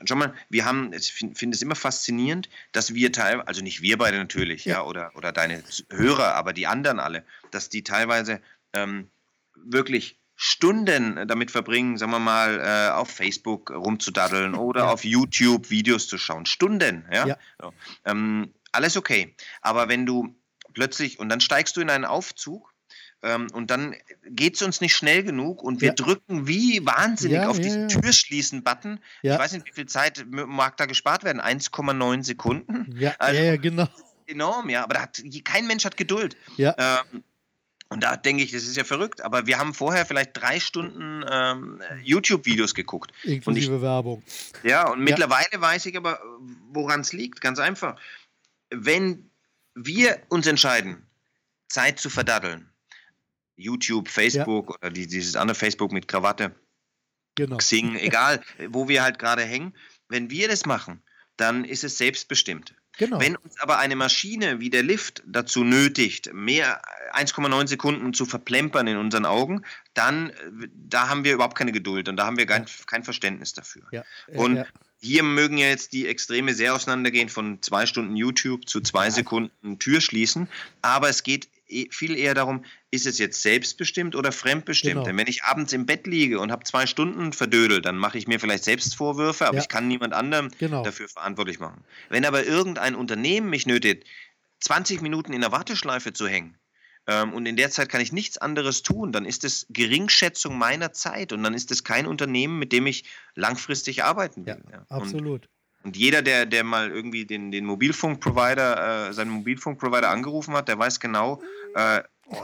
schau 0.06 0.16
mal, 0.16 0.34
wir 0.50 0.66
haben, 0.66 0.94
ich 0.94 1.14
finde 1.14 1.36
find 1.36 1.56
es 1.56 1.62
immer 1.62 1.76
faszinierend, 1.76 2.50
dass 2.72 2.94
wir 2.94 3.12
teilweise, 3.12 3.48
also 3.48 3.62
nicht 3.62 3.82
wir 3.82 3.98
beide 3.98 4.18
natürlich, 4.18 4.66
ja, 4.66 4.78
ja 4.78 4.84
oder, 4.84 5.16
oder 5.16 5.32
deine 5.32 5.64
Hörer, 5.90 6.36
aber 6.36 6.54
die 6.54 6.68
anderen 6.68 7.00
alle, 7.00 7.26
dass 7.52 7.70
die 7.70 7.84
teilweise 7.84 8.42
ähm, 8.74 9.10
wirklich 9.56 10.21
Stunden 10.44 11.28
damit 11.28 11.52
verbringen, 11.52 12.00
sagen 12.00 12.14
wir 12.14 12.18
mal, 12.18 12.60
äh, 12.60 12.92
auf 12.94 13.12
Facebook 13.12 13.70
rumzudaddeln 13.70 14.56
oder 14.56 14.86
ja. 14.86 14.90
auf 14.90 15.04
YouTube 15.04 15.70
Videos 15.70 16.08
zu 16.08 16.18
schauen. 16.18 16.48
Stunden, 16.48 17.06
ja. 17.14 17.28
ja. 17.28 17.38
So. 17.62 17.72
Ähm, 18.06 18.52
alles 18.72 18.98
okay. 18.98 19.36
Aber 19.62 19.88
wenn 19.88 20.08
du 20.08 20.36
plötzlich, 20.74 21.20
und 21.20 21.30
dann 21.30 21.42
steigst 21.42 21.78
du 21.78 21.82
in 21.82 21.92
einen 21.92 22.06
Aufzug 22.06 22.74
ähm, 23.22 23.50
und 23.54 23.70
dann 23.70 23.96
geht 24.32 24.56
es 24.56 24.64
uns 24.64 24.82
nicht 24.82 24.96
schnell 24.96 25.22
genug 25.22 25.62
und 25.62 25.80
wir 25.80 25.90
ja. 25.90 25.94
drücken 25.94 26.48
wie 26.48 26.84
wahnsinnig 26.84 27.42
auf 27.42 27.60
diesen 27.60 27.88
Türschließen-Button. 27.88 29.00
Ich 29.22 29.30
weiß 29.30 29.54
nicht, 29.54 29.68
wie 29.68 29.74
viel 29.74 29.86
Zeit 29.86 30.26
mag 30.28 30.76
da 30.76 30.88
gespart 30.88 31.24
werden? 31.24 31.40
1,9 31.40 32.24
Sekunden? 32.24 32.96
Ja, 32.98 33.14
also, 33.20 33.40
ja, 33.40 33.58
genau. 33.58 33.88
Enorm, 34.26 34.70
ja. 34.72 34.86
Aber 34.86 35.00
hat, 35.00 35.22
kein 35.44 35.68
Mensch 35.68 35.86
hat 35.86 35.98
Geduld. 35.98 36.36
Ja. 36.58 37.04
Ähm, 37.14 37.24
und 37.92 38.04
da 38.04 38.16
denke 38.16 38.42
ich, 38.42 38.52
das 38.54 38.64
ist 38.64 38.78
ja 38.78 38.86
verrückt, 38.86 39.20
aber 39.20 39.48
wir 39.48 39.60
haben 39.60 39.74
vorher 39.74 40.06
vielleicht 40.06 40.32
drei 40.34 40.62
Stunden 40.62 41.26
ähm, 41.30 41.82
YouTube-Videos 42.02 42.74
geguckt. 42.74 43.12
Inklusive 43.24 43.76
ich, 43.76 43.82
Werbung. 43.82 44.24
Ja, 44.64 44.90
und 44.90 45.04
mittlerweile 45.04 45.60
weiß 45.60 45.88
ich 45.88 45.98
aber, 45.98 46.22
woran 46.72 47.02
es 47.02 47.12
liegt. 47.12 47.42
Ganz 47.42 47.60
einfach. 47.60 48.00
Wenn 48.70 49.30
wir 49.76 50.22
uns 50.30 50.48
entscheiden, 50.48 51.06
Zeit 51.68 52.00
zu 52.00 52.10
verdaddeln, 52.10 52.70
YouTube, 53.58 54.08
Facebook 54.08 54.70
ja. 54.70 54.76
oder 54.78 54.90
die, 54.90 55.06
dieses 55.06 55.36
andere 55.36 55.56
Facebook 55.56 55.92
mit 55.92 56.08
Krawatte, 56.08 56.56
genau. 57.36 57.58
Xing, 57.58 57.98
egal, 57.98 58.42
wo 58.70 58.88
wir 58.88 59.04
halt 59.04 59.20
gerade 59.20 59.44
hängen. 59.44 59.76
Wenn 60.08 60.30
wir 60.30 60.48
das 60.48 60.66
machen, 60.66 61.04
dann 61.36 61.66
ist 61.66 61.84
es 61.84 61.98
selbstbestimmt. 61.98 62.74
Genau. 62.98 63.20
Wenn 63.20 63.36
uns 63.36 63.60
aber 63.60 63.80
eine 63.80 63.96
Maschine 63.96 64.60
wie 64.60 64.70
der 64.70 64.84
Lift 64.84 65.24
dazu 65.26 65.64
nötigt, 65.64 66.34
mehr 66.34 66.82
1,9 67.14 67.68
Sekunden 67.68 68.14
zu 68.14 68.26
verplempern 68.26 68.88
in 68.88 68.98
unseren 68.98 69.26
Augen, 69.26 69.64
dann 69.94 70.32
da 70.74 71.10
haben 71.10 71.24
wir 71.24 71.34
überhaupt 71.34 71.58
keine 71.58 71.72
Geduld 71.72 72.10
und 72.10 72.18
da 72.18 72.26
haben 72.26 72.38
wir 72.38 72.46
kein, 72.46 72.66
kein 72.88 73.04
Verständnis 73.04 73.54
dafür. 73.54 73.84
Ja. 73.92 74.04
Und 74.28 74.58
ja. 74.58 74.66
hier 75.00 75.24
mögen 75.24 75.58
ja 75.58 75.68
jetzt 75.68 75.94
die 75.94 76.08
Extreme 76.08 76.54
sehr 76.54 76.76
auseinandergehen 76.76 77.30
von 77.30 77.62
zwei 77.62 77.86
Stunden 77.86 78.16
YouTube 78.16 78.68
zu 78.68 78.82
zwei 78.82 79.10
Sekunden 79.10 79.80
Tür 79.80 80.02
schließen, 80.02 80.48
aber 80.82 81.10
es 81.10 81.24
geht 81.24 81.48
viel 81.92 82.18
eher 82.18 82.34
darum, 82.34 82.64
ist 82.92 83.06
es 83.06 83.18
jetzt 83.18 83.42
selbstbestimmt 83.42 84.16
oder 84.16 84.32
fremdbestimmt? 84.32 84.94
Genau. 84.94 85.06
Denn 85.06 85.18
wenn 85.18 85.28
ich 85.28 85.44
abends 85.44 85.74
im 85.74 85.86
Bett 85.86 86.08
liege 86.08 86.40
und 86.40 86.52
habe 86.52 86.64
zwei 86.64 86.86
Stunden 86.86 87.34
verdödelt, 87.34 87.86
dann 87.86 87.98
mache 87.98 88.18
ich 88.18 88.28
mir 88.28 88.40
vielleicht 88.40 88.64
selbst 88.64 88.96
Vorwürfe, 88.96 89.48
aber 89.48 89.58
ja. 89.58 89.62
ich 89.62 89.70
kann 89.70 89.88
niemand 89.88 90.14
anderem 90.14 90.50
genau. 90.60 90.84
dafür 90.84 91.08
verantwortlich 91.08 91.60
machen. 91.60 91.84
Wenn 92.10 92.26
aber 92.26 92.46
irgendein 92.46 92.96
Unternehmen 92.96 93.50
mich 93.50 93.66
nötigt, 93.66 94.06
20 94.60 95.02
Minuten 95.02 95.34
in 95.34 95.42
der 95.42 95.52
Warteschleife 95.52 96.14
zu 96.14 96.28
hängen, 96.28 96.58
ähm, 97.08 97.34
und 97.34 97.46
in 97.46 97.56
der 97.56 97.72
Zeit 97.72 97.90
kann 97.90 98.02
ich 98.02 98.12
nichts 98.12 98.38
anderes 98.38 98.84
tun, 98.84 99.12
dann 99.12 99.26
ist 99.26 99.44
es 99.44 99.66
Geringschätzung 99.70 100.58
meiner 100.58 100.94
Zeit 100.94 101.34
und 101.34 101.44
dann 101.44 101.54
ist 101.54 101.72
es 101.72 101.84
kein 101.84 102.06
Unternehmen, 102.06 102.60
mit 102.60 102.72
dem 102.72 102.86
ich 102.86 103.06
langfristig 103.36 104.04
arbeiten 104.04 104.46
will. 104.46 104.62
Ja, 104.72 104.86
absolut. 104.90 105.46
Und 105.46 105.50
und 105.84 105.98
jeder, 105.98 106.22
der, 106.22 106.46
der 106.46 106.64
mal 106.64 106.92
irgendwie 106.92 107.26
den, 107.26 107.52
den 107.52 107.66
Mobilfunkprovider, 107.66 109.10
äh, 109.10 109.14
seinen 109.14 109.32
Mobilfunkprovider 109.32 110.10
angerufen 110.10 110.54
hat, 110.54 110.68
der 110.68 110.78
weiß 110.78 111.00
genau, 111.00 111.42
äh, 111.76 112.02
oh, 112.28 112.44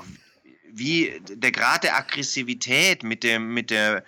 wie 0.71 1.21
der 1.29 1.51
Grad 1.51 1.83
der 1.83 1.97
Aggressivität 1.97 3.03
mit 3.03 3.23
dem, 3.23 3.53
mit 3.53 3.69
der, 3.69 4.03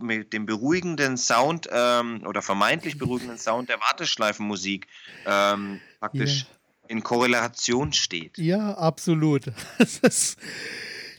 mit 0.00 0.32
dem 0.32 0.46
beruhigenden 0.46 1.16
Sound 1.16 1.68
ähm, 1.70 2.22
oder 2.26 2.42
vermeintlich 2.42 2.98
beruhigenden 2.98 3.38
Sound 3.38 3.68
der 3.68 3.80
Warteschleifenmusik 3.80 4.86
ähm, 5.26 5.80
praktisch 5.98 6.42
yeah. 6.42 6.88
in 6.88 7.02
Korrelation 7.02 7.92
steht. 7.92 8.38
Ja, 8.38 8.74
absolut. 8.74 9.46
Ist, 10.02 10.38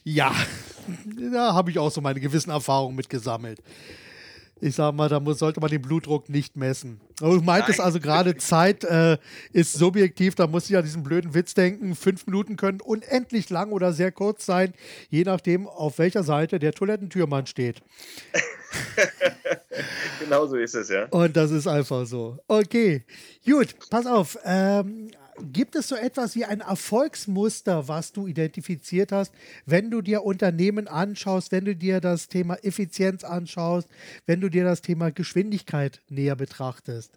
ja, 0.04 0.34
da 1.32 1.54
habe 1.54 1.72
ich 1.72 1.80
auch 1.80 1.92
so 1.92 2.02
meine 2.02 2.20
gewissen 2.20 2.50
Erfahrungen 2.50 2.96
mit 2.96 3.10
gesammelt 3.10 3.60
ich 4.62 4.76
sag 4.76 4.94
mal, 4.94 5.10
da 5.10 5.20
muss, 5.20 5.40
sollte 5.40 5.60
man 5.60 5.70
den 5.70 5.82
Blutdruck 5.82 6.30
nicht 6.30 6.56
messen. 6.56 7.02
Aber 7.20 7.36
du 7.36 7.42
meintest 7.42 7.82
also 7.82 8.00
gerade, 8.00 8.38
Zeit 8.38 8.84
äh, 8.84 9.18
ist 9.52 9.74
subjektiv, 9.74 10.36
da 10.36 10.48
muss 10.48 10.70
ich 10.70 10.78
an 10.78 10.84
diesen 10.84 11.04
blöden 11.04 11.34
Witz 11.34 11.54
denken. 11.56 11.96
Fünf 11.96 12.28
Minuten 12.28 12.58
können 12.58 12.80
unendlich 12.80 13.50
lang 13.50 13.72
oder 13.72 13.92
sehr 13.92 14.12
kurz 14.12 14.46
sein, 14.46 14.74
je 15.10 15.24
nachdem, 15.24 15.68
auf 15.68 15.98
welcher 15.98 16.24
Seite 16.24 16.60
der 16.60 16.74
Toilettentürmann 16.74 17.48
steht. 17.48 17.82
genau 20.20 20.46
so 20.46 20.56
ist 20.56 20.76
es, 20.76 20.90
ja. 20.90 21.06
Und 21.06 21.36
das 21.36 21.52
ist 21.52 21.68
einfach 21.68 22.06
so. 22.06 22.38
Okay, 22.48 23.04
gut, 23.46 23.76
pass 23.90 24.06
auf. 24.06 24.38
Ähm, 24.46 25.10
Gibt 25.42 25.76
es 25.76 25.88
so 25.88 25.96
etwas 25.96 26.36
wie 26.36 26.46
ein 26.46 26.62
Erfolgsmuster, 26.62 27.88
was 27.88 28.12
du 28.12 28.28
identifiziert 28.28 29.12
hast, 29.12 29.34
wenn 29.66 29.92
du 29.92 30.02
dir 30.02 30.24
Unternehmen 30.24 30.88
anschaust, 30.88 31.52
wenn 31.52 31.66
du 31.66 31.76
dir 31.76 32.00
das 32.00 32.28
Thema 32.28 32.56
Effizienz 32.64 33.24
anschaust, 33.24 33.88
wenn 34.26 34.42
du 34.42 34.50
dir 34.50 34.64
das 34.64 34.82
Thema 34.82 35.12
Geschwindigkeit 35.12 36.02
näher 36.10 36.36
betrachtest? 36.36 37.12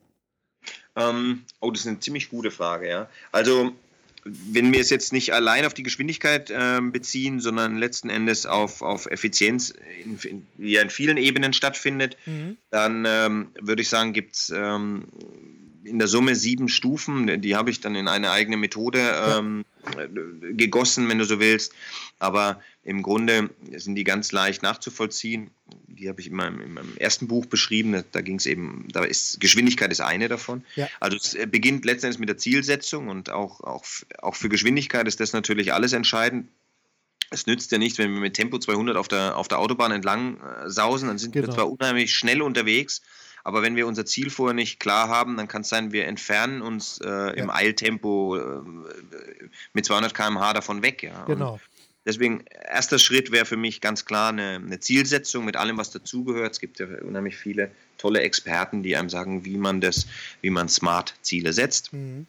Ähm, 0.96 1.44
oh, 1.60 1.70
das 1.70 1.80
ist 1.80 1.86
eine 1.86 2.00
ziemlich 2.00 2.30
gute 2.30 2.50
Frage, 2.50 2.88
ja. 2.88 3.08
Also, 3.32 3.72
wenn 4.24 4.72
wir 4.72 4.80
es 4.80 4.90
jetzt 4.90 5.12
nicht 5.12 5.34
allein 5.34 5.66
auf 5.66 5.74
die 5.74 5.82
Geschwindigkeit 5.82 6.50
äh, 6.50 6.80
beziehen, 6.80 7.40
sondern 7.40 7.76
letzten 7.76 8.08
Endes 8.08 8.46
auf, 8.46 8.80
auf 8.80 9.06
Effizienz, 9.06 9.74
in, 10.02 10.18
in, 10.22 10.46
die 10.56 10.72
ja 10.72 10.82
in 10.82 10.90
vielen 10.90 11.18
Ebenen 11.18 11.52
stattfindet, 11.52 12.16
mhm. 12.24 12.56
dann 12.70 13.04
ähm, 13.06 13.48
würde 13.60 13.82
ich 13.82 13.88
sagen, 13.88 14.12
gibt 14.12 14.36
es 14.36 14.50
ähm, 14.54 15.08
in 15.84 15.98
der 15.98 16.08
Summe 16.08 16.34
sieben 16.34 16.68
Stufen. 16.68 17.40
Die 17.40 17.56
habe 17.56 17.70
ich 17.70 17.80
dann 17.80 17.94
in 17.94 18.08
eine 18.08 18.30
eigene 18.30 18.56
Methode 18.56 19.00
ähm, 19.00 19.64
gegossen, 20.56 21.08
wenn 21.08 21.18
du 21.18 21.24
so 21.24 21.40
willst. 21.40 21.72
Aber 22.18 22.60
im 22.82 23.02
Grunde 23.02 23.50
sind 23.76 23.94
die 23.94 24.04
ganz 24.04 24.32
leicht 24.32 24.62
nachzuvollziehen. 24.62 25.50
Die 25.86 26.08
habe 26.08 26.20
ich 26.20 26.28
in 26.28 26.34
meinem, 26.34 26.60
in 26.60 26.74
meinem, 26.74 26.96
ersten 26.96 27.28
Buch 27.28 27.46
beschrieben. 27.46 28.02
Da 28.12 28.20
ging 28.20 28.36
es 28.36 28.46
eben, 28.46 28.88
da 28.92 29.04
ist 29.04 29.40
Geschwindigkeit 29.40 29.92
ist 29.92 30.00
eine 30.00 30.28
davon. 30.28 30.64
Ja. 30.74 30.88
Also 31.00 31.16
es 31.16 31.36
beginnt 31.50 31.84
letztendlich 31.84 32.18
mit 32.18 32.28
der 32.28 32.38
Zielsetzung 32.38 33.08
und 33.08 33.30
auch, 33.30 33.60
auch, 33.60 33.84
auch 34.18 34.34
für 34.34 34.48
Geschwindigkeit 34.48 35.06
ist 35.06 35.20
das 35.20 35.32
natürlich 35.32 35.72
alles 35.72 35.92
entscheidend. 35.92 36.48
Es 37.30 37.46
nützt 37.46 37.72
ja 37.72 37.78
nichts, 37.78 37.98
wenn 37.98 38.12
wir 38.12 38.20
mit 38.20 38.34
Tempo 38.34 38.58
200 38.58 38.96
auf 38.96 39.08
der, 39.08 39.36
auf 39.36 39.48
der 39.48 39.58
Autobahn 39.58 39.92
entlang 39.92 40.40
äh, 40.40 40.70
sausen, 40.70 41.08
dann 41.08 41.18
sind 41.18 41.32
genau. 41.32 41.48
wir 41.48 41.54
zwar 41.54 41.70
unheimlich 41.70 42.14
schnell 42.14 42.42
unterwegs, 42.42 43.02
aber 43.44 43.62
wenn 43.62 43.76
wir 43.76 43.86
unser 43.86 44.06
Ziel 44.06 44.30
vorher 44.30 44.54
nicht 44.54 44.80
klar 44.80 45.08
haben, 45.08 45.36
dann 45.36 45.48
kann 45.48 45.62
es 45.62 45.68
sein, 45.68 45.92
wir 45.92 46.06
entfernen 46.06 46.62
uns 46.62 46.98
äh, 47.04 47.08
ja. 47.08 47.30
im 47.30 47.50
Eiltempo 47.50 48.36
äh, 48.36 48.62
mit 49.74 49.84
200 49.84 50.14
km/h 50.14 50.54
davon 50.54 50.82
weg. 50.82 51.02
Ja. 51.02 51.24
Genau. 51.26 51.52
Und 51.52 51.60
deswegen, 52.06 52.44
erster 52.66 52.98
Schritt 52.98 53.32
wäre 53.32 53.44
für 53.44 53.58
mich 53.58 53.82
ganz 53.82 54.06
klar 54.06 54.30
eine, 54.30 54.54
eine 54.54 54.80
Zielsetzung 54.80 55.44
mit 55.44 55.56
allem, 55.56 55.76
was 55.76 55.90
dazugehört. 55.90 56.52
Es 56.52 56.60
gibt 56.60 56.78
ja 56.78 56.86
unheimlich 57.02 57.36
viele 57.36 57.70
tolle 57.98 58.20
Experten, 58.22 58.82
die 58.82 58.96
einem 58.96 59.10
sagen, 59.10 59.44
wie 59.44 59.58
man 59.58 59.82
das, 59.82 60.06
wie 60.40 60.50
man 60.50 60.70
smart 60.70 61.14
Ziele 61.20 61.52
setzt. 61.52 61.92
Mhm. 61.92 62.26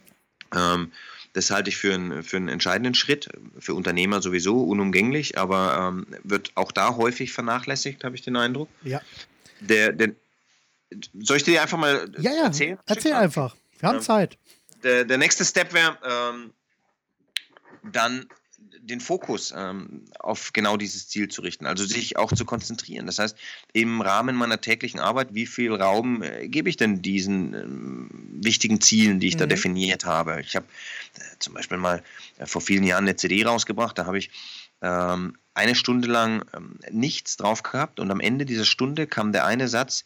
Ähm, 0.53 0.91
das 1.31 1.49
halte 1.49 1.69
ich 1.69 1.77
für, 1.77 1.93
ein, 1.93 2.23
für 2.23 2.37
einen 2.37 2.49
entscheidenden 2.49 2.93
Schritt, 2.93 3.29
für 3.59 3.73
Unternehmer 3.73 4.21
sowieso 4.21 4.63
unumgänglich, 4.63 5.37
aber 5.37 5.93
ähm, 5.93 6.07
wird 6.23 6.51
auch 6.55 6.71
da 6.73 6.95
häufig 6.95 7.31
vernachlässigt, 7.31 8.03
habe 8.03 8.15
ich 8.15 8.21
den 8.21 8.35
Eindruck. 8.35 8.69
Ja. 8.83 9.01
Der, 9.59 9.91
der, 9.93 10.15
soll 11.19 11.37
ich 11.37 11.43
dir 11.43 11.61
einfach 11.61 11.77
mal 11.77 12.11
ja, 12.19 12.31
ja. 12.31 12.43
erzählen? 12.45 12.77
Erzähl 12.85 13.13
einfach. 13.13 13.55
Wir 13.79 13.89
haben 13.89 13.97
ähm, 13.97 14.01
Zeit. 14.01 14.37
Der, 14.83 15.05
der 15.05 15.17
nächste 15.17 15.45
Step 15.45 15.73
wäre 15.73 15.97
ähm, 16.03 16.53
dann 17.91 18.27
den 18.85 18.99
Fokus 18.99 19.53
ähm, 19.55 20.05
auf 20.19 20.53
genau 20.53 20.77
dieses 20.77 21.07
Ziel 21.07 21.27
zu 21.27 21.41
richten, 21.41 21.65
also 21.65 21.85
sich 21.85 22.17
auch 22.17 22.31
zu 22.31 22.45
konzentrieren. 22.45 23.07
Das 23.07 23.17
heißt, 23.17 23.35
im 23.73 24.01
Rahmen 24.01 24.35
meiner 24.35 24.61
täglichen 24.61 24.99
Arbeit, 24.99 25.33
wie 25.33 25.47
viel 25.47 25.73
Raum 25.73 26.21
äh, 26.21 26.47
gebe 26.47 26.69
ich 26.69 26.77
denn 26.77 27.01
diesen 27.01 27.53
ähm, 27.55 28.09
wichtigen 28.43 28.81
Zielen, 28.81 29.19
die 29.19 29.27
ich 29.27 29.35
mhm. 29.35 29.39
da 29.39 29.45
definiert 29.47 30.05
habe? 30.05 30.39
Ich 30.41 30.55
habe 30.55 30.67
äh, 31.15 31.39
zum 31.39 31.55
Beispiel 31.55 31.77
mal 31.77 32.03
äh, 32.37 32.45
vor 32.45 32.61
vielen 32.61 32.83
Jahren 32.83 33.05
eine 33.05 33.15
CD 33.15 33.43
rausgebracht, 33.43 33.97
da 33.97 34.05
habe 34.05 34.19
ich 34.19 34.29
ähm, 34.81 35.35
eine 35.55 35.73
Stunde 35.73 36.07
lang 36.07 36.45
ähm, 36.55 36.77
nichts 36.91 37.37
drauf 37.37 37.63
gehabt 37.63 37.99
und 37.99 38.11
am 38.11 38.19
Ende 38.19 38.45
dieser 38.45 38.65
Stunde 38.65 39.07
kam 39.07 39.31
der 39.31 39.45
eine 39.45 39.67
Satz, 39.67 40.05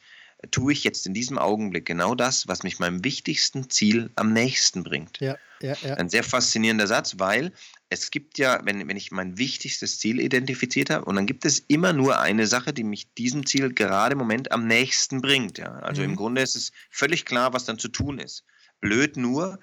tue 0.52 0.72
ich 0.72 0.84
jetzt 0.84 1.06
in 1.06 1.14
diesem 1.14 1.38
Augenblick 1.38 1.86
genau 1.86 2.16
das, 2.16 2.48
was 2.48 2.64
mich 2.64 2.80
meinem 2.80 3.04
wichtigsten 3.04 3.70
Ziel 3.70 4.10
am 4.16 4.32
nächsten 4.32 4.84
bringt. 4.84 5.20
Ja, 5.20 5.38
ja, 5.62 5.76
ja. 5.82 5.96
Ein 5.96 6.10
sehr 6.10 6.24
faszinierender 6.24 6.88
Satz, 6.88 7.20
weil 7.20 7.52
es 7.90 8.12
gibt 8.12 8.38
ja, 8.38 8.62
wenn, 8.64 8.88
wenn 8.88 8.96
ich 8.96 9.12
mein 9.12 9.38
wichtigstes 9.38 10.00
Ziel 10.00 10.20
identifiziert 10.20 10.90
habe, 10.90 11.06
und 11.06 11.16
dann 11.16 11.26
gibt 11.26 11.44
es 11.44 11.60
immer 11.68 11.92
nur 11.92 12.20
eine 12.20 12.48
Sache, 12.48 12.72
die 12.72 12.84
mich 12.84 13.14
diesem 13.16 13.46
Ziel 13.46 13.74
gerade 13.74 14.14
im 14.14 14.20
Moment 14.20 14.52
am 14.52 14.66
nächsten 14.66 15.22
bringt. 15.22 15.58
Ja? 15.58 15.74
Also 15.80 16.02
mhm. 16.02 16.12
im 16.12 16.16
Grunde 16.16 16.42
ist 16.42 16.56
es 16.56 16.72
völlig 16.90 17.26
klar, 17.26 17.54
was 17.54 17.66
dann 17.66 17.80
zu 17.80 17.90
tun 17.90 18.20
ist. 18.20 18.46
Blöd 18.80 19.18
nur, 19.18 19.60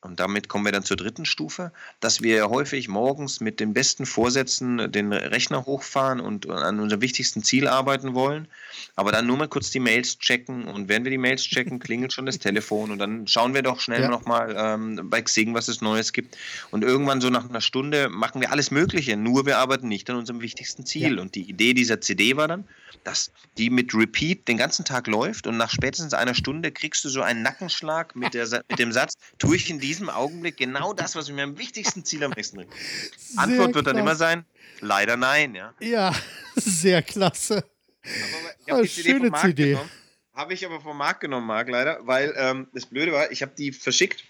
und 0.00 0.20
damit 0.20 0.48
kommen 0.48 0.64
wir 0.64 0.70
dann 0.70 0.84
zur 0.84 0.96
dritten 0.96 1.24
Stufe, 1.24 1.72
dass 1.98 2.22
wir 2.22 2.48
häufig 2.48 2.86
morgens 2.88 3.40
mit 3.40 3.58
den 3.58 3.74
besten 3.74 4.06
Vorsätzen 4.06 4.92
den 4.92 5.12
Rechner 5.12 5.66
hochfahren 5.66 6.20
und 6.20 6.48
an 6.48 6.78
unserem 6.78 7.02
wichtigsten 7.02 7.42
Ziel 7.42 7.66
arbeiten 7.66 8.14
wollen, 8.14 8.46
aber 8.94 9.10
dann 9.10 9.26
nur 9.26 9.36
mal 9.36 9.48
kurz 9.48 9.70
die 9.70 9.80
Mails 9.80 10.18
checken 10.18 10.68
und 10.68 10.88
wenn 10.88 11.02
wir 11.02 11.10
die 11.10 11.18
Mails 11.18 11.42
checken, 11.42 11.78
klingelt 11.80 12.12
schon 12.12 12.26
das 12.26 12.38
Telefon 12.38 12.92
und 12.92 12.98
dann 12.98 13.26
schauen 13.26 13.54
wir 13.54 13.62
doch 13.62 13.80
schnell 13.80 14.02
ja. 14.02 14.08
nochmal 14.08 14.54
ähm, 14.56 15.10
bei 15.10 15.20
Xing, 15.20 15.52
was 15.54 15.66
es 15.66 15.80
Neues 15.80 16.12
gibt. 16.12 16.36
Und 16.70 16.84
irgendwann 16.84 17.20
so 17.20 17.28
nach 17.28 17.48
einer 17.48 17.60
Stunde 17.60 18.08
machen 18.08 18.40
wir 18.40 18.52
alles 18.52 18.70
Mögliche, 18.70 19.16
nur 19.16 19.46
wir 19.46 19.58
arbeiten 19.58 19.88
nicht 19.88 20.08
an 20.10 20.16
unserem 20.16 20.40
wichtigsten 20.40 20.86
Ziel. 20.86 21.16
Ja. 21.16 21.22
Und 21.22 21.34
die 21.34 21.42
Idee 21.42 21.74
dieser 21.74 22.00
CD 22.00 22.36
war 22.36 22.46
dann, 22.46 22.64
dass 23.02 23.32
die 23.56 23.70
mit 23.70 23.92
Repeat 23.94 24.46
den 24.46 24.58
ganzen 24.58 24.84
Tag 24.84 25.08
läuft 25.08 25.46
und 25.48 25.56
nach 25.56 25.70
spätestens 25.70 26.14
einer 26.14 26.34
Stunde 26.34 26.70
kriegst 26.70 27.04
du 27.04 27.08
so 27.08 27.22
einen 27.22 27.42
Nackenschlag 27.42 28.14
mit, 28.14 28.34
der, 28.34 28.46
mit 28.68 28.78
dem 28.78 28.92
Satz, 28.92 29.14
tue 29.38 29.56
ich 29.56 29.70
in 29.70 29.80
die 29.80 29.87
diesem 29.88 30.10
Augenblick 30.10 30.58
genau 30.58 30.92
das, 30.92 31.16
was 31.16 31.30
mir 31.30 31.42
am 31.42 31.56
wichtigsten 31.56 32.04
Ziel 32.04 32.22
am 32.22 32.32
nächsten 32.32 32.58
bringt? 32.58 32.72
Antwort 33.36 33.74
wird 33.74 33.86
dann 33.86 33.96
immer 33.96 34.16
sein, 34.16 34.44
leider 34.80 35.16
nein, 35.16 35.54
ja. 35.54 35.72
Ja, 35.80 36.14
sehr 36.56 37.02
klasse. 37.02 37.64
Aber 38.70 38.82
ich 38.82 38.98
oh, 38.98 39.02
schöne 39.02 39.32
CD. 39.32 39.78
Habe 40.34 40.52
ich 40.52 40.64
aber 40.64 40.80
vom 40.80 40.96
Markt 40.98 41.20
genommen, 41.20 41.46
Marc, 41.46 41.70
leider, 41.70 42.06
weil 42.06 42.34
ähm, 42.36 42.68
das 42.74 42.86
Blöde 42.86 43.12
war, 43.12 43.32
ich 43.32 43.40
habe 43.40 43.52
die 43.56 43.72
verschickt 43.72 44.24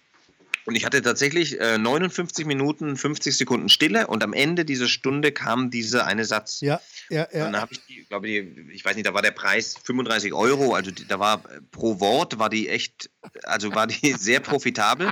und 0.65 0.75
ich 0.75 0.85
hatte 0.85 1.03
tatsächlich 1.03 1.59
äh, 1.59 1.79
59 1.79 2.47
Minuten, 2.47 2.97
50 2.97 3.37
Sekunden 3.37 3.69
Stille 3.69 4.07
und 4.07 4.23
am 4.23 4.33
Ende 4.33 4.65
dieser 4.65 4.87
Stunde 4.87 5.33
kam 5.33 5.71
dieser 5.71 6.07
eine 6.07 6.25
Satz. 6.25 6.61
Ja, 6.61 6.81
ja, 7.11 7.27
ja. 7.33 7.47
Und 7.47 7.53
dann 7.53 7.61
habe 7.63 7.73
ich 7.73 7.81
die, 7.87 8.05
glaube 8.05 8.29
ich, 8.29 8.47
ich 8.75 8.85
weiß 8.85 8.95
nicht, 8.95 9.07
da 9.07 9.15
war 9.15 9.23
der 9.23 9.31
Preis 9.31 9.77
35 9.83 10.33
Euro, 10.33 10.75
also 10.75 10.91
da 10.91 11.19
war 11.19 11.43
äh, 11.51 11.61
pro 11.71 12.01
Wort 12.01 12.39
war 12.39 12.51
die 12.51 12.69
echt, 12.69 13.11
also 13.45 13.75
war 13.75 13.87
die 13.87 14.13
sehr 14.19 14.41
profitabel. 14.41 15.11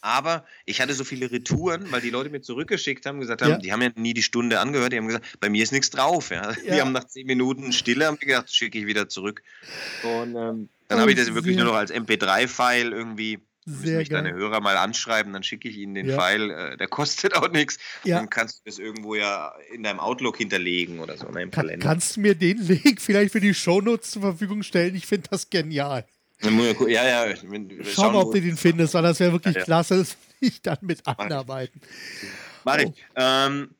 Aber 0.00 0.44
ich 0.64 0.80
hatte 0.80 0.94
so 0.94 1.02
viele 1.02 1.30
Retouren, 1.30 1.90
weil 1.90 2.00
die 2.00 2.10
Leute 2.10 2.30
mir 2.30 2.40
zurückgeschickt 2.40 3.04
haben, 3.04 3.20
gesagt 3.20 3.42
haben, 3.42 3.50
ja. 3.50 3.58
die 3.58 3.72
haben 3.72 3.82
ja 3.82 3.90
nie 3.96 4.14
die 4.14 4.22
Stunde 4.22 4.60
angehört, 4.60 4.92
die 4.92 4.96
haben 4.96 5.08
gesagt, 5.08 5.38
bei 5.40 5.48
mir 5.50 5.62
ist 5.62 5.72
nichts 5.72 5.90
drauf. 5.90 6.30
Ja. 6.30 6.52
ja. 6.64 6.74
Die 6.74 6.80
haben 6.80 6.92
nach 6.92 7.04
zehn 7.04 7.26
Minuten 7.26 7.72
Stille 7.72 8.06
haben 8.06 8.18
gedacht, 8.18 8.54
schicke 8.54 8.78
ich 8.78 8.86
wieder 8.86 9.08
zurück. 9.08 9.42
Und 10.04 10.36
ähm, 10.36 10.68
dann 10.86 11.00
habe 11.00 11.10
ich 11.10 11.16
das 11.16 11.34
wirklich 11.34 11.56
nur 11.56 11.66
noch 11.66 11.74
als 11.74 11.92
MP3-File 11.92 12.92
irgendwie. 12.92 13.40
Müssen 13.66 13.98
mich 13.98 14.08
deine 14.08 14.32
Hörer 14.32 14.62
mal 14.62 14.78
anschreiben, 14.78 15.34
dann 15.34 15.42
schicke 15.42 15.68
ich 15.68 15.76
ihnen 15.76 15.94
den 15.94 16.08
ja. 16.08 16.16
Pfeil, 16.16 16.50
äh, 16.50 16.76
der 16.78 16.88
kostet 16.88 17.34
auch 17.34 17.50
nichts. 17.50 17.76
Ja. 18.02 18.16
Dann 18.16 18.30
kannst 18.30 18.60
du 18.60 18.62
das 18.64 18.78
irgendwo 18.78 19.14
ja 19.14 19.52
in 19.70 19.82
deinem 19.82 20.00
Outlook 20.00 20.38
hinterlegen 20.38 21.00
oder 21.00 21.18
so, 21.18 21.26
im 21.26 21.34
Kann, 21.34 21.50
Kalender. 21.50 21.86
Kannst 21.86 22.16
du 22.16 22.20
mir 22.20 22.34
den 22.34 22.56
Link 22.66 22.98
vielleicht 22.98 23.32
für 23.32 23.40
die 23.40 23.52
Shownotes 23.52 24.12
zur 24.12 24.22
Verfügung 24.22 24.62
stellen? 24.62 24.94
Ich 24.94 25.04
finde 25.04 25.28
das 25.30 25.50
genial. 25.50 26.06
Ja, 26.40 27.26
ja. 27.26 27.34
Schau 27.84 28.12
mal, 28.12 28.22
ob 28.22 28.32
du 28.32 28.40
den 28.40 28.56
findest, 28.56 28.94
weil 28.94 29.02
das 29.02 29.18
wäre 29.20 29.32
wirklich 29.32 29.54
ja, 29.54 29.60
ja. 29.60 29.64
klasse, 29.64 29.98
dass 29.98 30.16
ich 30.40 30.62
dann 30.62 30.78
mit 30.82 31.06
einarbeiten. 31.06 31.80
Mach 32.64 32.78
ich. 32.78 32.88
Oh. 32.88 32.92
Ähm, 33.16 33.70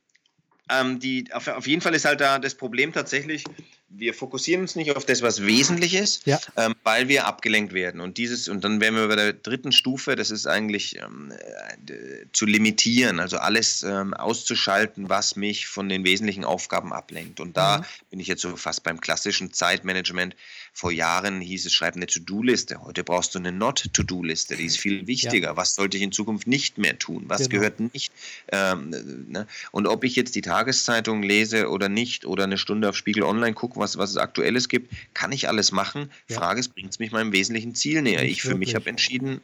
ähm, 0.71 0.99
die, 0.99 1.25
auf, 1.33 1.49
auf 1.49 1.67
jeden 1.67 1.81
Fall 1.81 1.95
ist 1.95 2.05
halt 2.05 2.21
da 2.21 2.39
das 2.39 2.55
Problem 2.55 2.93
tatsächlich, 2.93 3.45
wir 3.91 4.13
fokussieren 4.13 4.63
uns 4.63 4.77
nicht 4.77 4.95
auf 4.95 5.07
das, 5.07 5.23
was 5.23 5.47
wesentlich 5.47 5.95
ist, 5.95 6.27
ja. 6.27 6.39
ähm, 6.57 6.75
weil 6.85 7.09
wir 7.09 7.27
abgelenkt 7.27 7.73
werden. 7.73 8.01
Und 8.01 8.19
dieses, 8.19 8.49
und 8.49 8.63
dann 8.63 8.81
wären 8.81 8.95
wir 8.95 9.09
bei 9.09 9.17
der 9.17 9.33
dritten 9.33 9.73
Stufe, 9.73 10.15
das 10.15 10.31
ist 10.31 10.47
eigentlich 10.47 10.99
ähm, 10.99 11.33
äh, 11.33 12.27
zu 12.33 12.45
limitieren, 12.45 13.19
also 13.19 13.39
alles 13.39 13.83
ähm, 13.83 14.13
auszuschalten, 14.13 15.09
was 15.09 15.37
mich 15.37 15.69
von 15.69 15.89
den 15.89 16.05
wesentlichen 16.05 16.45
Aufgaben 16.45 16.93
ablenkt. 16.93 17.41
Und 17.41 17.57
da 17.57 17.79
mhm. 17.79 17.85
bin 18.11 18.21
ich 18.21 18.27
jetzt 18.27 18.43
so 18.43 18.57
fast 18.57 18.83
beim 18.83 19.01
klassischen 19.01 19.55
Zeitmanagement. 19.55 20.37
Vor 20.75 20.93
Jahren 20.93 21.41
hieß 21.41 21.67
es, 21.67 21.73
schreib 21.73 21.97
eine 21.97 22.07
To-Do-Liste. 22.07 22.83
Heute 22.83 23.05
brauchst 23.05 23.35
du 23.35 23.39
eine 23.39 23.53
Not-To-Do-Liste, 23.53 24.57
die 24.57 24.67
ist 24.67 24.79
viel 24.79 25.07
wichtiger. 25.07 25.49
Ja. 25.49 25.57
Was 25.57 25.75
sollte 25.75 25.97
ich 25.97 26.03
in 26.03 26.13
Zukunft 26.13 26.47
nicht 26.47 26.77
mehr 26.77 26.99
tun? 26.99 27.25
Was 27.27 27.49
genau. 27.49 27.51
gehört 27.53 27.81
nicht? 27.81 28.13
Ähm, 28.53 28.91
ne? 29.29 29.47
Und 29.73 29.87
ob 29.87 30.05
ich 30.05 30.15
jetzt 30.15 30.35
die 30.35 30.43
Tageszeitung 30.43 31.23
lese 31.23 31.71
oder 31.71 31.89
nicht 31.89 32.27
oder 32.27 32.45
eine 32.45 32.59
Stunde 32.59 32.91
auf 32.91 32.97
Spiegel 32.97 33.23
Online 33.23 33.55
gucke, 33.55 33.78
was, 33.79 33.97
was 33.97 34.11
es 34.11 34.17
Aktuelles 34.17 34.69
gibt, 34.69 34.93
kann 35.15 35.33
ich 35.33 35.49
alles 35.49 35.73
machen. 35.73 36.11
Ja. 36.29 36.37
Frage 36.37 36.61
ist, 36.61 36.75
bringt 36.75 36.91
es 36.91 36.99
mich 36.99 37.13
meinem 37.13 37.33
wesentlichen 37.33 37.75
Ziel 37.75 38.03
näher? 38.03 38.23
Nicht 38.23 38.33
ich 38.33 38.43
für 38.43 38.49
wirklich. 38.49 38.69
mich 38.69 38.75
habe 38.75 38.91
entschieden, 38.91 39.41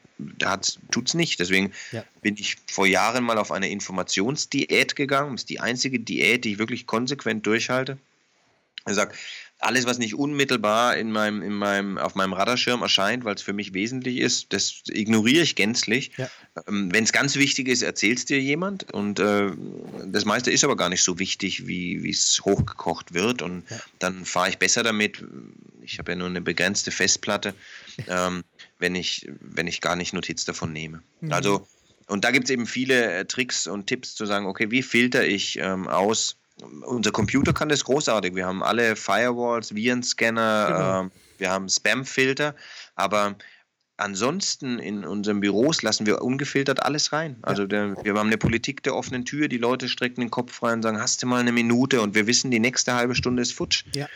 tut 0.91 1.09
es 1.09 1.15
nicht. 1.15 1.41
Deswegen 1.41 1.73
ja. 1.93 2.05
bin 2.23 2.37
ich 2.37 2.57
vor 2.67 2.87
Jahren 2.87 3.25
mal 3.25 3.39
auf 3.39 3.53
eine 3.53 3.69
Informationsdiät 3.71 4.97
gegangen. 4.97 5.33
Das 5.33 5.43
ist 5.43 5.51
die 5.51 5.61
einzige 5.61 6.01
Diät, 6.01 6.45
die 6.45 6.53
ich 6.53 6.59
wirklich 6.59 6.87
konsequent 6.87 7.47
durchhalte. 7.47 7.99
Er 8.85 8.95
sagt, 8.95 9.17
alles, 9.59 9.87
was 9.87 9.99
nicht 9.99 10.15
unmittelbar 10.15 10.97
in 10.97 11.11
meinem, 11.11 11.41
in 11.43 11.55
meinem, 11.55 11.97
auf 11.97 12.15
meinem 12.15 12.33
Radarschirm 12.33 12.83
erscheint, 12.83 13.25
weil 13.25 13.35
es 13.35 13.43
für 13.43 13.53
mich 13.53 13.73
wesentlich 13.73 14.19
ist, 14.19 14.53
das 14.53 14.83
ignoriere 14.89 15.43
ich 15.43 15.55
gänzlich. 15.55 16.13
Ja. 16.17 16.29
Ähm, 16.67 16.93
Wenn 16.93 17.05
es 17.05 17.13
ganz 17.13 17.37
wichtig 17.37 17.69
ist, 17.69 17.83
erzählt 17.83 18.19
es 18.19 18.25
dir 18.25 18.41
jemand. 18.41 18.93
Und 18.93 19.21
äh, 19.21 19.51
das 20.07 20.25
meiste 20.25 20.51
ist 20.51 20.65
aber 20.65 20.77
gar 20.77 20.89
nicht 20.89 21.03
so 21.03 21.19
wichtig, 21.19 21.67
wie 21.67 22.09
es 22.09 22.43
hochgekocht 22.45 23.15
wird. 23.15 23.43
Und 23.43 23.69
ja. 23.71 23.81
dann 23.99 24.25
fahre 24.25 24.51
ich 24.51 24.59
besser 24.59 24.83
damit. 24.83 25.25
Ich 25.83 25.99
habe 25.99 26.13
ja 26.13 26.17
nur 26.17 26.29
eine 26.29 26.41
begrenzte 26.41 26.91
Festplatte, 26.91 27.55
ähm, 28.09 28.45
wenn, 28.79 28.95
ich, 28.95 29.29
wenn 29.41 29.67
ich 29.67 29.81
gar 29.81 29.97
nicht 29.97 30.13
Notiz 30.13 30.45
davon 30.45 30.73
nehme. 30.73 31.03
Mhm. 31.21 31.33
Also, 31.33 31.67
und 32.07 32.25
da 32.25 32.33
gibt 32.33 32.45
es 32.45 32.51
eben 32.51 32.67
viele 32.67 33.13
äh, 33.13 33.25
Tricks 33.25 33.67
und 33.67 33.87
Tipps 33.87 34.15
zu 34.15 34.27
sagen, 34.27 34.47
okay, 34.47 34.71
wie 34.71 34.83
filter 34.83 35.27
ich 35.27 35.59
ähm, 35.59 35.89
aus, 35.89 36.37
unser 36.63 37.11
Computer 37.11 37.53
kann 37.53 37.69
das 37.69 37.85
großartig. 37.85 38.35
Wir 38.35 38.47
haben 38.47 38.63
alle 38.63 38.97
Firewalls, 38.97 39.75
Virenscanner, 39.75 40.67
genau. 40.67 41.05
äh, 41.05 41.11
wir 41.39 41.51
haben 41.51 41.69
Spam-Filter, 41.69 42.55
aber 42.95 43.37
ansonsten 43.97 44.79
in 44.79 45.05
unseren 45.05 45.41
Büros 45.41 45.83
lassen 45.83 46.07
wir 46.07 46.23
ungefiltert 46.23 46.83
alles 46.83 47.13
rein. 47.13 47.39
Also 47.43 47.67
der, 47.67 47.97
wir 48.05 48.15
haben 48.15 48.27
eine 48.27 48.39
Politik 48.39 48.83
der 48.83 48.95
offenen 48.95 49.25
Tür, 49.25 49.49
die 49.49 49.59
Leute 49.59 49.89
strecken 49.89 50.21
den 50.21 50.31
Kopf 50.31 50.53
frei 50.53 50.73
und 50.73 50.83
sagen, 50.83 51.01
hast 51.01 51.23
du 51.23 51.27
mal 51.27 51.41
eine 51.41 51.53
Minute 51.53 52.01
und 52.01 52.15
wir 52.15 52.27
wissen, 52.27 52.51
die 52.51 52.61
nächste 52.61 52.95
halbe 52.95 53.15
Stunde 53.15 53.43
ist 53.43 53.53
futsch. 53.53 53.85
Ja. 53.95 54.09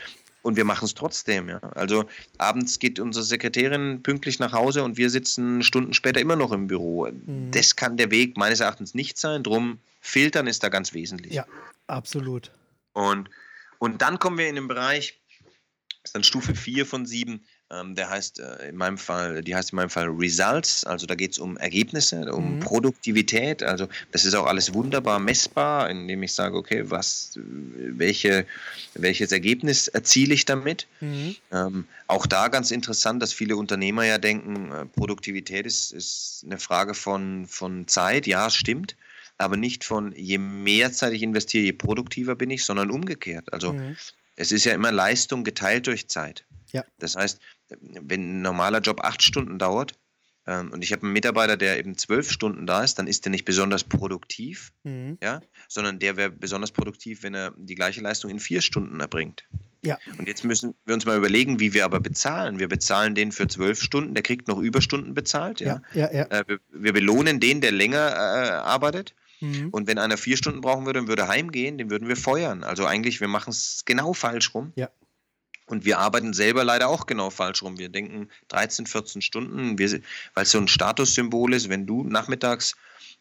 Und 0.43 0.57
wir 0.57 0.65
machen 0.65 0.85
es 0.85 0.95
trotzdem, 0.95 1.49
ja. 1.49 1.59
Also 1.75 2.05
abends 2.39 2.79
geht 2.79 3.01
unsere 3.01 3.25
Sekretärin 3.25 4.03
pünktlich 4.03 4.39
nach 4.39 4.53
Hause 4.53 4.85
und 4.85 4.97
wir 4.97 5.11
sitzen 5.11 5.63
Stunden 5.63 5.95
später 5.95 6.21
immer 6.21 6.37
noch 6.37 6.53
im 6.53 6.69
Büro. 6.69 7.09
Mhm. 7.11 7.51
Das 7.51 7.77
kann 7.77 7.97
der 7.97 8.11
Weg 8.11 8.37
meines 8.37 8.61
Erachtens 8.61 8.95
nicht 8.95 9.19
sein. 9.19 9.43
Drum 9.43 9.79
filtern 10.01 10.47
ist 10.47 10.63
da 10.63 10.69
ganz 10.69 10.95
wesentlich. 10.95 11.35
Ja, 11.35 11.45
absolut. 11.87 12.53
Und, 12.93 13.29
und 13.79 14.01
dann 14.01 14.19
kommen 14.19 14.39
wir 14.39 14.49
in 14.49 14.55
den 14.55 14.69
Bereich, 14.69 15.21
das 16.03 16.11
ist 16.11 16.15
dann 16.15 16.25
Stufe 16.25 16.55
4 16.55 16.87
von 16.87 17.05
7, 17.05 17.33
ähm, 17.33 17.41
der 17.71 18.09
heißt 18.09 18.41
äh, 18.41 18.71
in 18.71 18.77
meinem 18.77 18.97
Fall, 18.97 19.43
die 19.43 19.55
heißt 19.55 19.73
in 19.73 19.77
meinem 19.77 19.91
Fall 19.91 20.07
Results, 20.09 20.85
also 20.85 21.07
da 21.07 21.15
geht 21.15 21.33
es 21.33 21.39
um 21.39 21.59
Ergebnisse, 21.59 22.33
um 22.33 22.55
Mhm. 22.55 22.61
Produktivität. 22.61 23.63
Also 23.63 23.89
das 24.11 24.25
ist 24.25 24.35
auch 24.35 24.47
alles 24.47 24.73
wunderbar 24.73 25.19
messbar, 25.19 25.91
indem 25.91 26.23
ich 26.23 26.33
sage, 26.33 26.57
okay, 26.57 26.91
was, 26.91 27.33
welche, 27.37 28.47
welches 28.95 29.33
Ergebnis 29.33 29.89
erziele 29.89 30.33
ich 30.33 30.47
damit? 30.47 30.87
Mhm. 31.01 31.37
Ähm, 31.53 31.85
auch 32.07 32.27
da 32.27 32.49
ganz 32.49 32.71
interessant, 32.71 33.21
dass 33.23 33.35
viele 33.35 33.57
Unternehmer 33.57 34.05
ja 34.05 34.17
denken, 34.17 34.73
äh, 34.73 34.87
Produktivität 34.87 35.67
ist, 35.67 35.93
ist 35.93 36.45
eine 36.47 36.59
Frage 36.59 36.95
von, 36.95 37.47
von 37.47 37.87
Zeit. 37.87 38.27
Ja, 38.27 38.47
es 38.47 38.55
stimmt. 38.55 38.97
Aber 39.37 39.57
nicht 39.57 39.85
von, 39.85 40.13
je 40.17 40.39
mehr 40.39 40.91
Zeit 40.93 41.13
ich 41.13 41.23
investiere, 41.23 41.65
je 41.65 41.73
produktiver 41.73 42.35
bin 42.35 42.51
ich, 42.51 42.65
sondern 42.65 42.91
umgekehrt. 42.91 43.53
Also 43.53 43.75
Mhm. 43.75 43.97
es 44.37 44.53
ist 44.53 44.65
ja 44.65 44.73
immer 44.73 44.91
Leistung 44.91 45.45
geteilt 45.45 45.87
durch 45.87 46.09
Zeit. 46.09 46.45
Ja. 46.73 46.85
Das 46.99 47.17
heißt, 47.17 47.41
wenn 47.81 48.39
ein 48.39 48.43
normaler 48.43 48.81
Job 48.81 49.01
acht 49.03 49.23
Stunden 49.23 49.59
dauert 49.59 49.95
ähm, 50.47 50.73
und 50.73 50.83
ich 50.83 50.93
habe 50.93 51.03
einen 51.03 51.13
Mitarbeiter, 51.13 51.57
der 51.57 51.79
eben 51.79 51.97
zwölf 51.97 52.31
Stunden 52.31 52.67
da 52.67 52.83
ist, 52.83 52.99
dann 52.99 53.07
ist 53.07 53.25
der 53.25 53.31
nicht 53.31 53.45
besonders 53.45 53.85
produktiv, 53.85 54.73
Mhm. 54.85 55.19
ja, 55.23 55.41
sondern 55.69 55.99
der 55.99 56.17
wäre 56.17 56.31
besonders 56.31 56.71
produktiv, 56.73 57.23
wenn 57.23 57.35
er 57.35 57.53
die 57.57 57.75
gleiche 57.75 58.01
Leistung 58.01 58.31
in 58.31 58.41
vier 58.41 58.61
Stunden 58.63 59.01
erbringt. 59.01 59.47
Ja. 59.85 59.99
Und 60.19 60.27
jetzt 60.27 60.45
müssen 60.45 60.75
wir 60.85 60.95
uns 60.95 61.07
mal 61.07 61.17
überlegen, 61.17 61.61
wie 61.61 61.73
wir 61.73 61.85
aber 61.85 62.01
bezahlen. 62.01 62.59
Wir 62.59 62.69
bezahlen 62.69 63.15
den 63.15 63.31
für 63.31 63.47
zwölf 63.47 63.81
Stunden, 63.81 64.15
der 64.15 64.23
kriegt 64.23 64.49
noch 64.49 64.59
Überstunden 64.59 65.15
bezahlt, 65.15 65.61
ja. 65.61 65.83
Ja, 65.93 66.11
ja, 66.11 66.13
ja. 66.13 66.25
Äh, 66.25 66.45
wir, 66.49 66.59
wir 66.73 66.93
belohnen 66.93 67.39
den, 67.39 67.61
der 67.61 67.71
länger 67.71 68.09
äh, 68.09 68.51
arbeitet. 68.51 69.15
Mhm. 69.41 69.69
Und 69.71 69.87
wenn 69.87 69.99
einer 69.99 70.17
vier 70.17 70.37
Stunden 70.37 70.61
brauchen 70.61 70.85
würde 70.85 70.99
und 70.99 71.07
würde 71.07 71.29
heimgehen, 71.29 71.79
den 71.79 71.91
würden 71.91 72.09
wir 72.09 72.17
feuern. 72.17 72.65
Also 72.65 72.87
eigentlich, 72.87 73.21
wir 73.21 73.29
machen 73.29 73.51
es 73.51 73.85
genau 73.85 74.13
falsch 74.13 74.53
rum. 74.53 74.73
Ja. 74.75 74.91
Und 75.69 75.85
wir 75.85 75.99
arbeiten 75.99 76.33
selber 76.33 76.65
leider 76.65 76.89
auch 76.89 77.07
genau 77.07 77.31
falsch 77.31 77.63
rum. 77.63 77.79
Wir 77.79 77.89
denken 77.89 78.29
13, 78.49 78.87
14 78.87 79.23
Stunden, 79.23 79.79
weil 79.79 80.01
es 80.43 80.51
so 80.51 80.59
ein 80.59 80.69
Statussymbol 80.69 81.55
ist, 81.55 81.69
wenn 81.69 81.87
du 81.87 82.05
nachmittags 82.05 82.75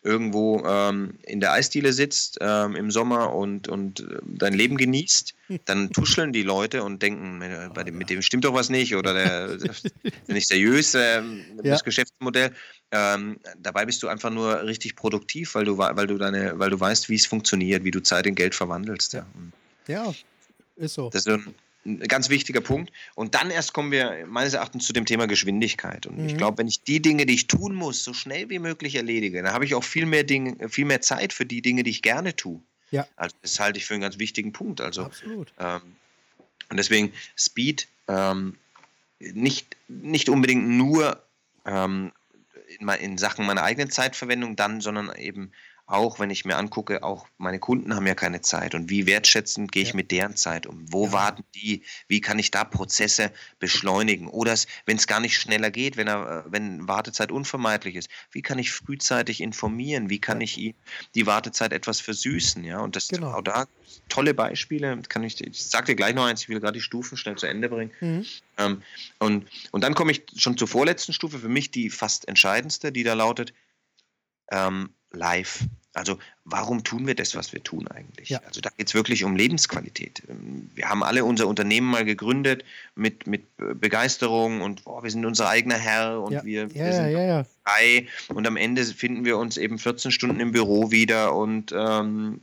irgendwo 0.03 0.63
ähm, 0.65 1.15
in 1.23 1.39
der 1.39 1.51
Eisdiele 1.53 1.91
sitzt 1.91 2.37
ähm, 2.39 2.75
im 2.75 2.91
Sommer 2.91 3.33
und, 3.33 3.67
und 3.67 3.99
äh, 4.01 4.19
dein 4.25 4.53
Leben 4.53 4.77
genießt, 4.77 5.33
dann 5.65 5.89
tuscheln 5.91 6.31
die 6.31 6.43
Leute 6.43 6.83
und 6.83 7.01
denken, 7.01 7.41
äh, 7.41 7.69
bei 7.73 7.83
dem, 7.83 7.97
mit 7.97 8.09
dem 8.09 8.21
stimmt 8.21 8.45
doch 8.45 8.53
was 8.53 8.69
nicht 8.69 8.95
oder 8.95 9.13
der, 9.13 9.57
der 9.57 9.71
ist 9.71 9.91
nicht 10.27 10.47
seriös, 10.47 10.93
Ja. 10.93 11.23
das 11.63 11.83
Geschäftsmodell. 11.83 12.53
Ähm, 12.91 13.37
dabei 13.57 13.85
bist 13.85 14.01
du 14.01 14.07
einfach 14.07 14.29
nur 14.29 14.63
richtig 14.63 14.95
produktiv, 14.95 15.55
weil 15.55 15.65
du, 15.65 15.77
weil 15.77 16.07
du, 16.07 16.17
deine, 16.17 16.57
weil 16.57 16.69
du 16.69 16.79
weißt, 16.79 17.09
wie 17.09 17.15
es 17.15 17.25
funktioniert, 17.25 17.83
wie 17.83 17.91
du 17.91 18.01
Zeit 18.01 18.27
in 18.27 18.35
Geld 18.35 18.55
verwandelst. 18.55 19.13
Ja. 19.13 19.25
Ja, 19.87 20.13
ist 20.77 20.93
so. 20.93 21.09
Das 21.09 21.25
ist 21.25 21.27
ein, 21.27 21.53
ein 21.87 21.99
ganz 22.01 22.29
wichtiger 22.29 22.61
Punkt. 22.61 22.91
Und 23.15 23.33
dann 23.33 23.49
erst 23.49 23.73
kommen 23.73 23.91
wir 23.91 24.25
meines 24.27 24.53
Erachtens 24.53 24.85
zu 24.85 24.93
dem 24.93 25.05
Thema 25.05 25.25
Geschwindigkeit. 25.25 26.05
Und 26.05 26.25
ich 26.25 26.33
Mhm. 26.33 26.37
glaube, 26.37 26.57
wenn 26.59 26.67
ich 26.67 26.83
die 26.83 27.01
Dinge, 27.01 27.25
die 27.25 27.33
ich 27.33 27.47
tun 27.47 27.73
muss, 27.73 28.03
so 28.03 28.13
schnell 28.13 28.49
wie 28.49 28.59
möglich 28.59 28.95
erledige, 28.95 29.41
dann 29.41 29.53
habe 29.53 29.65
ich 29.65 29.73
auch 29.73 29.83
viel 29.83 30.05
mehr, 30.05 30.23
Dinge, 30.23 30.69
viel 30.69 30.85
mehr 30.85 31.01
Zeit 31.01 31.33
für 31.33 31.45
die 31.45 31.61
Dinge, 31.61 31.83
die 31.83 31.89
ich 31.91 32.01
gerne 32.01 32.35
tue. 32.35 32.61
Ja. 32.91 33.07
Also 33.15 33.35
das 33.41 33.59
halte 33.59 33.79
ich 33.79 33.85
für 33.85 33.93
einen 33.93 34.01
ganz 34.01 34.19
wichtigen 34.19 34.51
Punkt. 34.53 34.81
Also 34.81 35.03
Absolut. 35.03 35.51
ähm, 35.59 35.81
und 36.69 36.77
deswegen 36.77 37.13
Speed 37.37 37.87
ähm, 38.07 38.55
nicht, 39.19 39.75
nicht 39.87 40.29
unbedingt 40.29 40.67
nur 40.67 41.21
ähm, 41.65 42.11
in, 42.79 42.87
in 42.89 43.17
Sachen 43.17 43.45
meiner 43.45 43.63
eigenen 43.63 43.89
Zeitverwendung 43.89 44.55
dann, 44.55 44.81
sondern 44.81 45.13
eben 45.15 45.51
auch, 45.87 46.19
wenn 46.19 46.29
ich 46.29 46.43
mir 46.43 46.57
angucke, 46.57 47.01
auch 47.01 47.27
meine 47.37 47.59
Kunden 47.59 47.95
haben 47.95 48.05
ja 48.05 48.13
keine 48.13 48.41
Zeit. 48.41 48.75
Und 48.75 48.89
wie 48.89 49.05
wertschätzend 49.05 49.71
gehe 49.71 49.83
ich 49.83 49.89
Ja. 49.89 49.95
mit 49.95 50.11
deren 50.11 50.35
Zeit 50.35 50.67
um? 50.67 50.85
Wo 50.91 51.05
Ja. 51.05 51.11
warten 51.13 51.45
die? 51.55 51.81
Wie 52.09 52.19
kann 52.19 52.37
ich 52.39 52.51
da 52.51 52.65
Prozesse 52.65 53.31
beschleunigen? 53.59 54.27
Oder 54.27 54.53
wenn 54.85 54.97
es 54.97 55.07
gar 55.07 55.21
nicht 55.21 55.37
schneller 55.37 55.71
geht, 55.71 55.95
wenn, 55.95 56.07
er, 56.07 56.45
äh, 56.45 56.51
wenn 56.51 56.89
Wartezeit 56.89 57.31
unvermeidlich 57.31 57.95
ist, 57.95 58.09
wie 58.31 58.41
kann 58.41 58.59
ich 58.59 58.71
frühzeitig 58.71 59.39
informieren? 59.39 60.09
Wie 60.09 60.19
kann 60.19 60.41
Ja. 60.41 60.45
ich 60.45 60.75
die 61.15 61.25
Wartezeit 61.25 61.71
etwas 61.71 62.01
versüßen? 62.01 62.65
Ja, 62.65 62.79
und 62.81 62.97
das 62.97 63.07
Genau. 63.07 63.31
auch 63.31 63.41
da 63.41 63.65
tolle 64.09 64.33
Beispiele. 64.33 65.01
Kann 65.07 65.23
ich, 65.23 65.39
ich 65.39 65.65
sag 65.65 65.85
dir 65.85 65.95
gleich 65.95 66.13
noch 66.13 66.25
eins, 66.25 66.41
ich 66.41 66.49
will 66.49 66.59
gerade 66.59 66.73
die 66.77 66.81
Stufen 66.81 67.17
schnell 67.17 67.37
zu 67.37 67.47
Ende 67.47 67.69
bringen. 67.69 67.91
Mhm. 68.01 68.25
Ähm, 68.57 68.83
und, 69.19 69.47
und 69.71 69.83
dann 69.85 69.95
komme 69.95 70.11
ich 70.11 70.23
schon 70.35 70.57
zur 70.57 70.67
vorletzten 70.67 71.13
Stufe, 71.13 71.39
für 71.39 71.49
mich 71.49 71.71
die 71.71 71.89
fast 71.89 72.27
entscheidendste, 72.27 72.91
die 72.91 73.03
da 73.03 73.13
lautet 73.13 73.53
ähm, 74.51 74.89
live. 75.17 75.63
Also 75.93 76.19
warum 76.45 76.83
tun 76.83 77.07
wir 77.07 77.15
das, 77.15 77.35
was 77.35 77.53
wir 77.53 77.63
tun 77.63 77.87
eigentlich? 77.87 78.29
Ja. 78.29 78.39
Also 78.45 78.61
da 78.61 78.69
geht 78.69 78.87
es 78.87 78.93
wirklich 78.93 79.23
um 79.23 79.35
Lebensqualität. 79.35 80.21
Ähm, 80.29 80.69
Wir 80.75 80.89
haben 80.89 81.03
alle 81.03 81.25
unser 81.25 81.47
Unternehmen 81.47 81.89
mal 81.89 82.05
gegründet 82.05 82.63
mit, 82.95 83.25
mit 83.25 83.43
Begeisterung 83.57 84.61
und 84.61 84.83
boah, 84.83 85.03
wir 85.03 85.09
sind 85.09 85.25
unser 85.25 85.49
eigener 85.49 85.77
Herr 85.77 86.21
und 86.21 86.33
Ja. 86.33 86.45
wir, 86.45 86.73
wir 86.73 86.85
Ja, 86.85 86.93
sind 87.43 87.47
frei 87.65 88.07
und 88.29 88.45
am 88.45 88.57
Ende 88.57 88.85
finden 88.85 89.25
wir 89.25 89.37
uns 89.37 89.57
eben 89.57 89.79
14 89.79 90.11
Stunden 90.11 90.39
im 90.39 90.51
Büro 90.51 90.91
wieder 90.91 91.35
und 91.35 91.73
ähm, 91.75 92.39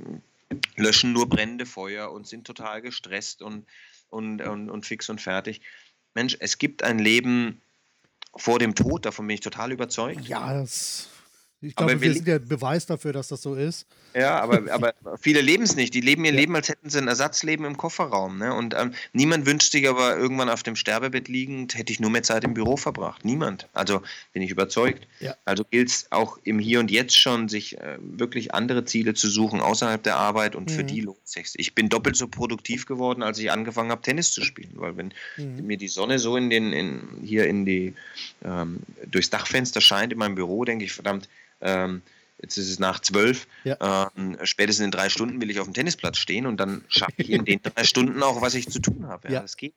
löschen 0.76 1.12
nur 1.12 1.28
brennende 1.28 1.64
Feuer 1.64 2.10
und 2.10 2.26
sind 2.26 2.44
total 2.46 2.82
gestresst 2.82 3.40
und, 3.40 3.66
und, 4.10 4.42
und, 4.42 4.68
und 4.68 4.84
fix 4.84 5.08
und 5.08 5.20
fertig. 5.20 5.60
Mensch, 6.14 6.36
es 6.40 6.58
gibt 6.58 6.82
ein 6.82 6.98
Leben 6.98 7.60
vor 8.36 8.58
dem 8.58 8.74
Tod, 8.74 9.06
davon 9.06 9.28
bin 9.28 9.34
ich 9.34 9.40
total 9.40 9.70
überzeugt. 9.70 10.26
Ja, 10.26 10.52
das. 10.54 11.08
Ich 11.60 11.74
glaube, 11.74 11.92
wir 11.94 12.00
wir 12.02 12.12
sind 12.14 12.28
ja 12.28 12.38
Beweis 12.38 12.84
dafür, 12.84 13.14
dass 13.14 13.28
das 13.28 13.40
so 13.40 13.54
ist. 13.54 13.86
Ja, 14.14 14.38
aber, 14.40 14.62
aber 14.70 14.92
viele 15.18 15.40
leben 15.40 15.62
es 15.64 15.76
nicht. 15.76 15.94
Die 15.94 16.02
leben 16.02 16.24
ihr 16.26 16.32
Ja. 16.32 16.38
Leben, 16.40 16.54
als 16.54 16.68
hätten 16.68 16.90
sie 16.90 16.98
ein 16.98 17.08
Ersatzleben 17.08 17.64
im 17.64 17.76
Kofferraum. 17.78 18.36
Ne? 18.38 18.52
Und 18.52 18.74
ähm, 18.78 18.92
niemand 19.14 19.46
wünscht 19.46 19.72
sich 19.72 19.88
aber 19.88 20.16
irgendwann 20.16 20.50
auf 20.50 20.62
dem 20.62 20.76
Sterbebett 20.76 21.28
liegend, 21.28 21.74
hätte 21.74 21.90
ich 21.92 22.00
nur 22.00 22.10
mehr 22.10 22.22
Zeit 22.22 22.44
im 22.44 22.52
Büro 22.52 22.76
verbracht. 22.76 23.24
Niemand. 23.24 23.66
Also 23.72 24.02
bin 24.34 24.42
ich 24.42 24.50
überzeugt. 24.50 25.08
Ja. 25.20 25.34
Also 25.46 25.64
gilt 25.64 25.88
es 25.88 26.06
auch 26.10 26.38
im 26.44 26.58
Hier 26.58 26.80
und 26.80 26.90
Jetzt 26.90 27.16
schon, 27.18 27.48
sich 27.48 27.78
äh, 27.78 27.96
wirklich 28.00 28.52
andere 28.54 28.84
Ziele 28.84 29.14
zu 29.14 29.30
suchen 29.30 29.60
außerhalb 29.62 30.02
der 30.02 30.16
Arbeit 30.16 30.54
und 30.56 30.70
für 30.70 30.82
Mhm. 30.82 30.86
die 30.88 31.00
lohnt 31.00 31.18
es 31.24 31.32
sich. 31.32 31.52
Ich 31.56 31.74
bin 31.74 31.88
doppelt 31.88 32.16
so 32.16 32.28
produktiv 32.28 32.84
geworden, 32.84 33.22
als 33.22 33.38
ich 33.38 33.50
angefangen 33.50 33.90
habe, 33.90 34.02
Tennis 34.02 34.32
zu 34.32 34.42
spielen. 34.44 34.72
Weil 34.74 34.96
wenn 34.98 35.14
Mhm. 35.38 35.66
mir 35.66 35.78
die 35.78 35.88
Sonne 35.88 36.18
so 36.18 36.36
in 36.36 36.50
den, 36.50 36.74
in, 36.74 37.08
hier 37.22 37.46
in 37.48 37.64
die, 37.64 37.94
ähm, 38.44 38.80
durchs 39.10 39.30
Dachfenster 39.30 39.80
scheint 39.80 40.12
in 40.12 40.18
meinem 40.18 40.34
Büro, 40.34 40.64
denke 40.66 40.84
ich, 40.84 40.92
verdammt, 40.92 41.28
ähm, 41.64 42.02
jetzt 42.40 42.56
ist 42.58 42.68
es 42.70 42.78
nach 42.78 43.00
zwölf, 43.00 43.46
Ja. 43.64 44.10
ähm, 44.16 44.36
spätestens 44.44 44.84
in 44.84 44.90
drei 44.92 45.08
Stunden 45.08 45.40
will 45.40 45.50
ich 45.50 45.58
auf 45.60 45.66
dem 45.66 45.74
Tennisplatz 45.74 46.18
stehen 46.18 46.46
und 46.46 46.58
dann 46.58 46.84
schaffe 46.88 47.14
ich 47.16 47.30
in 47.30 47.44
den 47.44 47.60
drei 47.62 47.82
Stunden 47.84 48.22
auch, 48.22 48.40
was 48.42 48.54
ich 48.54 48.68
zu 48.68 48.78
tun 48.80 49.06
habe. 49.08 49.28
Ja, 49.28 49.34
Ja. 49.34 49.40
das 49.40 49.56
geht. 49.56 49.74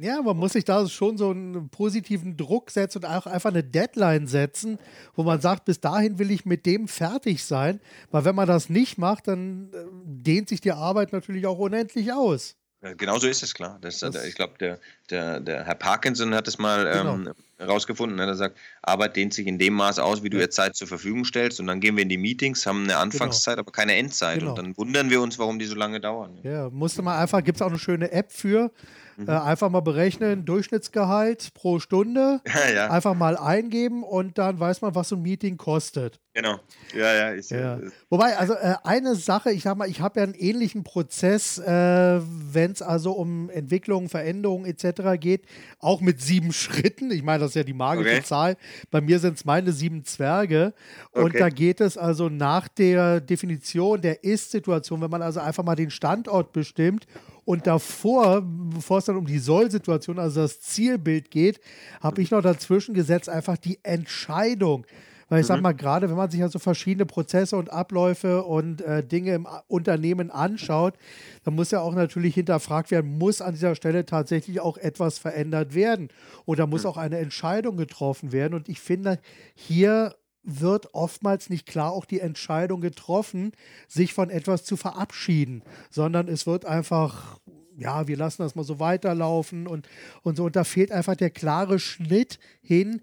Ja, 0.00 0.22
man 0.22 0.36
muss 0.36 0.52
sich 0.52 0.64
da 0.64 0.86
schon 0.88 1.18
so 1.18 1.30
einen 1.30 1.70
positiven 1.70 2.36
Druck 2.36 2.70
setzen 2.70 2.98
und 2.98 3.04
auch 3.06 3.26
einfach 3.26 3.50
eine 3.50 3.64
Deadline 3.64 4.28
setzen, 4.28 4.78
wo 5.16 5.24
man 5.24 5.40
sagt, 5.40 5.64
bis 5.64 5.80
dahin 5.80 6.20
will 6.20 6.30
ich 6.30 6.44
mit 6.44 6.66
dem 6.66 6.86
fertig 6.86 7.42
sein. 7.42 7.80
Weil 8.12 8.24
wenn 8.24 8.36
man 8.36 8.46
das 8.46 8.68
nicht 8.68 8.96
macht, 8.98 9.26
dann 9.26 9.70
äh, 9.72 9.76
dehnt 10.04 10.48
sich 10.50 10.60
die 10.60 10.70
Arbeit 10.70 11.12
natürlich 11.12 11.46
auch 11.48 11.58
unendlich 11.58 12.12
aus. 12.12 12.54
Genau 12.96 13.18
so 13.18 13.26
ist 13.26 13.42
es, 13.42 13.54
klar. 13.54 13.76
Das, 13.80 13.98
Das- 13.98 14.24
ich 14.24 14.36
glaube, 14.36 14.54
der, 14.60 14.78
der, 15.10 15.40
der 15.40 15.64
Herr 15.64 15.74
Parkinson 15.74 16.32
hat 16.34 16.46
es 16.46 16.58
mal 16.58 16.84
Genau. 16.92 17.14
ähm, 17.14 17.34
herausgefunden. 17.58 18.16
Ne? 18.16 18.24
Er 18.24 18.36
sagt, 18.36 18.56
Arbeit 18.82 19.16
dehnt 19.16 19.34
sich 19.34 19.48
in 19.48 19.58
dem 19.58 19.74
Maß 19.74 19.98
aus, 19.98 20.22
wie 20.22 20.30
du 20.30 20.36
Ja. 20.36 20.44
ihr 20.44 20.50
Zeit 20.50 20.76
zur 20.76 20.86
Verfügung 20.86 21.24
stellst. 21.24 21.58
Und 21.58 21.66
dann 21.66 21.80
gehen 21.80 21.96
wir 21.96 22.02
in 22.04 22.08
die 22.08 22.16
Meetings, 22.18 22.64
haben 22.66 22.84
eine 22.84 22.96
Anfangszeit, 22.98 23.58
aber 23.58 23.72
keine 23.72 23.94
Endzeit. 23.96 24.38
Genau. 24.38 24.50
Und 24.50 24.58
dann 24.58 24.76
wundern 24.76 25.10
wir 25.10 25.20
uns, 25.20 25.40
warum 25.40 25.58
die 25.58 25.64
so 25.66 25.74
lange 25.74 26.00
dauern. 26.00 26.38
Ja, 26.44 26.70
musste 26.70 27.02
man 27.02 27.18
einfach, 27.18 27.42
gibt 27.42 27.56
es 27.56 27.62
auch 27.62 27.68
eine 27.70 27.80
schöne 27.80 28.12
App 28.12 28.30
für. 28.30 28.70
Mhm. 29.18 29.28
Äh, 29.28 29.32
einfach 29.32 29.68
mal 29.68 29.80
berechnen, 29.80 30.44
Durchschnittsgehalt 30.44 31.52
pro 31.54 31.80
Stunde. 31.80 32.40
Ja, 32.54 32.70
ja, 32.72 32.90
Einfach 32.90 33.14
mal 33.14 33.36
eingeben 33.36 34.02
und 34.04 34.38
dann 34.38 34.58
weiß 34.60 34.80
man, 34.82 34.94
was 34.94 35.08
so 35.08 35.16
ein 35.16 35.22
Meeting 35.22 35.56
kostet. 35.56 36.20
genau. 36.34 36.60
Ja, 36.94 37.12
ja, 37.14 37.28
ist, 37.30 37.50
Ja. 37.50 37.78
ja. 37.78 37.80
Wobei, 38.10 38.36
also 38.38 38.54
äh, 38.54 38.74
eine 38.84 39.16
Sache, 39.16 39.50
ich 39.50 39.62
sag 39.64 39.76
mal, 39.76 39.88
ich 39.88 40.00
habe 40.00 40.20
ja 40.20 40.24
einen 40.24 40.34
ähnlichen 40.34 40.84
Prozess, 40.84 41.58
äh, 41.58 42.20
wenn 42.22 42.70
es 42.72 42.80
also 42.80 43.12
um 43.12 43.50
Entwicklung, 43.50 44.08
Veränderung 44.08 44.64
etc. 44.64 45.18
geht, 45.20 45.46
auch 45.80 46.00
mit 46.00 46.20
sieben 46.22 46.52
Schritten. 46.52 47.10
Ich 47.10 47.22
meine, 47.24 47.40
das 47.40 47.50
ist 47.50 47.54
ja 47.56 47.64
die 47.64 47.72
magische 47.74 48.08
Okay. 48.08 48.22
Zahl. 48.22 48.56
Bei 48.92 49.00
mir 49.00 49.18
sind 49.18 49.36
es 49.36 49.44
meine 49.44 49.72
sieben 49.72 50.04
Zwerge. 50.04 50.74
Und 51.10 51.30
Okay. 51.30 51.38
da 51.40 51.48
geht 51.48 51.80
es 51.80 51.98
also 51.98 52.28
nach 52.28 52.68
der 52.68 53.20
Definition 53.20 54.00
der 54.00 54.22
Ist-Situation, 54.22 55.00
wenn 55.00 55.10
man 55.10 55.22
also 55.22 55.40
einfach 55.40 55.64
mal 55.64 55.74
den 55.74 55.90
Standort 55.90 56.52
bestimmt 56.52 57.06
Und 57.48 57.66
davor, 57.66 58.42
bevor 58.44 58.98
es 58.98 59.06
dann 59.06 59.16
um 59.16 59.24
die 59.24 59.38
Soll-Situation, 59.38 60.18
also 60.18 60.42
das 60.42 60.60
Zielbild 60.60 61.30
geht, 61.30 61.62
habe 62.02 62.20
ich 62.20 62.30
noch 62.30 62.42
dazwischen 62.42 62.92
gesetzt 62.92 63.30
einfach 63.30 63.56
die 63.56 63.78
Entscheidung. 63.82 64.84
Weil 65.30 65.40
ich 65.40 65.46
mhm. 65.46 65.48
sag 65.48 65.62
mal, 65.62 65.72
gerade 65.72 66.10
wenn 66.10 66.16
man 66.18 66.30
sich 66.30 66.42
also 66.42 66.58
verschiedene 66.58 67.06
Prozesse 67.06 67.56
und 67.56 67.72
Abläufe 67.72 68.42
und 68.42 68.82
äh, 68.82 69.02
Dinge 69.02 69.32
im 69.32 69.48
Unternehmen 69.66 70.30
anschaut, 70.30 70.98
dann 71.42 71.54
muss 71.54 71.70
ja 71.70 71.80
auch 71.80 71.94
natürlich 71.94 72.34
hinterfragt 72.34 72.90
werden, 72.90 73.16
muss 73.16 73.40
an 73.40 73.54
dieser 73.54 73.74
Stelle 73.74 74.04
tatsächlich 74.04 74.60
auch 74.60 74.76
etwas 74.76 75.18
verändert 75.18 75.74
werden 75.74 76.10
oder 76.44 76.66
muss 76.66 76.82
mhm. 76.82 76.90
auch 76.90 76.96
eine 76.98 77.16
Entscheidung 77.16 77.78
getroffen 77.78 78.30
werden. 78.30 78.52
Und 78.52 78.68
ich 78.68 78.78
finde, 78.78 79.20
hier 79.54 80.14
wird 80.48 80.94
oftmals 80.94 81.50
nicht 81.50 81.66
klar 81.66 81.92
auch 81.92 82.06
die 82.06 82.20
Entscheidung 82.20 82.80
getroffen, 82.80 83.52
sich 83.86 84.14
von 84.14 84.30
etwas 84.30 84.64
zu 84.64 84.76
verabschieden, 84.76 85.62
sondern 85.90 86.26
es 86.26 86.46
wird 86.46 86.64
einfach, 86.64 87.38
ja, 87.76 88.08
wir 88.08 88.16
lassen 88.16 88.42
das 88.42 88.54
mal 88.54 88.64
so 88.64 88.80
weiterlaufen 88.80 89.66
und, 89.66 89.86
und 90.22 90.36
so. 90.36 90.46
Und 90.46 90.56
da 90.56 90.64
fehlt 90.64 90.90
einfach 90.90 91.16
der 91.16 91.30
klare 91.30 91.78
Schnitt 91.78 92.38
hin, 92.62 93.02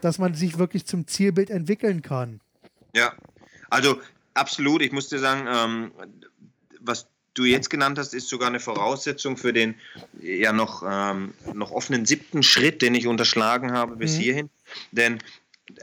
dass 0.00 0.18
man 0.18 0.34
sich 0.34 0.58
wirklich 0.58 0.84
zum 0.84 1.06
Zielbild 1.06 1.50
entwickeln 1.50 2.02
kann. 2.02 2.40
Ja, 2.94 3.12
also 3.68 4.00
absolut. 4.34 4.82
Ich 4.82 4.92
muss 4.92 5.08
dir 5.08 5.20
sagen, 5.20 5.46
ähm, 5.48 5.92
was 6.80 7.06
du 7.34 7.44
jetzt 7.44 7.70
genannt 7.70 7.98
hast, 7.98 8.14
ist 8.14 8.28
sogar 8.28 8.48
eine 8.48 8.58
Voraussetzung 8.60 9.36
für 9.36 9.52
den 9.52 9.76
ja 10.20 10.52
noch, 10.52 10.82
ähm, 10.86 11.34
noch 11.54 11.70
offenen 11.70 12.04
siebten 12.04 12.42
Schritt, 12.42 12.82
den 12.82 12.94
ich 12.94 13.06
unterschlagen 13.06 13.72
habe 13.72 13.96
bis 13.96 14.16
mhm. 14.16 14.20
hierhin. 14.20 14.50
Denn 14.90 15.18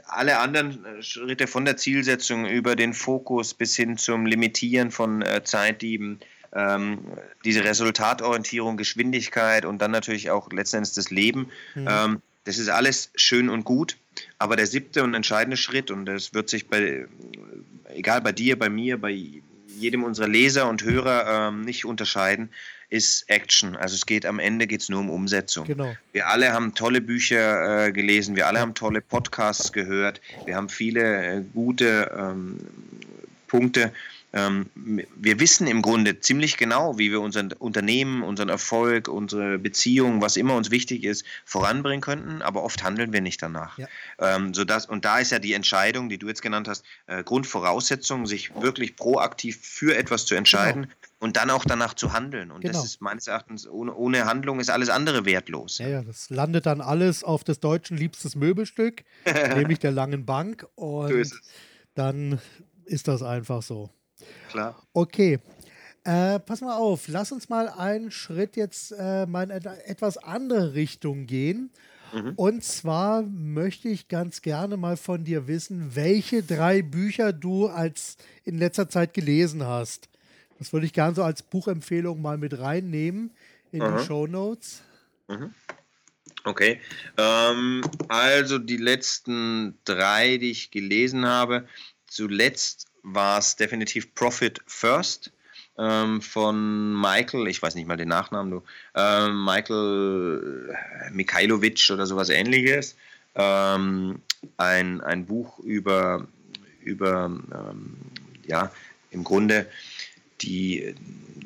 alle 0.06 0.38
anderen 0.38 1.02
Schritte 1.02 1.46
von 1.46 1.64
der 1.64 1.76
Zielsetzung 1.76 2.46
über 2.46 2.76
den 2.76 2.94
Fokus 2.94 3.54
bis 3.54 3.76
hin 3.76 3.96
zum 3.96 4.26
Limitieren 4.26 4.90
von 4.90 5.22
äh, 5.22 5.42
Zeitdieben, 5.44 6.20
ähm, 6.52 7.00
diese 7.44 7.64
Resultatorientierung, 7.64 8.76
Geschwindigkeit 8.76 9.64
und 9.64 9.82
dann 9.82 9.90
natürlich 9.90 10.30
auch 10.30 10.50
letztendlich 10.52 10.94
das 10.94 11.10
Leben, 11.10 11.50
mhm. 11.74 11.88
ähm, 11.88 12.22
das 12.44 12.56
ist 12.56 12.70
alles 12.70 13.10
schön 13.14 13.50
und 13.50 13.64
gut, 13.64 13.98
aber 14.38 14.56
der 14.56 14.66
siebte 14.66 15.04
und 15.04 15.12
entscheidende 15.12 15.58
Schritt, 15.58 15.90
und 15.90 16.06
das 16.06 16.32
wird 16.32 16.48
sich 16.48 16.66
bei, 16.66 17.06
egal 17.94 18.22
bei 18.22 18.32
dir, 18.32 18.58
bei 18.58 18.70
mir, 18.70 18.98
bei 18.98 19.10
jedem 19.78 20.04
unserer 20.04 20.28
Leser 20.28 20.68
und 20.68 20.82
Hörer 20.82 21.48
ähm, 21.48 21.62
nicht 21.62 21.84
unterscheiden, 21.84 22.50
ist 22.90 23.28
Action. 23.28 23.76
Also 23.76 23.94
es 23.94 24.06
geht 24.06 24.24
am 24.24 24.38
Ende 24.38 24.66
geht's 24.66 24.88
nur 24.88 25.00
um 25.00 25.10
Umsetzung. 25.10 25.66
Genau. 25.66 25.94
Wir 26.12 26.28
alle 26.28 26.52
haben 26.52 26.74
tolle 26.74 27.00
Bücher 27.00 27.86
äh, 27.86 27.92
gelesen, 27.92 28.36
wir 28.36 28.46
alle 28.46 28.60
haben 28.60 28.74
tolle 28.74 29.00
Podcasts 29.00 29.72
gehört, 29.72 30.20
wir 30.46 30.56
haben 30.56 30.68
viele 30.68 31.24
äh, 31.24 31.42
gute 31.52 32.10
ähm, 32.16 32.58
Punkte 33.46 33.92
wir 34.32 35.40
wissen 35.40 35.66
im 35.66 35.80
Grunde 35.80 36.20
ziemlich 36.20 36.58
genau, 36.58 36.98
wie 36.98 37.10
wir 37.10 37.22
unser 37.22 37.48
Unternehmen, 37.58 38.22
unseren 38.22 38.50
Erfolg, 38.50 39.08
unsere 39.08 39.58
Beziehung, 39.58 40.20
was 40.20 40.36
immer 40.36 40.54
uns 40.54 40.70
wichtig 40.70 41.04
ist, 41.04 41.24
voranbringen 41.46 42.02
könnten, 42.02 42.42
aber 42.42 42.62
oft 42.62 42.82
handeln 42.82 43.12
wir 43.14 43.22
nicht 43.22 43.40
danach. 43.40 43.78
Ja. 43.78 43.88
Ähm, 44.18 44.52
sodass, 44.52 44.84
und 44.84 45.06
da 45.06 45.18
ist 45.18 45.32
ja 45.32 45.38
die 45.38 45.54
Entscheidung, 45.54 46.10
die 46.10 46.18
du 46.18 46.28
jetzt 46.28 46.42
genannt 46.42 46.68
hast, 46.68 46.84
äh, 47.06 47.24
Grundvoraussetzung, 47.24 48.26
sich 48.26 48.54
wirklich 48.54 48.96
proaktiv 48.96 49.58
für 49.62 49.96
etwas 49.96 50.26
zu 50.26 50.34
entscheiden. 50.34 50.82
Genau. 50.82 50.94
Und 51.20 51.36
dann 51.36 51.50
auch 51.50 51.64
danach 51.64 51.94
zu 51.94 52.12
handeln. 52.12 52.50
Und 52.50 52.60
genau. 52.60 52.74
das 52.74 52.84
ist 52.84 53.00
meines 53.00 53.26
Erachtens, 53.26 53.66
ohne, 53.66 53.94
ohne 53.94 54.26
Handlung 54.26 54.60
ist 54.60 54.70
alles 54.70 54.88
andere 54.88 55.24
wertlos. 55.24 55.78
Ja, 55.78 55.88
ja, 55.88 56.02
das 56.02 56.30
landet 56.30 56.66
dann 56.66 56.80
alles 56.80 57.24
auf 57.24 57.44
des 57.44 57.60
Deutschen 57.60 57.96
liebstes 57.96 58.36
Möbelstück, 58.36 59.04
nämlich 59.56 59.78
der 59.78 59.90
langen 59.90 60.26
Bank. 60.26 60.66
Und 60.76 61.32
dann 61.94 62.40
ist 62.84 63.08
das 63.08 63.22
einfach 63.22 63.62
so. 63.62 63.90
Klar. 64.50 64.82
Okay. 64.92 65.38
Äh, 66.04 66.38
pass 66.40 66.60
mal 66.60 66.76
auf, 66.76 67.08
lass 67.08 67.32
uns 67.32 67.48
mal 67.48 67.68
einen 67.68 68.10
Schritt 68.10 68.56
jetzt 68.56 68.92
äh, 68.92 69.26
mal 69.26 69.42
in 69.42 69.50
eine 69.50 69.84
etwas 69.84 70.16
andere 70.16 70.74
Richtung 70.74 71.26
gehen. 71.26 71.70
Mhm. 72.14 72.32
Und 72.36 72.64
zwar 72.64 73.22
möchte 73.22 73.88
ich 73.88 74.08
ganz 74.08 74.40
gerne 74.40 74.76
mal 74.76 74.96
von 74.96 75.24
dir 75.24 75.46
wissen, 75.46 75.94
welche 75.94 76.42
drei 76.42 76.82
Bücher 76.82 77.32
du 77.32 77.66
als 77.66 78.16
in 78.44 78.56
letzter 78.58 78.88
Zeit 78.88 79.12
gelesen 79.12 79.64
hast. 79.64 80.08
Das 80.58 80.72
würde 80.72 80.86
ich 80.86 80.92
gerne 80.92 81.14
so 81.14 81.22
als 81.22 81.42
Buchempfehlung 81.42 82.20
mal 82.20 82.38
mit 82.38 82.58
reinnehmen 82.58 83.30
in 83.70 83.80
mhm. 83.80 83.98
die 83.98 84.04
Show 84.04 84.26
Notes. 84.26 84.82
Mhm. 85.28 85.54
Okay. 86.44 86.80
Ähm, 87.16 87.82
also 88.08 88.58
die 88.58 88.76
letzten 88.76 89.78
drei, 89.84 90.38
die 90.38 90.50
ich 90.50 90.70
gelesen 90.70 91.26
habe. 91.26 91.66
Zuletzt 92.06 92.87
war 93.02 93.38
es 93.38 93.56
definitiv 93.56 94.14
Profit 94.14 94.60
First 94.66 95.32
ähm, 95.78 96.20
von 96.20 97.00
Michael, 97.00 97.46
ich 97.46 97.62
weiß 97.62 97.74
nicht 97.74 97.86
mal 97.86 97.96
den 97.96 98.08
Nachnamen, 98.08 98.50
du, 98.50 98.62
äh, 98.94 99.28
Michael 99.28 100.76
Mikhailovic 101.12 101.90
oder 101.92 102.06
sowas 102.06 102.28
ähnliches. 102.28 102.96
Ähm, 103.34 104.20
ein, 104.56 105.00
ein 105.00 105.26
Buch 105.26 105.58
über, 105.60 106.26
über 106.82 107.26
ähm, 107.26 107.96
ja, 108.46 108.72
im 109.10 109.24
Grunde 109.24 109.66
die, 110.40 110.94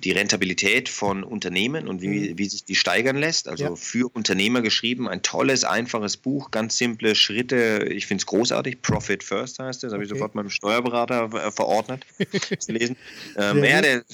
die 0.03 0.13
Rentabilität 0.13 0.89
von 0.89 1.25
Unternehmen 1.25 1.89
und 1.89 2.03
wie, 2.03 2.31
mhm. 2.31 2.39
wie 2.39 2.47
sich 2.47 2.65
die 2.65 2.75
steigern 2.75 3.17
lässt. 3.17 3.49
Also 3.49 3.65
ja. 3.65 3.77
für 3.77 4.09
Unternehmer 4.13 4.63
geschrieben, 4.63 5.09
ein 5.09 5.23
tolles, 5.23 5.65
einfaches 5.65 6.17
Buch, 6.17 6.51
ganz 6.51 6.77
simple 6.77 7.15
Schritte. 7.15 7.87
Ich 7.91 8.07
finde 8.07 8.23
es 8.23 8.27
großartig. 8.27 8.83
Profit 8.83 9.23
First 9.23 9.59
heißt 9.59 9.83
das, 9.83 9.93
habe 9.93 10.03
okay. 10.03 10.05
ich 10.05 10.11
sofort 10.11 10.35
meinem 10.35 10.51
Steuerberater 10.51 11.33
äh, 11.33 11.51
verordnet 11.51 12.05
zu 12.59 12.73
lesen. 12.73 12.97
Ähm, 13.37 13.65
ja, 13.65 13.81
der, 13.81 14.05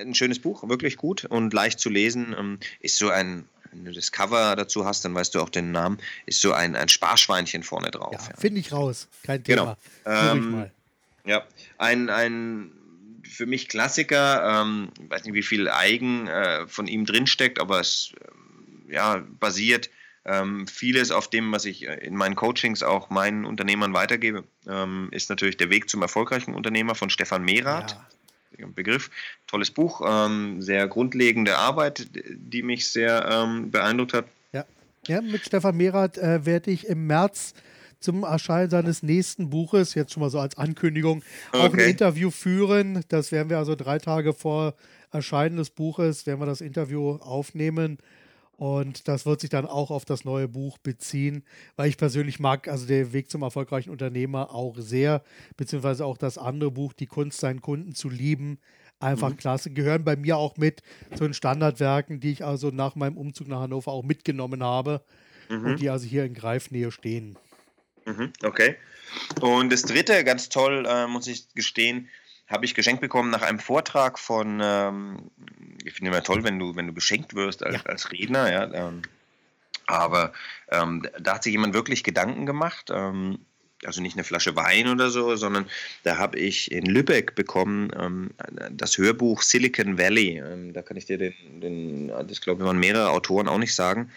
ein 0.00 0.14
schönes 0.14 0.38
Buch, 0.38 0.68
wirklich 0.68 0.96
gut 0.96 1.24
und 1.24 1.52
leicht 1.52 1.80
zu 1.80 1.90
lesen. 1.90 2.34
Ähm, 2.38 2.58
ist 2.80 2.98
so 2.98 3.10
ein, 3.10 3.44
wenn 3.72 3.84
du 3.84 3.92
das 3.92 4.12
Cover 4.12 4.54
dazu 4.56 4.84
hast, 4.84 5.04
dann 5.04 5.14
weißt 5.14 5.34
du 5.34 5.40
auch 5.40 5.48
den 5.48 5.72
Namen, 5.72 5.98
ist 6.26 6.40
so 6.40 6.52
ein, 6.52 6.76
ein 6.76 6.88
Sparschweinchen 6.88 7.62
vorne 7.62 7.90
drauf. 7.90 8.12
Ja, 8.12 8.28
ja. 8.28 8.36
Finde 8.38 8.60
ich 8.60 8.72
raus, 8.72 9.08
kein 9.22 9.42
Thema. 9.42 9.76
Genau. 10.04 10.32
Ähm, 10.32 10.70
ja, 11.24 11.44
ein, 11.78 12.10
ein 12.10 12.72
für 13.32 13.46
mich 13.46 13.68
Klassiker. 13.68 14.62
Ähm, 14.62 14.90
ich 15.02 15.10
weiß 15.10 15.24
nicht, 15.24 15.34
wie 15.34 15.42
viel 15.42 15.68
Eigen 15.68 16.28
äh, 16.28 16.66
von 16.66 16.86
ihm 16.86 17.04
drinsteckt, 17.04 17.60
aber 17.60 17.80
es 17.80 18.12
äh, 18.88 18.94
ja, 18.94 19.24
basiert 19.40 19.90
ähm, 20.24 20.66
vieles 20.66 21.10
auf 21.10 21.28
dem, 21.28 21.50
was 21.52 21.64
ich 21.64 21.88
äh, 21.88 21.94
in 21.94 22.14
meinen 22.16 22.36
Coachings 22.36 22.82
auch 22.82 23.10
meinen 23.10 23.44
Unternehmern 23.44 23.92
weitergebe, 23.92 24.44
ähm, 24.68 25.08
ist 25.10 25.30
natürlich 25.30 25.56
der 25.56 25.70
Weg 25.70 25.88
zum 25.88 26.02
erfolgreichen 26.02 26.54
Unternehmer 26.54 26.94
von 26.94 27.10
Stefan 27.10 27.44
Mehrath. 27.44 27.92
Ja. 27.92 28.06
Begriff. 28.74 29.10
Tolles 29.48 29.70
Buch, 29.70 30.02
ähm, 30.06 30.62
sehr 30.62 30.86
grundlegende 30.86 31.56
Arbeit, 31.56 32.06
die 32.12 32.62
mich 32.62 32.88
sehr 32.88 33.26
ähm, 33.28 33.70
beeindruckt 33.70 34.12
hat. 34.12 34.26
Ja. 34.52 34.64
ja, 35.08 35.20
mit 35.20 35.44
Stefan 35.44 35.76
Mehrath 35.76 36.18
äh, 36.18 36.44
werde 36.46 36.70
ich 36.70 36.86
im 36.86 37.06
März 37.06 37.54
zum 38.02 38.24
Erscheinen 38.24 38.70
seines 38.70 39.02
nächsten 39.02 39.50
Buches, 39.50 39.94
jetzt 39.94 40.12
schon 40.12 40.22
mal 40.22 40.30
so 40.30 40.38
als 40.38 40.58
Ankündigung, 40.58 41.22
okay. 41.52 41.66
auch 41.66 41.72
ein 41.72 41.78
Interview 41.78 42.30
führen. 42.30 43.04
Das 43.08 43.32
werden 43.32 43.50
wir 43.50 43.58
also 43.58 43.74
drei 43.74 43.98
Tage 43.98 44.32
vor 44.32 44.74
Erscheinen 45.10 45.56
des 45.56 45.70
Buches, 45.70 46.26
werden 46.26 46.40
wir 46.40 46.46
das 46.46 46.60
Interview 46.60 47.12
aufnehmen. 47.16 47.98
Und 48.56 49.08
das 49.08 49.26
wird 49.26 49.40
sich 49.40 49.50
dann 49.50 49.66
auch 49.66 49.90
auf 49.90 50.04
das 50.04 50.24
neue 50.24 50.46
Buch 50.46 50.78
beziehen, 50.78 51.42
weil 51.74 51.88
ich 51.88 51.96
persönlich 51.96 52.38
mag 52.38 52.68
also 52.68 52.86
der 52.86 53.12
Weg 53.12 53.28
zum 53.28 53.42
erfolgreichen 53.42 53.90
Unternehmer 53.90 54.54
auch 54.54 54.76
sehr, 54.78 55.22
beziehungsweise 55.56 56.04
auch 56.06 56.16
das 56.16 56.38
andere 56.38 56.70
Buch, 56.70 56.92
Die 56.92 57.06
Kunst, 57.06 57.40
seinen 57.40 57.60
Kunden 57.60 57.94
zu 57.94 58.08
lieben. 58.08 58.58
Einfach 59.00 59.30
mhm. 59.30 59.36
klasse. 59.36 59.70
Gehören 59.70 60.04
bei 60.04 60.14
mir 60.14 60.36
auch 60.36 60.56
mit 60.58 60.82
zu 61.16 61.24
den 61.24 61.34
Standardwerken, 61.34 62.20
die 62.20 62.30
ich 62.30 62.44
also 62.44 62.70
nach 62.70 62.94
meinem 62.94 63.16
Umzug 63.16 63.48
nach 63.48 63.62
Hannover 63.62 63.90
auch 63.90 64.04
mitgenommen 64.04 64.62
habe 64.62 65.02
mhm. 65.48 65.64
und 65.64 65.80
die 65.80 65.90
also 65.90 66.06
hier 66.06 66.24
in 66.24 66.34
Greifnähe 66.34 66.92
stehen. 66.92 67.36
Mhm, 68.04 68.32
okay. 68.42 68.76
Und 69.40 69.72
das 69.72 69.82
dritte, 69.82 70.24
ganz 70.24 70.48
toll, 70.48 70.86
äh, 70.86 71.06
muss 71.06 71.26
ich 71.26 71.52
gestehen, 71.54 72.08
habe 72.48 72.64
ich 72.64 72.74
geschenkt 72.74 73.00
bekommen 73.00 73.30
nach 73.30 73.42
einem 73.42 73.58
Vortrag 73.58 74.18
von, 74.18 74.60
ähm, 74.62 75.30
ich 75.84 75.94
finde 75.94 76.10
immer 76.10 76.22
toll, 76.22 76.44
wenn 76.44 76.58
du, 76.58 76.76
wenn 76.76 76.86
du 76.86 76.92
beschenkt 76.92 77.34
wirst 77.34 77.62
als, 77.62 77.76
ja. 77.76 77.82
als 77.84 78.12
Redner, 78.12 78.52
ja. 78.52 78.72
Ähm, 78.72 79.02
aber 79.86 80.32
ähm, 80.70 81.06
da 81.18 81.34
hat 81.34 81.44
sich 81.44 81.52
jemand 81.52 81.74
wirklich 81.74 82.04
Gedanken 82.04 82.46
gemacht. 82.46 82.90
Ähm, 82.92 83.38
also 83.84 84.00
nicht 84.00 84.16
eine 84.16 84.24
Flasche 84.24 84.54
Wein 84.54 84.88
oder 84.88 85.10
so, 85.10 85.34
sondern 85.36 85.66
da 86.04 86.16
habe 86.16 86.38
ich 86.38 86.70
in 86.70 86.86
Lübeck 86.86 87.34
bekommen 87.34 87.90
ähm, 87.98 88.30
das 88.70 88.96
Hörbuch 88.96 89.42
Silicon 89.42 89.98
Valley. 89.98 90.38
Ähm, 90.38 90.72
da 90.72 90.82
kann 90.82 90.96
ich 90.96 91.06
dir 91.06 91.18
den, 91.18 91.34
den 91.60 92.08
das 92.08 92.40
glaube 92.40 92.62
ich 92.62 92.66
waren 92.66 92.78
mehrere 92.78 93.10
Autoren 93.10 93.48
auch 93.48 93.58
nicht 93.58 93.74
sagen. 93.74 94.10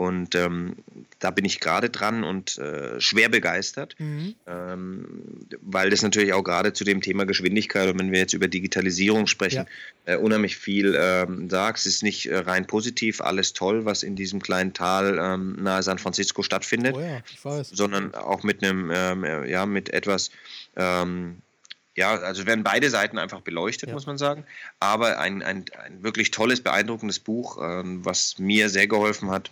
Und 0.00 0.34
ähm, 0.34 0.76
da 1.18 1.30
bin 1.30 1.44
ich 1.44 1.60
gerade 1.60 1.90
dran 1.90 2.24
und 2.24 2.56
äh, 2.56 2.98
schwer 3.02 3.28
begeistert, 3.28 3.96
mhm. 3.98 4.34
ähm, 4.46 5.46
weil 5.60 5.90
das 5.90 6.00
natürlich 6.00 6.32
auch 6.32 6.42
gerade 6.42 6.72
zu 6.72 6.84
dem 6.84 7.02
Thema 7.02 7.26
Geschwindigkeit 7.26 7.86
und 7.86 7.98
wenn 7.98 8.10
wir 8.10 8.18
jetzt 8.18 8.32
über 8.32 8.48
Digitalisierung 8.48 9.26
sprechen, 9.26 9.66
ja. 10.06 10.14
äh, 10.14 10.16
unheimlich 10.16 10.56
viel 10.56 10.96
ähm, 10.98 11.50
sagt. 11.50 11.80
Es 11.80 11.84
ist 11.84 12.02
nicht 12.02 12.24
äh, 12.24 12.38
rein 12.38 12.66
positiv, 12.66 13.20
alles 13.20 13.52
toll, 13.52 13.84
was 13.84 14.02
in 14.02 14.16
diesem 14.16 14.40
kleinen 14.40 14.72
Tal 14.72 15.18
ähm, 15.20 15.62
nahe 15.62 15.82
San 15.82 15.98
Francisco 15.98 16.42
stattfindet, 16.42 16.96
oh 16.96 17.00
ja, 17.02 17.62
sondern 17.64 18.14
auch 18.14 18.42
mit 18.42 18.64
einem, 18.64 18.90
ähm, 18.90 19.44
ja, 19.46 19.66
mit 19.66 19.92
etwas 19.92 20.30
ähm, 20.76 21.42
ja, 21.94 22.14
also 22.14 22.46
werden 22.46 22.64
beide 22.64 22.88
Seiten 22.88 23.18
einfach 23.18 23.42
beleuchtet, 23.42 23.90
ja. 23.90 23.94
muss 23.94 24.06
man 24.06 24.16
sagen. 24.16 24.46
Aber 24.78 25.18
ein, 25.18 25.42
ein, 25.42 25.66
ein 25.84 26.02
wirklich 26.02 26.30
tolles, 26.30 26.62
beeindruckendes 26.62 27.18
Buch, 27.18 27.58
ähm, 27.60 28.02
was 28.02 28.38
mir 28.38 28.70
sehr 28.70 28.86
geholfen 28.86 29.30
hat. 29.30 29.50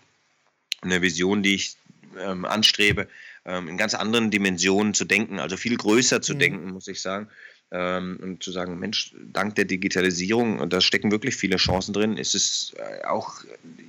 Eine 0.81 1.03
Vision, 1.03 1.43
die 1.43 1.55
ich 1.55 1.76
ähm, 2.18 2.45
anstrebe, 2.45 3.09
ähm, 3.45 3.68
in 3.68 3.76
ganz 3.76 3.95
anderen 3.95 4.31
Dimensionen 4.31 4.95
zu 4.95 5.05
denken, 5.05 5.39
also 5.39 5.57
viel 5.57 5.76
größer 5.76 6.20
zu 6.22 6.35
mhm. 6.35 6.39
denken, 6.39 6.70
muss 6.70 6.89
ich 6.89 7.01
sagen. 7.01 7.29
Ähm, 7.70 8.18
und 8.22 8.43
zu 8.43 8.51
sagen, 8.51 8.79
Mensch, 8.79 9.14
dank 9.33 9.55
der 9.57 9.66
Digitalisierung, 9.66 10.59
und 10.59 10.72
da 10.72 10.81
stecken 10.81 11.11
wirklich 11.11 11.37
viele 11.37 11.57
Chancen 11.57 11.93
drin, 11.93 12.16
ist 12.16 12.35
es 12.35 12.74
äh, 12.79 13.05
auch 13.05 13.45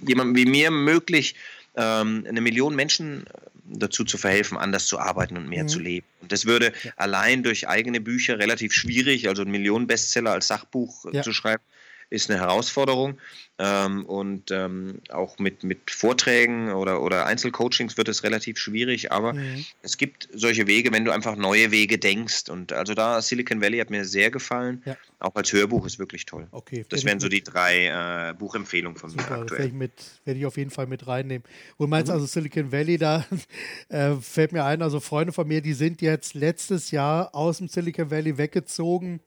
jemandem 0.06 0.36
wie 0.36 0.50
mir 0.50 0.70
möglich, 0.70 1.36
ähm, 1.76 2.26
eine 2.28 2.42
Million 2.42 2.76
Menschen 2.76 3.26
äh, 3.28 3.32
dazu 3.66 4.04
zu 4.04 4.18
verhelfen, 4.18 4.58
anders 4.58 4.86
zu 4.86 5.00
arbeiten 5.00 5.38
und 5.38 5.48
mehr 5.48 5.64
mhm. 5.64 5.70
zu 5.70 5.80
leben. 5.80 6.06
Und 6.22 6.32
das 6.32 6.46
würde 6.46 6.74
ja. 6.84 6.92
allein 6.98 7.44
durch 7.44 7.70
eigene 7.70 8.02
Bücher 8.02 8.38
relativ 8.38 8.74
schwierig, 8.74 9.30
also 9.30 9.44
ein 9.44 9.52
Millionen-Bestseller 9.52 10.32
als 10.32 10.48
Sachbuch 10.48 11.06
äh, 11.06 11.18
ja. 11.18 11.24
zu 11.24 11.32
schreiben, 11.32 11.64
ist 12.10 12.30
eine 12.30 12.40
Herausforderung. 12.40 13.18
Ähm, 13.62 14.06
und 14.06 14.52
ähm, 14.52 15.02
auch 15.10 15.38
mit, 15.38 15.66
mit 15.66 15.92
Vorträgen 15.92 16.72
oder, 16.72 17.02
oder 17.02 17.26
Einzelcoachings 17.26 17.98
wird 17.98 18.08
es 18.08 18.24
relativ 18.24 18.58
schwierig, 18.58 19.12
aber 19.12 19.34
mhm. 19.34 19.66
es 19.82 19.98
gibt 19.98 20.30
solche 20.34 20.66
Wege, 20.66 20.94
wenn 20.94 21.04
du 21.04 21.12
einfach 21.12 21.36
neue 21.36 21.70
Wege 21.70 21.98
denkst. 21.98 22.48
Und 22.48 22.72
also 22.72 22.94
da 22.94 23.22
Silicon 23.22 23.60
Valley 23.60 23.80
hat 23.80 23.90
mir 23.90 24.06
sehr 24.06 24.32
gefallen. 24.32 24.82
Ja. 24.86 24.96
Auch 25.20 25.36
als 25.36 25.52
Hörbuch 25.52 25.86
ist 25.86 26.00
wirklich 26.00 26.26
toll. 26.26 26.48
Okay, 26.52 26.86
das 26.88 27.04
wären 27.04 27.20
so 27.20 27.28
die 27.28 27.44
drei 27.44 28.30
äh, 28.30 28.34
Buchempfehlungen 28.34 28.98
von 28.98 29.10
Super, 29.10 29.36
mir 29.36 29.42
aktuell. 29.42 29.78
Werde 29.78 29.92
ich, 29.98 30.26
werd 30.26 30.38
ich 30.38 30.46
auf 30.46 30.56
jeden 30.56 30.72
Fall 30.72 30.88
mit 30.88 31.06
reinnehmen. 31.06 31.44
Und 31.76 31.90
meinst 31.90 32.08
mhm. 32.08 32.14
also 32.14 32.28
Silicon 32.28 32.72
Valley, 32.72 32.98
da 32.98 33.26
äh, 33.90 34.16
fällt 34.16 34.54
mir 34.54 34.64
ein, 34.64 34.82
also 34.82 35.02
Freunde 35.02 35.34
von 35.34 35.46
mir, 35.46 35.60
die 35.62 35.74
sind 35.74 36.02
jetzt 36.02 36.34
letztes 36.34 36.92
Jahr 36.92 37.36
aus 37.36 37.58
dem 37.58 37.68
Silicon 37.68 38.10
Valley 38.10 38.38
weggezogen 38.38 39.20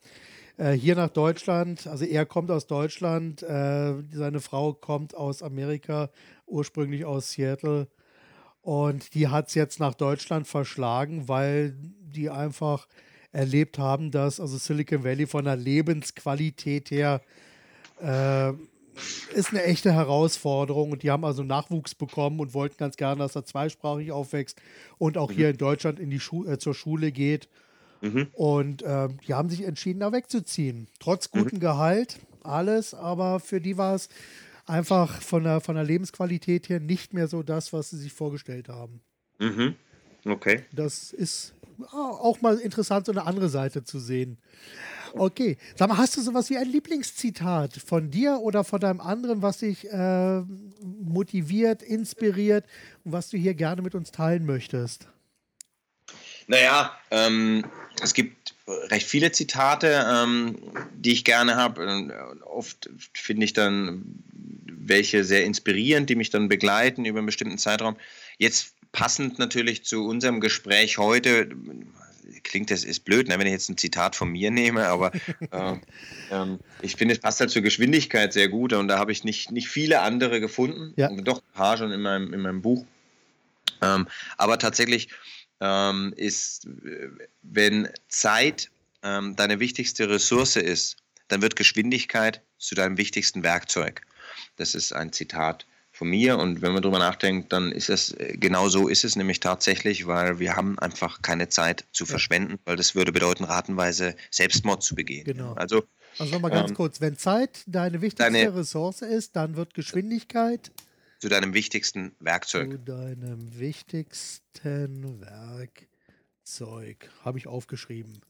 äh, 0.57 0.73
hier 0.73 0.97
nach 0.97 1.11
Deutschland. 1.11 1.87
Also 1.87 2.05
er 2.05 2.27
kommt 2.27 2.51
aus 2.51 2.67
Deutschland, 2.67 3.43
äh, 3.43 3.95
seine 4.13 4.41
Frau 4.41 4.73
kommt 4.73 5.15
aus 5.15 5.43
Amerika, 5.43 6.11
ursprünglich 6.47 7.05
aus 7.05 7.33
Seattle. 7.33 7.89
Und 8.63 9.15
die 9.15 9.29
hat 9.29 9.49
es 9.49 9.55
jetzt 9.55 9.81
nach 9.81 9.95
Deutschland 9.95 10.47
verschlagen, 10.47 11.29
weil 11.29 11.75
die 12.01 12.31
einfach 12.31 12.87
erlebt 13.33 13.79
haben, 13.79 14.11
dass 14.11 14.39
also 14.39 14.59
Silicon 14.59 15.05
Valley 15.05 15.27
von 15.27 15.45
der 15.45 15.57
Lebensqualität 15.57 16.91
her 16.91 17.23
äh, 18.01 18.53
ist 19.35 19.51
eine 19.51 19.63
echte 19.65 19.93
Herausforderung 19.93 20.93
und 20.93 21.03
die 21.03 21.11
haben 21.11 21.25
also 21.25 21.43
Nachwuchs 21.43 21.95
bekommen 21.95 22.41
und 22.41 22.53
wollten 22.53 22.77
ganz 22.77 22.97
gerne, 22.97 23.21
dass 23.21 23.35
er 23.35 23.45
zweisprachig 23.45 24.13
aufwächst 24.13 24.61
und 24.99 25.17
auch 25.17 25.33
hier 25.33 25.51
in 25.51 25.57
Deutschland 25.57 25.99
in 25.99 26.11
die 26.11 26.21
Schu 26.21 26.45
äh, 26.45 26.59
zur 26.59 26.75
Schule 26.75 27.11
geht. 27.11 27.49
Mhm. 28.03 28.27
Und 28.35 28.83
äh, 28.83 29.09
die 29.27 29.35
haben 29.35 29.49
sich 29.49 29.63
entschieden, 29.63 30.01
da 30.01 30.13
wegzuziehen. 30.13 30.89
Trotz 30.99 31.31
gutem 31.31 31.59
mhm. 31.59 31.61
Gehalt, 31.61 32.19
alles, 32.43 32.95
aber 32.95 33.41
für 33.41 33.61
die 33.61 33.79
war 33.79 33.95
es 33.95 34.09
einfach 34.67 35.23
von 35.23 35.45
der, 35.45 35.61
von 35.61 35.77
der 35.77 35.85
Lebensqualität 35.85 36.69
her 36.69 36.81
nicht 36.81 37.15
mehr 37.15 37.29
so 37.29 37.43
das, 37.43 37.73
was 37.73 37.91
sie 37.91 37.99
sich 37.99 38.13
vorgestellt 38.13 38.69
haben. 38.69 39.01
Mhm. 39.39 39.77
Okay. 40.25 40.65
Das 40.73 41.13
ist 41.13 41.55
auch 41.91 42.41
mal 42.43 42.59
interessant, 42.59 43.07
so 43.07 43.13
eine 43.13 43.27
andere 43.27 43.49
Seite 43.49 43.85
zu 43.85 43.99
sehen. 43.99 44.39
Okay. 45.15 45.57
Sag 45.77 45.89
mal, 45.89 45.99
hast 45.99 46.17
du 46.17 46.23
sowas 46.23 46.51
wie 46.51 46.57
ein 46.57 46.69
Lieblingszitat 46.69 47.77
von 47.77 48.11
dir 48.11 48.41
oder 48.43 48.65
von 48.65 48.81
deinem 48.81 49.01
anderen, 49.01 49.43
was 49.43 49.59
dich 49.59 49.91
äh, 49.91 50.43
motiviert, 50.81 51.83
inspiriert 51.83 52.67
und 53.05 53.13
was 53.13 53.31
du 53.31 53.37
hier 53.37 53.55
gerne 53.55 53.83
mit 53.83 53.95
uns 53.95 54.11
teilen 54.11 54.45
möchtest? 54.45 55.09
Naja, 56.53 56.95
ähm, 57.11 57.65
es 58.03 58.13
gibt 58.13 58.55
recht 58.91 59.07
viele 59.07 59.33
Zitate, 59.33 60.07
ähm, 60.07 60.59
die 60.95 61.13
ich 61.13 61.25
gerne 61.25 61.57
habe. 61.57 62.13
Oft 62.45 62.91
finde 63.15 63.47
ich 63.47 63.55
dann 63.55 64.23
welche 64.67 65.25
sehr 65.25 65.47
inspirierend, 65.47 66.11
die 66.11 66.15
mich 66.15 66.29
dann 66.29 66.51
begleiten 66.51 67.07
über 67.07 67.21
einen 67.21 67.27
bestimmten 67.27 67.57
Zeitraum. 67.57 67.97
Jetzt 68.37 68.75
passend 68.93 69.39
natürlich 69.39 69.87
zu 69.87 70.05
unserem 70.07 70.41
Gespräch 70.41 70.99
heute, 70.99 71.49
klingt 72.43 72.71
das 72.71 72.85
ist 72.85 73.01
blöd, 73.07 73.29
ne, 73.29 73.39
wenn 73.39 73.47
ich 73.47 73.53
jetzt 73.55 73.71
ein 73.71 73.79
Zitat 73.79 74.15
von 74.15 74.29
mir 74.29 74.51
nehme, 74.51 74.89
aber 74.89 75.11
äh, 75.53 75.73
äh, 76.31 76.59
ich 76.83 76.97
finde, 76.97 77.15
es 77.15 77.21
passt 77.21 77.41
halt 77.41 77.51
zur 77.51 77.63
Geschwindigkeit 77.63 78.35
sehr 78.35 78.49
gut 78.49 78.75
und 78.75 78.89
da 78.89 78.99
habe 78.99 79.11
ich 79.13 79.25
nicht, 79.25 79.53
nicht 79.53 79.69
viele 79.69 80.01
andere 80.01 80.39
gefunden. 80.39 80.93
Ja. 80.97 81.09
Doch 81.09 81.39
ein 81.39 81.55
paar 81.55 81.79
schon 81.79 81.93
in 81.93 82.03
meinem, 82.03 82.35
in 82.35 82.41
meinem 82.41 82.61
Buch. 82.61 82.85
Ähm, 83.81 84.07
aber 84.37 84.59
tatsächlich 84.59 85.09
ähm, 85.63 86.13
ist, 86.17 86.69
wenn 87.43 87.89
Zeit 88.09 88.71
ähm, 89.05 89.37
deine 89.37 89.61
wichtigste 89.61 90.11
Ressource 90.11 90.57
ist, 90.57 90.97
dann 91.29 91.41
wird 91.41 91.55
Geschwindigkeit 91.55 92.43
zu 92.59 92.75
deinem 92.75 92.99
wichtigsten 92.99 93.45
Werkzeug. 93.45 94.03
Das 94.57 94.75
ist 94.75 94.93
ein 94.93 95.13
Zitat 95.13 95.65
von 95.93 96.09
mir 96.09 96.39
und 96.39 96.63
wenn 96.63 96.73
man 96.73 96.83
darüber 96.83 96.99
nachdenkt, 96.99 97.53
dann 97.53 97.71
ist 97.71 97.91
es 97.91 98.15
genau 98.19 98.69
so 98.69 98.89
ist 98.89 99.05
es 99.05 99.15
nämlich 99.15 99.41
tatsächlich, 99.41 100.07
weil 100.07 100.41
wir 100.41 100.57
haben 100.57 100.79
einfach 100.79 101.23
keine 101.23 101.49
Zeit 101.49 101.85
zu 101.93 102.07
verschwenden, 102.07 102.59
weil 102.65 102.77
das 102.77 102.95
würde 102.95 103.13
bedeuten, 103.13 103.45
ratenweise 103.45 104.17
Selbstmord 104.31 104.83
zu 104.83 104.95
begehen. 104.95 105.25
Genau. 105.25 105.53
Also, 105.53 105.85
also 106.19 106.33
nochmal 106.33 106.51
ganz 106.51 106.71
ähm, 106.71 106.77
kurz, 106.77 107.01
wenn 107.01 107.17
Zeit 107.17 107.63
deine 107.67 108.01
wichtigste 108.01 108.33
deine, 108.33 108.55
Ressource 108.55 109.03
ist, 109.03 109.37
dann 109.37 109.55
wird 109.55 109.75
Geschwindigkeit 109.75 110.73
zu 111.23 111.29
deinem 111.29 111.55
wichtigsten 111.55 112.17
Werkzeug. 112.19 112.73
Zu 112.73 112.79
deinem 112.79 113.57
wichtigsten 113.57 115.21
Werkzeug. 115.21 115.89
Habe 117.25 117.39
ich 117.39 117.47
aufgeschrieben. 117.47 118.21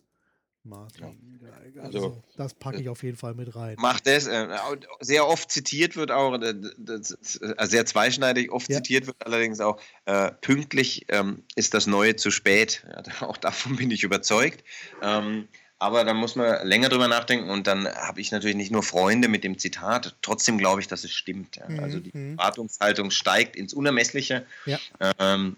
Martin 0.63 1.41
Geiger. 1.41 1.85
Also, 1.85 1.99
also, 1.99 2.23
das 2.37 2.53
packe 2.53 2.83
ich 2.83 2.91
auf 2.91 3.03
jeden 3.03 3.17
Fall 3.17 3.35
mit 3.35 3.57
rein. 3.57 3.77
Macht 3.79 4.07
das. 4.07 4.27
Äh, 4.27 4.47
sehr 5.01 5.27
oft 5.27 5.51
zitiert 5.51 5.97
wird 5.97 6.11
auch, 6.11 6.35
äh, 6.35 6.55
das, 6.77 7.37
äh, 7.37 7.67
sehr 7.67 7.87
zweischneidig, 7.87 8.53
oft 8.53 8.69
ja. 8.69 8.77
zitiert 8.77 9.07
wird 9.07 9.17
allerdings 9.25 9.61
auch, 9.61 9.81
äh, 10.05 10.31
pünktlich 10.31 11.07
ähm, 11.09 11.45
ist 11.57 11.73
das 11.73 11.87
Neue 11.87 12.17
zu 12.17 12.31
spät. 12.31 12.87
Ja, 12.87 13.03
auch 13.27 13.39
davon 13.39 13.77
bin 13.77 13.91
ich 13.91 14.03
überzeugt. 14.03 14.65
Ähm, 15.01 15.49
aber 15.83 16.05
da 16.05 16.15
muss 16.15 16.37
man 16.37 16.65
länger 16.65 16.89
drüber 16.89 17.09
nachdenken 17.09 17.51
und 17.51 17.67
dann 17.67 17.89
habe 17.89 18.21
ich 18.21 18.31
natürlich 18.31 18.57
nicht 18.57 18.71
nur 18.71 18.85
Freunde 18.85 19.27
mit 19.27 19.43
dem 19.43 19.59
Zitat, 19.59 20.15
trotzdem 20.23 20.57
glaube 20.57 20.81
ich, 20.81 20.87
dass 20.87 21.03
es 21.03 21.13
stimmt. 21.13 21.57
Ja. 21.57 21.67
Also 21.83 21.99
die 21.99 22.17
mhm. 22.17 22.39
Erwartungshaltung 22.39 23.11
steigt 23.11 23.57
ins 23.57 23.75
Unermessliche. 23.75 24.47
Ja. 24.65 24.79
Ähm, 25.19 25.57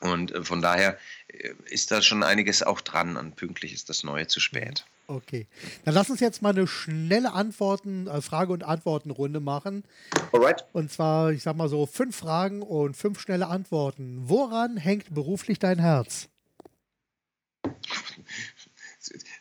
und 0.00 0.30
äh, 0.30 0.44
von 0.44 0.62
daher 0.62 0.96
äh, 1.26 1.50
ist 1.66 1.90
da 1.90 2.00
schon 2.00 2.22
einiges 2.22 2.62
auch 2.62 2.80
dran 2.80 3.16
und 3.16 3.34
pünktlich 3.34 3.72
ist 3.72 3.88
das 3.88 4.04
Neue 4.04 4.28
zu 4.28 4.38
spät. 4.38 4.84
Okay. 5.08 5.48
Dann 5.84 5.94
lass 5.94 6.10
uns 6.10 6.20
jetzt 6.20 6.40
mal 6.40 6.50
eine 6.50 6.68
schnelle 6.68 7.32
Antworten, 7.32 8.06
äh, 8.06 8.20
Frage- 8.20 8.52
und 8.52 8.62
Antwortenrunde 8.62 9.40
machen. 9.40 9.82
Alright. 10.30 10.64
Und 10.72 10.92
zwar, 10.92 11.32
ich 11.32 11.42
sag 11.42 11.56
mal 11.56 11.68
so, 11.68 11.86
fünf 11.86 12.14
Fragen 12.14 12.62
und 12.62 12.96
fünf 12.96 13.18
schnelle 13.18 13.48
Antworten. 13.48 14.20
Woran 14.28 14.76
hängt 14.76 15.12
beruflich 15.12 15.58
dein 15.58 15.80
Herz? 15.80 16.28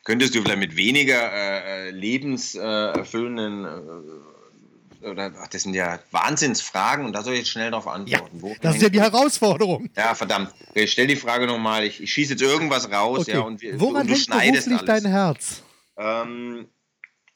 Könntest 0.03 0.36
du 0.36 0.41
vielleicht 0.41 0.59
mit 0.59 0.76
weniger 0.76 1.32
äh, 1.32 1.91
lebenserfüllenden 1.91 3.65
äh, 3.65 5.05
oder 5.05 5.32
ach, 5.39 5.47
das 5.47 5.63
sind 5.63 5.74
ja 5.74 5.99
Wahnsinnsfragen 6.11 7.05
und 7.05 7.13
da 7.13 7.22
soll 7.24 7.34
ich 7.34 7.39
jetzt 7.39 7.49
schnell 7.49 7.72
darauf 7.72 7.88
antworten. 7.88 8.39
Ja, 8.39 8.55
das 8.61 8.76
ist 8.76 8.82
ja 8.82 8.89
die 8.89 9.01
Herausforderung. 9.01 9.89
Ja, 9.95 10.15
verdammt. 10.15 10.51
Ich 10.74 10.91
stell 10.91 11.07
die 11.07 11.15
Frage 11.15 11.45
nochmal. 11.47 11.86
Ich, 11.86 12.01
ich 12.01 12.11
schieße 12.11 12.34
jetzt 12.34 12.41
irgendwas 12.41 12.91
raus. 12.91 13.22
Okay. 13.22 13.34
Ja, 13.34 13.41
und 13.41 13.61
wir, 13.61 13.80
Woran 13.80 14.07
du, 14.07 14.13
du 14.13 14.20
hängt 14.20 14.55
beruflich 14.55 14.80
alles. 14.80 14.86
dein 15.03 15.05
Herz? 15.05 15.63
Ähm, 15.97 16.68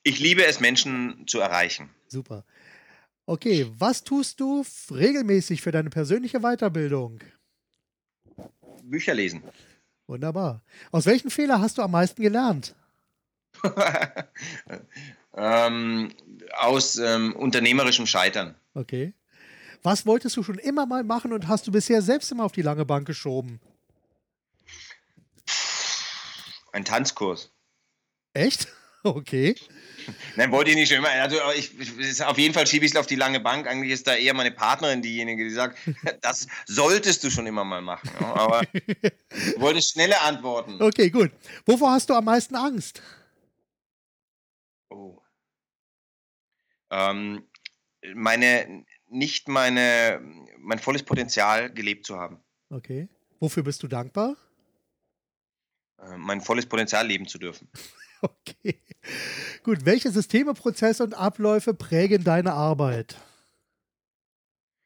ich 0.03 0.19
liebe 0.19 0.45
es, 0.45 0.59
Menschen 0.59 1.23
zu 1.27 1.39
erreichen. 1.39 1.89
Super. 2.07 2.43
Okay, 3.25 3.67
was 3.77 4.03
tust 4.03 4.39
du 4.39 4.65
regelmäßig 4.89 5.61
für 5.61 5.71
deine 5.71 5.89
persönliche 5.89 6.39
Weiterbildung? 6.39 7.19
Bücher 8.83 9.13
lesen. 9.13 9.43
Wunderbar. 10.11 10.61
Aus 10.91 11.05
welchen 11.05 11.31
Fehlern 11.31 11.61
hast 11.61 11.77
du 11.77 11.81
am 11.81 11.91
meisten 11.91 12.21
gelernt? 12.21 12.75
ähm, 15.37 16.13
aus 16.57 16.97
ähm, 16.97 17.33
unternehmerischem 17.33 18.05
Scheitern. 18.05 18.55
Okay. 18.73 19.13
Was 19.83 20.05
wolltest 20.05 20.35
du 20.35 20.43
schon 20.43 20.57
immer 20.57 20.85
mal 20.85 21.05
machen 21.05 21.31
und 21.31 21.47
hast 21.47 21.65
du 21.65 21.71
bisher 21.71 22.01
selbst 22.01 22.29
immer 22.29 22.43
auf 22.43 22.51
die 22.51 22.61
lange 22.61 22.83
Bank 22.83 23.07
geschoben? 23.07 23.61
Ein 26.73 26.83
Tanzkurs. 26.83 27.49
Echt? 28.33 28.67
Okay. 29.03 29.55
Nein, 30.35 30.51
wollte 30.51 30.71
ich 30.71 30.75
nicht 30.75 30.89
schon 30.89 30.97
immer. 30.97 31.09
Also 31.09 31.37
ich, 31.55 31.77
ich, 31.77 32.23
auf 32.23 32.37
jeden 32.37 32.53
Fall 32.53 32.67
schiebe 32.67 32.85
ich 32.85 32.91
es 32.91 32.97
auf 32.97 33.07
die 33.07 33.15
lange 33.15 33.39
Bank. 33.39 33.67
Eigentlich 33.67 33.91
ist 33.91 34.07
da 34.07 34.15
eher 34.15 34.33
meine 34.33 34.51
Partnerin 34.51 35.01
diejenige, 35.01 35.43
die 35.43 35.49
sagt, 35.49 35.77
das 36.21 36.47
solltest 36.65 37.23
du 37.23 37.29
schon 37.29 37.47
immer 37.47 37.63
mal 37.63 37.81
machen. 37.81 38.09
Aber 38.19 38.61
du 38.73 39.09
wolltest 39.57 39.91
schnelle 39.91 40.21
Antworten. 40.21 40.81
Okay, 40.81 41.09
gut. 41.09 41.31
Wovor 41.65 41.91
hast 41.91 42.09
du 42.09 42.13
am 42.13 42.25
meisten 42.25 42.55
Angst? 42.55 43.01
Oh. 44.89 45.19
Ähm, 46.89 47.43
meine, 48.13 48.85
nicht 49.09 49.47
meine, 49.47 50.21
mein 50.57 50.79
volles 50.79 51.03
Potenzial 51.03 51.71
gelebt 51.71 52.05
zu 52.05 52.17
haben. 52.17 52.39
Okay. 52.69 53.07
Wofür 53.39 53.63
bist 53.63 53.81
du 53.83 53.87
dankbar? 53.87 54.35
äh, 56.01 56.17
mein 56.17 56.41
volles 56.41 56.65
Potenzial 56.65 57.07
leben 57.07 57.27
zu 57.27 57.37
dürfen. 57.37 57.67
Okay. 58.63 58.79
Gut, 59.63 59.85
welche 59.85 60.11
Systeme, 60.11 60.53
Prozesse 60.53 61.03
und 61.03 61.15
Abläufe 61.15 61.73
prägen 61.73 62.23
deine 62.23 62.53
Arbeit? 62.53 63.17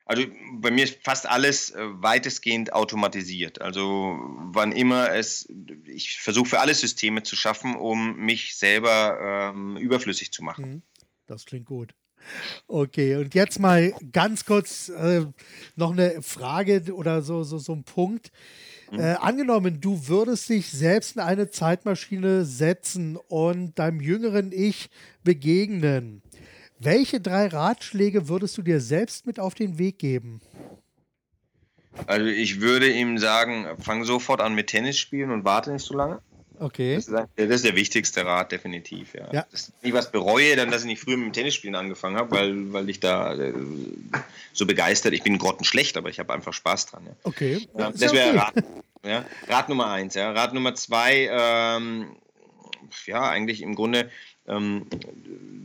Also 0.05 0.23
bei 0.53 0.69
mir 0.69 0.83
ist 0.83 0.99
fast 1.03 1.27
alles 1.27 1.71
äh, 1.71 1.79
weitestgehend 1.79 2.73
automatisiert. 2.73 3.59
Also 3.59 4.17
wann 4.53 4.71
immer 4.71 5.11
es, 5.11 5.49
ich 5.86 6.19
versuche 6.19 6.49
für 6.49 6.59
alle 6.59 6.75
Systeme 6.75 7.23
zu 7.23 7.36
schaffen, 7.36 7.75
um 7.75 8.15
mich 8.17 8.55
selber 8.55 9.51
ähm, 9.53 9.77
überflüssig 9.77 10.31
zu 10.31 10.43
machen. 10.43 10.65
Mhm. 10.65 10.81
Das 11.25 11.45
klingt 11.45 11.65
gut. 11.65 11.95
Okay, 12.67 13.15
und 13.15 13.33
jetzt 13.36 13.59
mal 13.59 13.93
ganz 14.11 14.45
kurz 14.45 14.89
äh, 14.89 15.25
noch 15.75 15.91
eine 15.91 16.21
Frage 16.21 16.93
oder 16.93 17.21
so, 17.21 17.43
so, 17.43 17.57
so 17.57 17.73
ein 17.73 17.83
Punkt. 17.83 18.31
Mhm. 18.91 18.99
Äh, 18.99 19.13
angenommen, 19.13 19.81
du 19.81 20.07
würdest 20.07 20.49
dich 20.49 20.69
selbst 20.69 21.15
in 21.15 21.21
eine 21.21 21.49
Zeitmaschine 21.49 22.45
setzen 22.45 23.17
und 23.17 23.77
deinem 23.79 24.01
jüngeren 24.01 24.51
Ich 24.51 24.89
begegnen. 25.23 26.21
Welche 26.79 27.21
drei 27.21 27.47
Ratschläge 27.47 28.27
würdest 28.27 28.57
du 28.57 28.61
dir 28.61 28.81
selbst 28.81 29.25
mit 29.25 29.39
auf 29.39 29.53
den 29.55 29.77
Weg 29.79 29.97
geben? 29.97 30.41
Also 32.07 32.25
ich 32.25 32.59
würde 32.59 32.91
ihm 32.91 33.17
sagen, 33.17 33.65
fang 33.79 34.03
sofort 34.03 34.41
an 34.41 34.53
mit 34.53 34.67
Tennis 34.67 34.97
spielen 34.97 35.31
und 35.31 35.45
warte 35.45 35.71
nicht 35.71 35.86
so 35.86 35.95
lange. 35.95 36.21
Okay. 36.60 36.95
Das 36.95 37.08
ist, 37.08 37.14
das 37.36 37.47
ist, 37.47 37.66
der 37.66 37.76
wichtigste 37.76 38.26
Rat, 38.26 38.51
definitiv. 38.51 39.14
Ja. 39.14 39.32
ja. 39.32 39.45
Dass 39.51 39.72
ich 39.82 39.93
was 39.93 40.12
bereue, 40.12 40.56
dann, 40.56 40.72
dass 40.72 40.82
ich 40.82 40.88
nicht 40.88 41.01
früher 41.01 41.18
mit 41.18 41.28
dem 41.28 41.34
Tennisspielen 41.34 41.76
angefangen 41.76 42.18
habe, 42.18 42.32
weil, 42.32 42.74
weil 42.74 42.89
ich 42.89 42.99
da 42.99 43.34
äh, 43.34 43.53
so 44.53 44.66
begeistert, 44.66 45.14
ich 45.14 45.24
bin 45.24 45.38
grottenschlecht, 45.38 45.97
aber 45.97 46.10
ich 46.10 46.20
habe 46.20 46.34
einfach 46.34 46.53
Spaß 46.53 46.88
dran. 46.88 47.03
Ja. 47.06 47.16
Okay. 47.24 47.68
Ja, 47.78 47.91
das 47.91 48.14
wäre 48.14 48.30
okay. 48.30 48.38
Rat, 48.38 48.53
ja. 49.06 49.26
Rat 49.47 49.70
Nummer 49.70 49.88
eins. 49.91 50.16
Ja. 50.16 50.32
Rat 50.32 50.53
Nummer 50.53 50.76
zwei, 50.76 51.30
ähm, 51.32 52.16
ja, 53.06 53.30
eigentlich 53.30 53.62
im 53.62 53.76
Grunde 53.76 54.10
ähm, 54.48 54.86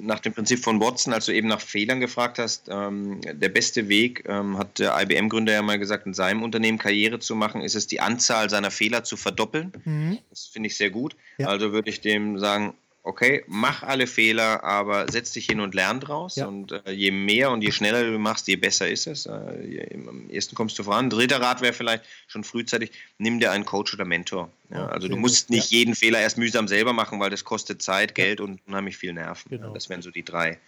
nach 0.00 0.20
dem 0.20 0.32
Prinzip 0.32 0.60
von 0.60 0.80
Watson, 0.80 1.12
als 1.12 1.26
du 1.26 1.32
eben 1.32 1.48
nach 1.48 1.60
Fehlern 1.60 2.00
gefragt 2.00 2.38
hast, 2.38 2.68
ähm, 2.70 3.20
der 3.22 3.48
beste 3.48 3.88
Weg, 3.88 4.24
ähm, 4.26 4.58
hat 4.58 4.78
der 4.78 4.98
IBM-Gründer 5.00 5.52
ja 5.52 5.62
mal 5.62 5.78
gesagt, 5.78 6.06
in 6.06 6.14
seinem 6.14 6.42
Unternehmen 6.42 6.78
Karriere 6.78 7.18
zu 7.18 7.34
machen, 7.34 7.60
ist 7.60 7.74
es, 7.74 7.86
die 7.86 8.00
Anzahl 8.00 8.48
seiner 8.48 8.70
Fehler 8.70 9.04
zu 9.04 9.16
verdoppeln. 9.16 9.72
Mhm. 9.84 10.18
Das 10.30 10.46
finde 10.46 10.68
ich 10.68 10.76
sehr 10.76 10.90
gut. 10.90 11.16
Ja. 11.38 11.48
Also 11.48 11.72
würde 11.72 11.90
ich 11.90 12.00
dem 12.00 12.38
sagen, 12.38 12.74
okay, 13.02 13.44
mach 13.46 13.82
alle 13.82 14.06
Fehler, 14.06 14.62
aber 14.64 15.10
setz 15.10 15.32
dich 15.32 15.46
hin 15.46 15.60
und 15.60 15.74
lern 15.74 16.00
draus. 16.00 16.36
Ja. 16.36 16.46
Und 16.46 16.72
äh, 16.72 16.90
je 16.92 17.10
mehr 17.10 17.50
und 17.50 17.62
je 17.62 17.72
schneller 17.72 18.02
du 18.02 18.18
machst, 18.18 18.46
je 18.48 18.56
besser 18.56 18.88
ist 18.88 19.06
es. 19.06 19.26
Äh, 19.26 19.66
je, 19.66 20.08
am 20.08 20.28
ersten 20.30 20.54
kommst 20.54 20.78
du 20.78 20.82
voran. 20.82 21.10
Dritter 21.10 21.40
Rat 21.40 21.60
wäre 21.60 21.72
vielleicht 21.72 22.04
schon 22.26 22.44
frühzeitig, 22.44 22.92
nimm 23.18 23.40
dir 23.40 23.52
einen 23.52 23.64
Coach 23.64 23.94
oder 23.94 24.04
Mentor. 24.04 24.50
Ja, 24.70 24.86
also 24.86 25.08
du 25.08 25.16
musst 25.16 25.50
nicht 25.50 25.70
ja. 25.70 25.78
jeden 25.78 25.94
Fehler 25.94 26.20
erst 26.20 26.38
mühsam 26.38 26.68
selber 26.68 26.92
machen, 26.92 27.18
weil 27.20 27.30
das 27.30 27.44
kostet 27.44 27.82
Zeit, 27.82 28.14
Geld 28.14 28.40
und 28.40 28.60
unheimlich 28.66 28.96
viel 28.96 29.12
Nerven. 29.12 29.50
Genau. 29.50 29.74
Das 29.74 29.88
wären 29.88 30.02
so 30.02 30.10
die 30.10 30.24
drei. 30.24 30.58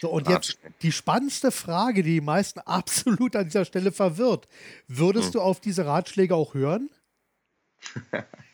So, 0.00 0.10
und 0.10 0.28
jetzt 0.28 0.58
die 0.82 0.92
spannendste 0.92 1.50
Frage, 1.50 2.02
die 2.02 2.14
die 2.14 2.20
meisten 2.20 2.58
absolut 2.66 3.36
an 3.36 3.44
dieser 3.44 3.64
Stelle 3.64 3.92
verwirrt. 3.92 4.46
Würdest 4.86 5.26
hm. 5.26 5.32
du 5.32 5.40
auf 5.40 5.60
diese 5.60 5.86
Ratschläge 5.86 6.34
auch 6.34 6.54
hören? 6.54 6.90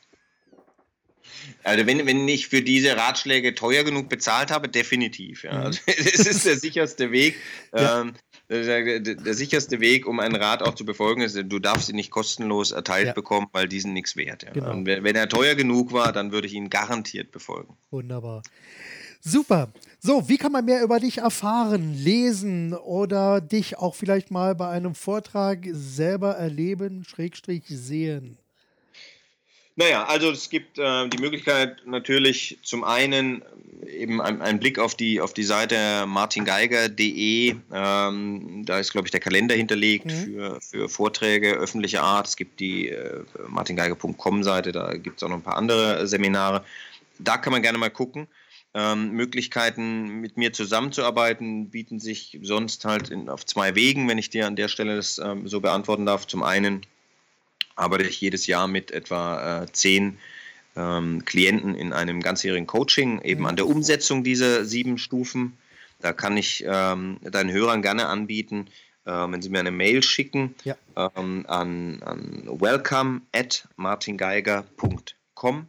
Also 1.62 1.87
wenn, 1.87 2.07
wenn 2.07 2.28
ich 2.28 2.49
für 2.49 2.62
diese 2.62 2.97
Ratschläge 2.97 3.55
teuer 3.55 3.85
genug 3.85 4.09
bezahlt 4.09 4.51
habe, 4.51 4.68
definitiv. 4.68 5.45
Ja. 5.45 5.53
Mhm. 5.53 5.64
Also 5.64 5.80
es 5.87 6.26
ist 6.26 6.47
der 6.47 6.57
sicherste 6.57 7.11
Weg. 7.11 7.37
Ähm, 7.76 8.14
der, 8.49 9.01
der, 9.01 9.14
der, 9.16 9.35
sicherste 9.35 9.80
Weg, 9.80 10.07
um 10.07 10.20
einen 10.20 10.37
Rat 10.37 10.62
auch 10.62 10.74
zu 10.74 10.85
befolgen, 10.85 11.22
ist, 11.22 11.37
du 11.37 11.59
darfst 11.59 11.89
ihn 11.89 11.97
nicht 11.97 12.11
kostenlos 12.11 12.70
erteilt 12.70 13.09
ja. 13.09 13.12
bekommen, 13.12 13.49
weil 13.53 13.66
diesen 13.66 13.93
nichts 13.95 14.16
wert. 14.16 14.45
Ja. 14.45 14.53
Genau. 14.53 14.70
Und 14.70 14.87
wenn 14.87 15.16
er 15.16 15.28
teuer 15.28 15.55
genug 15.55 15.93
war, 15.93 16.12
dann 16.12 16.30
würde 16.30 16.47
ich 16.47 16.53
ihn 16.53 16.70
garantiert 16.70 17.32
befolgen. 17.32 17.76
Wunderbar. 17.91 18.43
Super. 19.20 19.72
So, 19.99 20.28
wie 20.28 20.37
kann 20.37 20.53
man 20.53 20.66
mehr 20.66 20.82
über 20.82 21.01
dich 21.01 21.18
erfahren, 21.18 21.95
lesen 21.95 22.74
oder 22.74 23.41
dich 23.41 23.78
auch 23.78 23.95
vielleicht 23.95 24.30
mal 24.30 24.55
bei 24.55 24.68
einem 24.68 24.95
Vortrag 24.95 25.66
selber 25.72 26.37
erleben, 26.37 27.05
Schrägstrich 27.05 27.64
sehen? 27.66 28.37
Naja, 29.77 30.05
also 30.05 30.31
es 30.31 30.51
gibt 30.51 30.79
äh, 30.79 31.09
die 31.09 31.18
Möglichkeit 31.18 31.85
natürlich 31.85 32.59
zum 32.62 32.85
einen 32.85 33.43
eben 33.87 34.20
einen 34.20 34.59
Blick 34.59 34.79
auf 34.79 34.95
die, 34.95 35.20
auf 35.20 35.35
die 35.35 35.43
Seite 35.43 36.07
martingeiger.de. 36.07 37.57
Ähm, 37.72 38.62
da 38.64 38.79
ist, 38.79 38.93
glaube 38.93 39.07
ich, 39.07 39.11
der 39.11 39.20
Kalender 39.20 39.55
hinterlegt 39.55 40.07
mhm. 40.07 40.11
für, 40.11 40.61
für 40.61 40.89
Vorträge 40.89 41.53
öffentlicher 41.55 42.03
Art. 42.03 42.29
Es 42.29 42.37
gibt 42.37 42.61
die 42.61 42.89
äh, 42.89 43.25
martingeiger.com-Seite, 43.49 44.72
da 44.72 44.95
gibt 44.97 45.18
es 45.18 45.22
auch 45.22 45.29
noch 45.29 45.37
ein 45.37 45.43
paar 45.43 45.57
andere 45.57 46.07
Seminare. 46.07 46.64
Da 47.18 47.37
kann 47.37 47.53
man 47.53 47.62
gerne 47.62 47.79
mal 47.79 47.91
gucken. 47.91 48.29
Ähm, 48.77 49.11
Möglichkeiten, 49.12 50.20
mit 50.20 50.37
mir 50.37 50.53
zusammenzuarbeiten, 50.53 51.70
bieten 51.70 52.01
sich 52.01 52.39
sonst 52.43 52.85
halt 52.85 53.09
in, 53.09 53.29
auf 53.29 53.47
zwei 53.47 53.77
Wegen, 53.77 54.09
wenn 54.09 54.18
ich 54.18 54.31
dir 54.31 54.49
an 54.49 54.57
der 54.57 54.68
Stelle 54.68 54.97
das 54.97 55.18
ähm, 55.18 55.47
so 55.47 55.61
beantworten 55.61 56.07
darf. 56.07 56.27
Zum 56.27 56.43
einen 56.43 56.83
arbeite 57.77 58.05
ich 58.05 58.20
jedes 58.20 58.47
Jahr 58.47 58.68
mit 58.68 58.91
etwa 58.91 59.62
äh, 59.62 59.66
zehn 59.72 60.18
ähm, 60.77 61.25
Klienten 61.25 61.75
in 61.75 61.93
einem 61.93 62.20
ganzjährigen 62.20 62.66
Coaching, 62.66 63.20
eben 63.22 63.47
an 63.47 63.57
der 63.57 63.66
Umsetzung 63.66 64.25
dieser 64.25 64.64
sieben 64.64 64.99
Stufen. 64.99 65.57
Da 66.01 66.12
kann 66.12 66.37
ich 66.37 66.64
ähm, 66.66 67.18
deinen 67.22 67.53
Hörern 67.53 67.83
gerne 67.83 68.07
anbieten, 68.07 68.66
äh, 69.05 69.11
wenn 69.11 69.41
sie 69.43 69.49
mir 69.51 69.61
eine 69.61 69.70
Mail 69.70 70.03
schicken 70.03 70.55
ja. 70.64 70.77
ähm, 70.97 71.45
an, 71.49 72.03
an 72.03 72.49
welcome 72.61 73.22
at 73.33 73.66
martingeiger.com, 73.77 75.68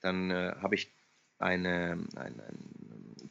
dann 0.00 0.30
äh, 0.30 0.54
habe 0.62 0.74
ich 0.74 0.90
eine, 1.38 1.98
ein, 2.16 2.40
ein 2.40 2.75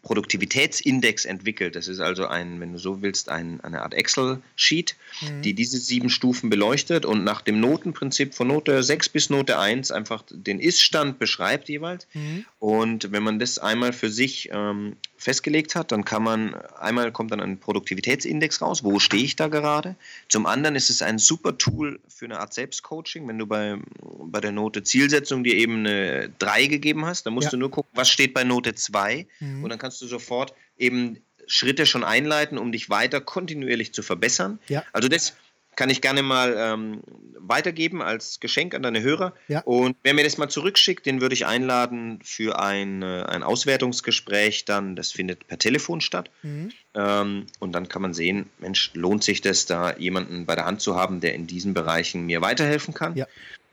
Produktivitätsindex 0.05 1.25
entwickelt. 1.25 1.75
Das 1.75 1.87
ist 1.87 1.99
also 1.99 2.27
ein, 2.27 2.61
wenn 2.61 2.73
du 2.73 2.77
so 2.77 3.01
willst, 3.01 3.27
ein, 3.27 3.59
eine 3.61 3.81
Art 3.81 3.95
Excel-Sheet, 3.95 4.95
mhm. 5.21 5.41
die 5.41 5.53
diese 5.55 5.79
sieben 5.79 6.11
Stufen 6.11 6.51
beleuchtet 6.51 7.05
und 7.05 7.23
nach 7.23 7.41
dem 7.41 7.59
Notenprinzip 7.59 8.35
von 8.35 8.47
Note 8.47 8.83
6 8.83 9.09
bis 9.09 9.31
Note 9.31 9.57
1 9.57 9.89
einfach 9.91 10.23
den 10.29 10.59
Ist-Stand 10.59 11.17
beschreibt 11.17 11.69
jeweils. 11.69 12.07
Mhm. 12.13 12.45
Und 12.59 13.11
wenn 13.11 13.23
man 13.23 13.39
das 13.39 13.57
einmal 13.57 13.93
für 13.93 14.11
sich 14.11 14.49
ähm, 14.51 14.95
festgelegt 15.17 15.75
hat, 15.75 15.91
dann 15.91 16.03
kann 16.03 16.23
man, 16.23 16.55
einmal 16.79 17.11
kommt 17.11 17.31
dann 17.31 17.39
ein 17.39 17.57
Produktivitätsindex 17.59 18.61
raus, 18.61 18.83
wo 18.83 18.99
stehe 18.99 19.23
ich 19.23 19.35
da 19.35 19.47
gerade. 19.47 19.95
Zum 20.29 20.45
anderen 20.45 20.75
ist 20.75 20.89
es 20.89 21.01
ein 21.01 21.17
super 21.19 21.57
Tool 21.57 21.99
für 22.07 22.25
eine 22.25 22.39
Art 22.39 22.53
Selbstcoaching, 22.53 23.27
wenn 23.27 23.37
du 23.37 23.47
bei, 23.47 23.77
bei 24.01 24.41
der 24.41 24.51
Note 24.51 24.83
Zielsetzung 24.83 25.43
dir 25.43 25.55
eben 25.55 25.79
eine 25.79 26.29
3 26.39 26.67
gegeben 26.67 27.05
hast, 27.05 27.25
dann 27.25 27.33
musst 27.33 27.45
ja. 27.45 27.51
du 27.51 27.57
nur 27.57 27.71
gucken, 27.71 27.89
was 27.93 28.09
steht 28.09 28.33
bei 28.33 28.43
Note 28.43 28.75
2 28.75 29.25
mhm. 29.39 29.63
und 29.63 29.69
dann 29.69 29.79
kannst 29.79 30.01
du 30.01 30.07
sofort 30.07 30.53
eben 30.77 31.17
Schritte 31.47 31.85
schon 31.85 32.03
einleiten, 32.03 32.57
um 32.57 32.71
dich 32.71 32.89
weiter 32.89 33.21
kontinuierlich 33.21 33.93
zu 33.93 34.03
verbessern. 34.03 34.59
Ja. 34.67 34.83
Also 34.93 35.07
das 35.07 35.35
kann 35.75 35.89
ich 35.89 36.01
gerne 36.01 36.23
mal 36.23 36.55
ähm, 36.57 37.01
weitergeben 37.37 38.01
als 38.01 38.39
Geschenk 38.39 38.73
an 38.73 38.83
deine 38.83 39.01
Hörer. 39.01 39.33
Ja. 39.47 39.61
Und 39.61 39.95
wer 40.03 40.13
mir 40.13 40.23
das 40.23 40.37
mal 40.37 40.49
zurückschickt, 40.49 41.05
den 41.05 41.21
würde 41.21 41.35
ich 41.35 41.45
einladen 41.45 42.19
für 42.23 42.59
ein, 42.59 43.01
äh, 43.01 43.23
ein 43.23 43.43
Auswertungsgespräch 43.43 44.65
dann. 44.65 44.95
Das 44.95 45.11
findet 45.11 45.47
per 45.47 45.59
Telefon 45.59 46.01
statt. 46.01 46.29
Mhm. 46.43 46.71
Ähm, 46.93 47.45
und 47.59 47.73
dann 47.73 47.89
kann 47.89 48.01
man 48.01 48.13
sehen, 48.13 48.49
Mensch, 48.59 48.91
lohnt 48.93 49.23
sich 49.23 49.41
das, 49.41 49.65
da 49.65 49.95
jemanden 49.97 50.45
bei 50.45 50.55
der 50.55 50.65
Hand 50.65 50.81
zu 50.81 50.95
haben, 50.95 51.19
der 51.19 51.35
in 51.35 51.47
diesen 51.47 51.73
Bereichen 51.73 52.25
mir 52.25 52.41
weiterhelfen 52.41 52.93
kann. 52.93 53.15
Ja. 53.15 53.27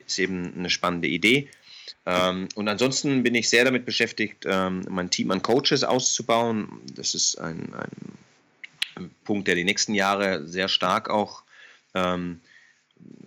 Ist 0.07 0.19
eben 0.19 0.55
eine 0.57 0.71
spannende 0.71 1.09
Idee. 1.09 1.49
Ähm, 2.05 2.49
und 2.57 2.69
ansonsten 2.69 3.23
bin 3.23 3.35
ich 3.35 3.49
sehr 3.49 3.65
damit 3.65 3.85
beschäftigt, 3.85 4.45
ähm, 4.47 4.83
mein 4.89 5.11
Team 5.11 5.31
an 5.31 5.43
Coaches 5.43 5.85
auszubauen. 5.85 6.69
Das 6.95 7.15
ist 7.15 7.37
ein, 7.39 7.73
ein 8.97 9.11
Punkt, 9.25 9.47
der 9.47 9.55
die 9.55 9.65
nächsten 9.65 9.95
Jahre 9.95 10.47
sehr 10.47 10.69
stark 10.69 11.09
auch 11.09 11.45
ähm, 11.95 12.41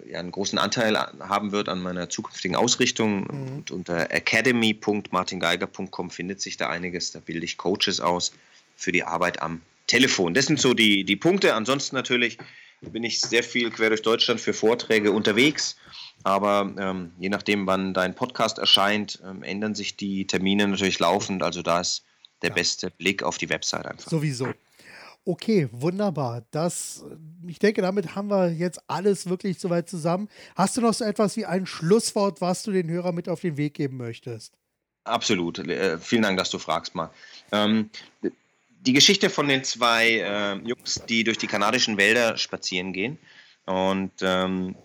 ja, 0.07 0.19
einen 0.19 0.31
großen 0.31 0.57
Anteil 0.59 0.95
haben 0.97 1.51
wird 1.51 1.69
an 1.69 1.81
meiner 1.81 2.09
zukünftigen 2.09 2.55
Ausrichtung. 2.55 3.21
Mhm. 3.21 3.57
Und 3.57 3.71
unter 3.71 4.11
academy.martingeiger.com 4.11 6.09
findet 6.09 6.41
sich 6.41 6.57
da 6.57 6.69
einiges. 6.69 7.11
Da 7.11 7.19
bilde 7.19 7.45
ich 7.45 7.57
Coaches 7.57 7.99
aus 7.99 8.33
für 8.75 8.91
die 8.91 9.03
Arbeit 9.03 9.41
am 9.41 9.61
Telefon. 9.87 10.33
Das 10.33 10.45
sind 10.45 10.59
so 10.59 10.73
die, 10.73 11.03
die 11.03 11.15
Punkte. 11.15 11.53
Ansonsten 11.55 11.95
natürlich 11.95 12.37
bin 12.81 13.03
ich 13.03 13.21
sehr 13.21 13.43
viel 13.43 13.69
quer 13.71 13.89
durch 13.89 14.01
Deutschland 14.01 14.41
für 14.41 14.53
Vorträge 14.53 15.11
unterwegs. 15.11 15.75
Aber 16.23 16.73
ähm, 16.77 17.11
je 17.19 17.29
nachdem, 17.29 17.67
wann 17.67 17.93
dein 17.93 18.15
Podcast 18.15 18.57
erscheint, 18.57 19.21
ähm, 19.25 19.43
ändern 19.43 19.75
sich 19.75 19.95
die 19.95 20.25
Termine 20.25 20.67
natürlich 20.67 20.99
laufend. 20.99 21.43
Also 21.43 21.61
da 21.61 21.81
ist 21.81 22.03
der 22.41 22.49
ja. 22.49 22.55
beste 22.55 22.91
Blick 22.91 23.23
auf 23.23 23.37
die 23.37 23.49
Website 23.49 23.85
einfach. 23.85 24.09
Sowieso. 24.09 24.53
Okay, 25.27 25.67
wunderbar. 25.71 26.45
Das, 26.51 27.03
ich 27.47 27.57
denke, 27.57 27.81
damit 27.81 28.15
haben 28.15 28.29
wir 28.29 28.51
jetzt 28.51 28.79
alles 28.87 29.27
wirklich 29.27 29.59
soweit 29.59 29.89
zusammen. 29.89 30.29
Hast 30.55 30.77
du 30.77 30.81
noch 30.81 30.93
so 30.93 31.03
etwas 31.03 31.35
wie 31.35 31.45
ein 31.45 31.65
Schlusswort, 31.65 32.41
was 32.41 32.61
du 32.61 32.71
den 32.71 32.89
Hörern 32.89 33.15
mit 33.15 33.27
auf 33.27 33.41
den 33.41 33.57
Weg 33.57 33.73
geben 33.73 33.97
möchtest? 33.97 34.53
Absolut. 35.03 35.57
Äh, 35.59 35.97
vielen 35.97 36.21
Dank, 36.21 36.37
dass 36.37 36.51
du 36.51 36.59
fragst 36.59 36.93
mal. 36.93 37.09
Ähm, 37.51 37.89
die 38.81 38.93
Geschichte 38.93 39.31
von 39.31 39.47
den 39.47 39.63
zwei 39.63 40.19
äh, 40.19 40.55
Jungs, 40.67 41.01
die 41.09 41.23
durch 41.23 41.39
die 41.39 41.47
kanadischen 41.47 41.97
Wälder 41.97 42.37
spazieren 42.37 42.93
gehen 42.93 43.17
und 43.65 44.11
ähm, 44.21 44.75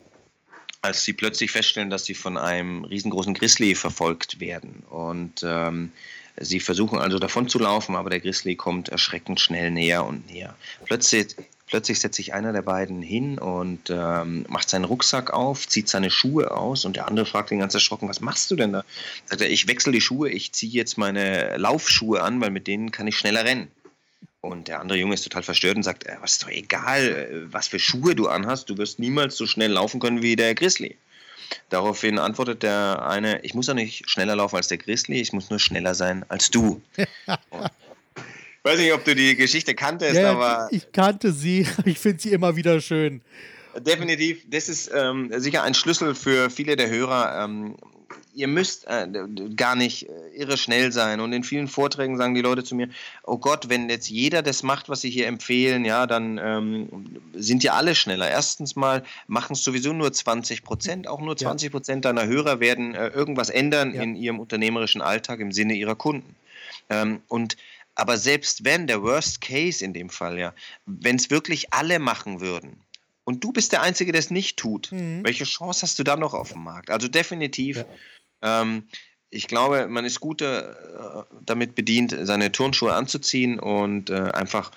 als 0.82 1.04
sie 1.04 1.12
plötzlich 1.12 1.50
feststellen, 1.50 1.90
dass 1.90 2.06
sie 2.06 2.14
von 2.14 2.38
einem 2.38 2.84
riesengroßen 2.84 3.34
Grizzly 3.34 3.74
verfolgt 3.74 4.40
werden. 4.40 4.82
Und 4.88 5.42
ähm, 5.44 5.92
sie 6.40 6.58
versuchen 6.58 6.98
also 6.98 7.18
davon 7.18 7.48
zu 7.48 7.58
laufen, 7.58 7.94
aber 7.94 8.10
der 8.10 8.20
Grizzly 8.20 8.56
kommt 8.56 8.88
erschreckend 8.88 9.40
schnell 9.40 9.70
näher 9.70 10.04
und 10.04 10.26
näher. 10.30 10.56
Plötzlich, 10.86 11.36
plötzlich 11.66 12.00
setzt 12.00 12.16
sich 12.16 12.32
einer 12.32 12.52
der 12.52 12.62
beiden 12.62 13.02
hin 13.02 13.38
und 13.38 13.90
ähm, 13.90 14.46
macht 14.48 14.70
seinen 14.70 14.86
Rucksack 14.86 15.32
auf, 15.32 15.68
zieht 15.68 15.88
seine 15.88 16.10
Schuhe 16.10 16.50
aus 16.50 16.84
und 16.84 16.96
der 16.96 17.06
andere 17.06 17.26
fragt 17.26 17.50
ihn 17.52 17.60
ganz 17.60 17.74
erschrocken, 17.74 18.08
was 18.08 18.20
machst 18.20 18.50
du 18.50 18.56
denn 18.56 18.72
da? 18.72 18.84
Sagt 19.26 19.42
er, 19.42 19.50
ich 19.50 19.68
wechsle 19.68 19.92
die 19.92 20.00
Schuhe, 20.00 20.30
ich 20.30 20.52
ziehe 20.52 20.72
jetzt 20.72 20.98
meine 20.98 21.56
Laufschuhe 21.58 22.22
an, 22.22 22.40
weil 22.40 22.50
mit 22.50 22.66
denen 22.66 22.90
kann 22.90 23.06
ich 23.06 23.18
schneller 23.18 23.44
rennen. 23.44 23.68
Und 24.40 24.68
der 24.68 24.80
andere 24.80 24.98
Junge 24.98 25.14
ist 25.14 25.22
total 25.22 25.42
verstört 25.42 25.76
und 25.76 25.82
sagt, 25.82 26.06
äh, 26.06 26.16
was 26.20 26.32
ist 26.32 26.42
doch 26.42 26.48
egal, 26.48 27.08
äh, 27.08 27.52
was 27.52 27.68
für 27.68 27.78
Schuhe 27.78 28.14
du 28.14 28.28
anhast, 28.28 28.70
du 28.70 28.78
wirst 28.78 28.98
niemals 28.98 29.36
so 29.36 29.46
schnell 29.46 29.72
laufen 29.72 30.00
können 30.00 30.22
wie 30.22 30.34
der 30.34 30.54
Grizzly. 30.54 30.96
Daraufhin 31.68 32.18
antwortet 32.18 32.62
der 32.62 33.06
eine, 33.06 33.40
ich 33.42 33.54
muss 33.54 33.66
ja 33.66 33.74
nicht 33.74 34.08
schneller 34.08 34.36
laufen 34.36 34.56
als 34.56 34.68
der 34.68 34.78
Grizzly, 34.78 35.20
ich 35.20 35.32
muss 35.32 35.50
nur 35.50 35.58
schneller 35.58 35.94
sein 35.94 36.24
als 36.28 36.50
du. 36.50 36.80
ich 36.96 37.06
weiß 38.62 38.78
nicht, 38.78 38.92
ob 38.92 39.04
du 39.04 39.14
die 39.14 39.36
Geschichte 39.36 39.74
kanntest, 39.74 40.16
ja, 40.16 40.32
aber. 40.32 40.68
Ich 40.70 40.92
kannte 40.92 41.32
sie, 41.32 41.66
ich 41.84 41.98
finde 41.98 42.22
sie 42.22 42.32
immer 42.32 42.56
wieder 42.56 42.80
schön. 42.80 43.20
Definitiv, 43.78 44.42
das 44.48 44.68
ist 44.68 44.90
ähm, 44.92 45.30
sicher 45.36 45.62
ein 45.62 45.74
Schlüssel 45.74 46.14
für 46.14 46.50
viele 46.50 46.74
der 46.74 46.90
Hörer. 46.90 47.44
Ähm, 47.44 47.76
ihr 48.34 48.48
müsst 48.48 48.86
äh, 48.86 49.06
gar 49.56 49.74
nicht 49.74 50.08
äh, 50.08 50.28
irre 50.34 50.56
schnell 50.56 50.92
sein. 50.92 51.20
Und 51.20 51.32
in 51.32 51.44
vielen 51.44 51.68
Vorträgen 51.68 52.16
sagen 52.16 52.34
die 52.34 52.40
Leute 52.40 52.64
zu 52.64 52.74
mir, 52.74 52.88
oh 53.24 53.38
Gott, 53.38 53.68
wenn 53.68 53.88
jetzt 53.88 54.08
jeder 54.08 54.42
das 54.42 54.62
macht, 54.62 54.88
was 54.88 55.00
sie 55.00 55.10
hier 55.10 55.26
empfehlen, 55.26 55.84
ja, 55.84 56.06
dann 56.06 56.38
ähm, 56.42 57.20
sind 57.34 57.62
ja 57.62 57.74
alle 57.74 57.94
schneller. 57.94 58.30
Erstens 58.30 58.76
mal 58.76 59.02
machen 59.26 59.54
es 59.54 59.64
sowieso 59.64 59.92
nur 59.92 60.12
20 60.12 60.62
Prozent, 60.62 61.08
auch 61.08 61.20
nur 61.20 61.36
20 61.36 61.70
Prozent 61.70 62.04
deiner 62.04 62.26
Hörer 62.26 62.60
werden 62.60 62.94
äh, 62.94 63.08
irgendwas 63.08 63.50
ändern 63.50 63.94
ja. 63.94 64.02
in 64.02 64.14
ihrem 64.14 64.40
unternehmerischen 64.40 65.00
Alltag 65.00 65.40
im 65.40 65.52
Sinne 65.52 65.74
ihrer 65.74 65.96
Kunden. 65.96 66.36
Ähm, 66.88 67.22
und 67.28 67.56
aber 67.94 68.16
selbst 68.16 68.64
wenn, 68.64 68.86
der 68.86 69.02
Worst 69.02 69.40
Case 69.40 69.84
in 69.84 69.92
dem 69.92 70.08
Fall, 70.08 70.38
ja, 70.38 70.54
wenn 70.86 71.16
es 71.16 71.30
wirklich 71.30 71.72
alle 71.72 71.98
machen 71.98 72.40
würden, 72.40 72.80
und 73.24 73.44
du 73.44 73.52
bist 73.52 73.70
der 73.70 73.82
Einzige, 73.82 74.10
der 74.10 74.18
es 74.18 74.30
nicht 74.30 74.56
tut. 74.56 74.90
Mhm. 74.90 75.20
Welche 75.22 75.44
Chance 75.44 75.82
hast 75.82 75.98
du 76.00 76.02
da 76.02 76.16
noch 76.16 76.34
auf 76.34 76.52
dem 76.52 76.64
Markt? 76.64 76.90
Also 76.90 77.06
definitiv 77.06 77.76
ja. 77.76 77.84
Ähm, 78.42 78.84
ich 79.30 79.46
glaube, 79.46 79.86
man 79.88 80.04
ist 80.04 80.20
gut 80.20 80.42
äh, 80.42 80.62
damit 81.44 81.74
bedient, 81.74 82.16
seine 82.22 82.50
Turnschuhe 82.50 82.92
anzuziehen 82.92 83.60
und 83.60 84.10
äh, 84.10 84.14
einfach 84.32 84.72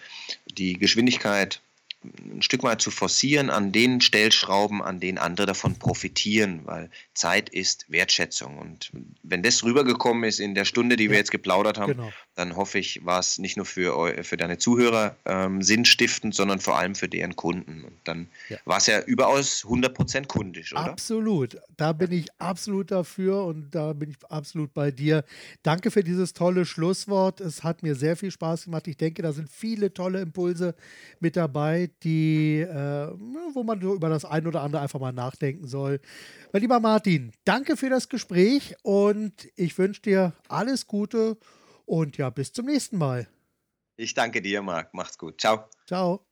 die 0.48 0.78
Geschwindigkeit 0.78 1.62
ein 2.04 2.42
Stück 2.42 2.64
weit 2.64 2.82
zu 2.82 2.92
forcieren 2.92 3.50
an 3.50 3.72
den 3.72 4.02
Stellschrauben, 4.02 4.82
an 4.82 5.00
denen 5.00 5.18
andere 5.18 5.48
davon 5.48 5.80
profitieren, 5.80 6.62
weil 6.66 6.90
Zeit 7.14 7.50
ist 7.50 7.86
Wertschätzung. 7.90 8.58
Und 8.58 8.92
wenn 9.24 9.44
das 9.44 9.64
rübergekommen 9.64 10.24
ist 10.24 10.40
in 10.40 10.56
der 10.56 10.66
Stunde, 10.66 10.98
die 10.98 11.10
wir 11.10 11.18
jetzt 11.18 11.32
geplaudert 11.32 11.78
haben, 11.78 11.94
genau. 11.94 12.12
Dann 12.36 12.56
hoffe 12.56 12.80
ich, 12.80 13.06
war 13.06 13.20
es 13.20 13.38
nicht 13.38 13.58
nur 13.58 13.66
für, 13.66 14.24
für 14.24 14.38
deine 14.38 14.58
Zuhörer 14.58 15.16
ähm, 15.26 15.62
sinnstiftend, 15.62 16.34
sondern 16.34 16.60
vor 16.60 16.78
allem 16.78 16.96
für 16.96 17.08
deren 17.08 17.36
Kunden. 17.36 17.84
Und 17.84 17.96
dann 18.06 18.28
ja. 18.50 18.58
war 18.66 18.78
es 18.78 18.88
ja 18.88 19.02
überaus 19.02 19.64
100% 19.64 20.28
kundisch, 20.28 20.74
oder? 20.74 20.86
Absolut. 20.86 21.58
Da 21.78 21.94
bin 21.94 22.12
ich 22.12 22.28
absolut 22.40 22.90
dafür 22.90 23.46
und 23.46 23.70
da 23.76 23.94
bin 23.94 24.10
ich 24.10 24.18
absolut 24.30 24.74
bei 24.74 24.90
dir. 24.90 25.24
Danke 25.62 25.92
für 25.92 26.04
dieses 26.04 26.34
tolle 26.34 26.66
Schlusswort. 26.66 27.40
Es 27.40 27.64
hat 27.64 27.84
mir 27.84 27.94
sehr 27.94 28.16
viel 28.16 28.32
Spaß 28.32 28.66
gemacht. 28.66 28.88
Ich 28.88 28.98
denke, 28.98 29.22
da 29.22 29.32
sind 29.32 29.50
viele 29.50 29.94
tolle 29.94 30.22
Impulse 30.22 30.74
mit 31.20 31.36
dabei, 31.36 31.92
die, 32.04 32.62
äh, 32.62 33.12
wo 33.54 33.64
man 33.64 33.80
so 33.80 33.94
über 33.94 34.10
das 34.10 34.26
ein 34.26 34.48
oder 34.48 34.62
andere 34.62 34.82
einfach 34.82 35.00
mal 35.00 35.14
nachdenken 35.14 35.68
soll. 35.68 36.00
Mein 36.52 36.62
lieber 36.62 36.80
Martin, 36.80 37.32
danke 37.46 37.78
für 37.78 37.90
das 37.90 38.10
Gespräch 38.10 38.76
und 38.82 39.34
ich 39.56 39.78
wünsche 39.78 40.02
dir 40.02 40.34
alles 40.48 40.88
Gute 40.88 41.38
und 41.86 42.18
ja, 42.18 42.30
bis 42.30 42.54
zum 42.54 42.66
nächsten 42.66 42.98
Mal. 42.98 43.28
Ich 43.96 44.14
danke 44.14 44.42
dir, 44.42 44.62
Marc. 44.62 44.94
Macht's 44.94 45.18
gut. 45.18 45.40
Ciao. 45.40 45.70
Ciao. 45.86 46.26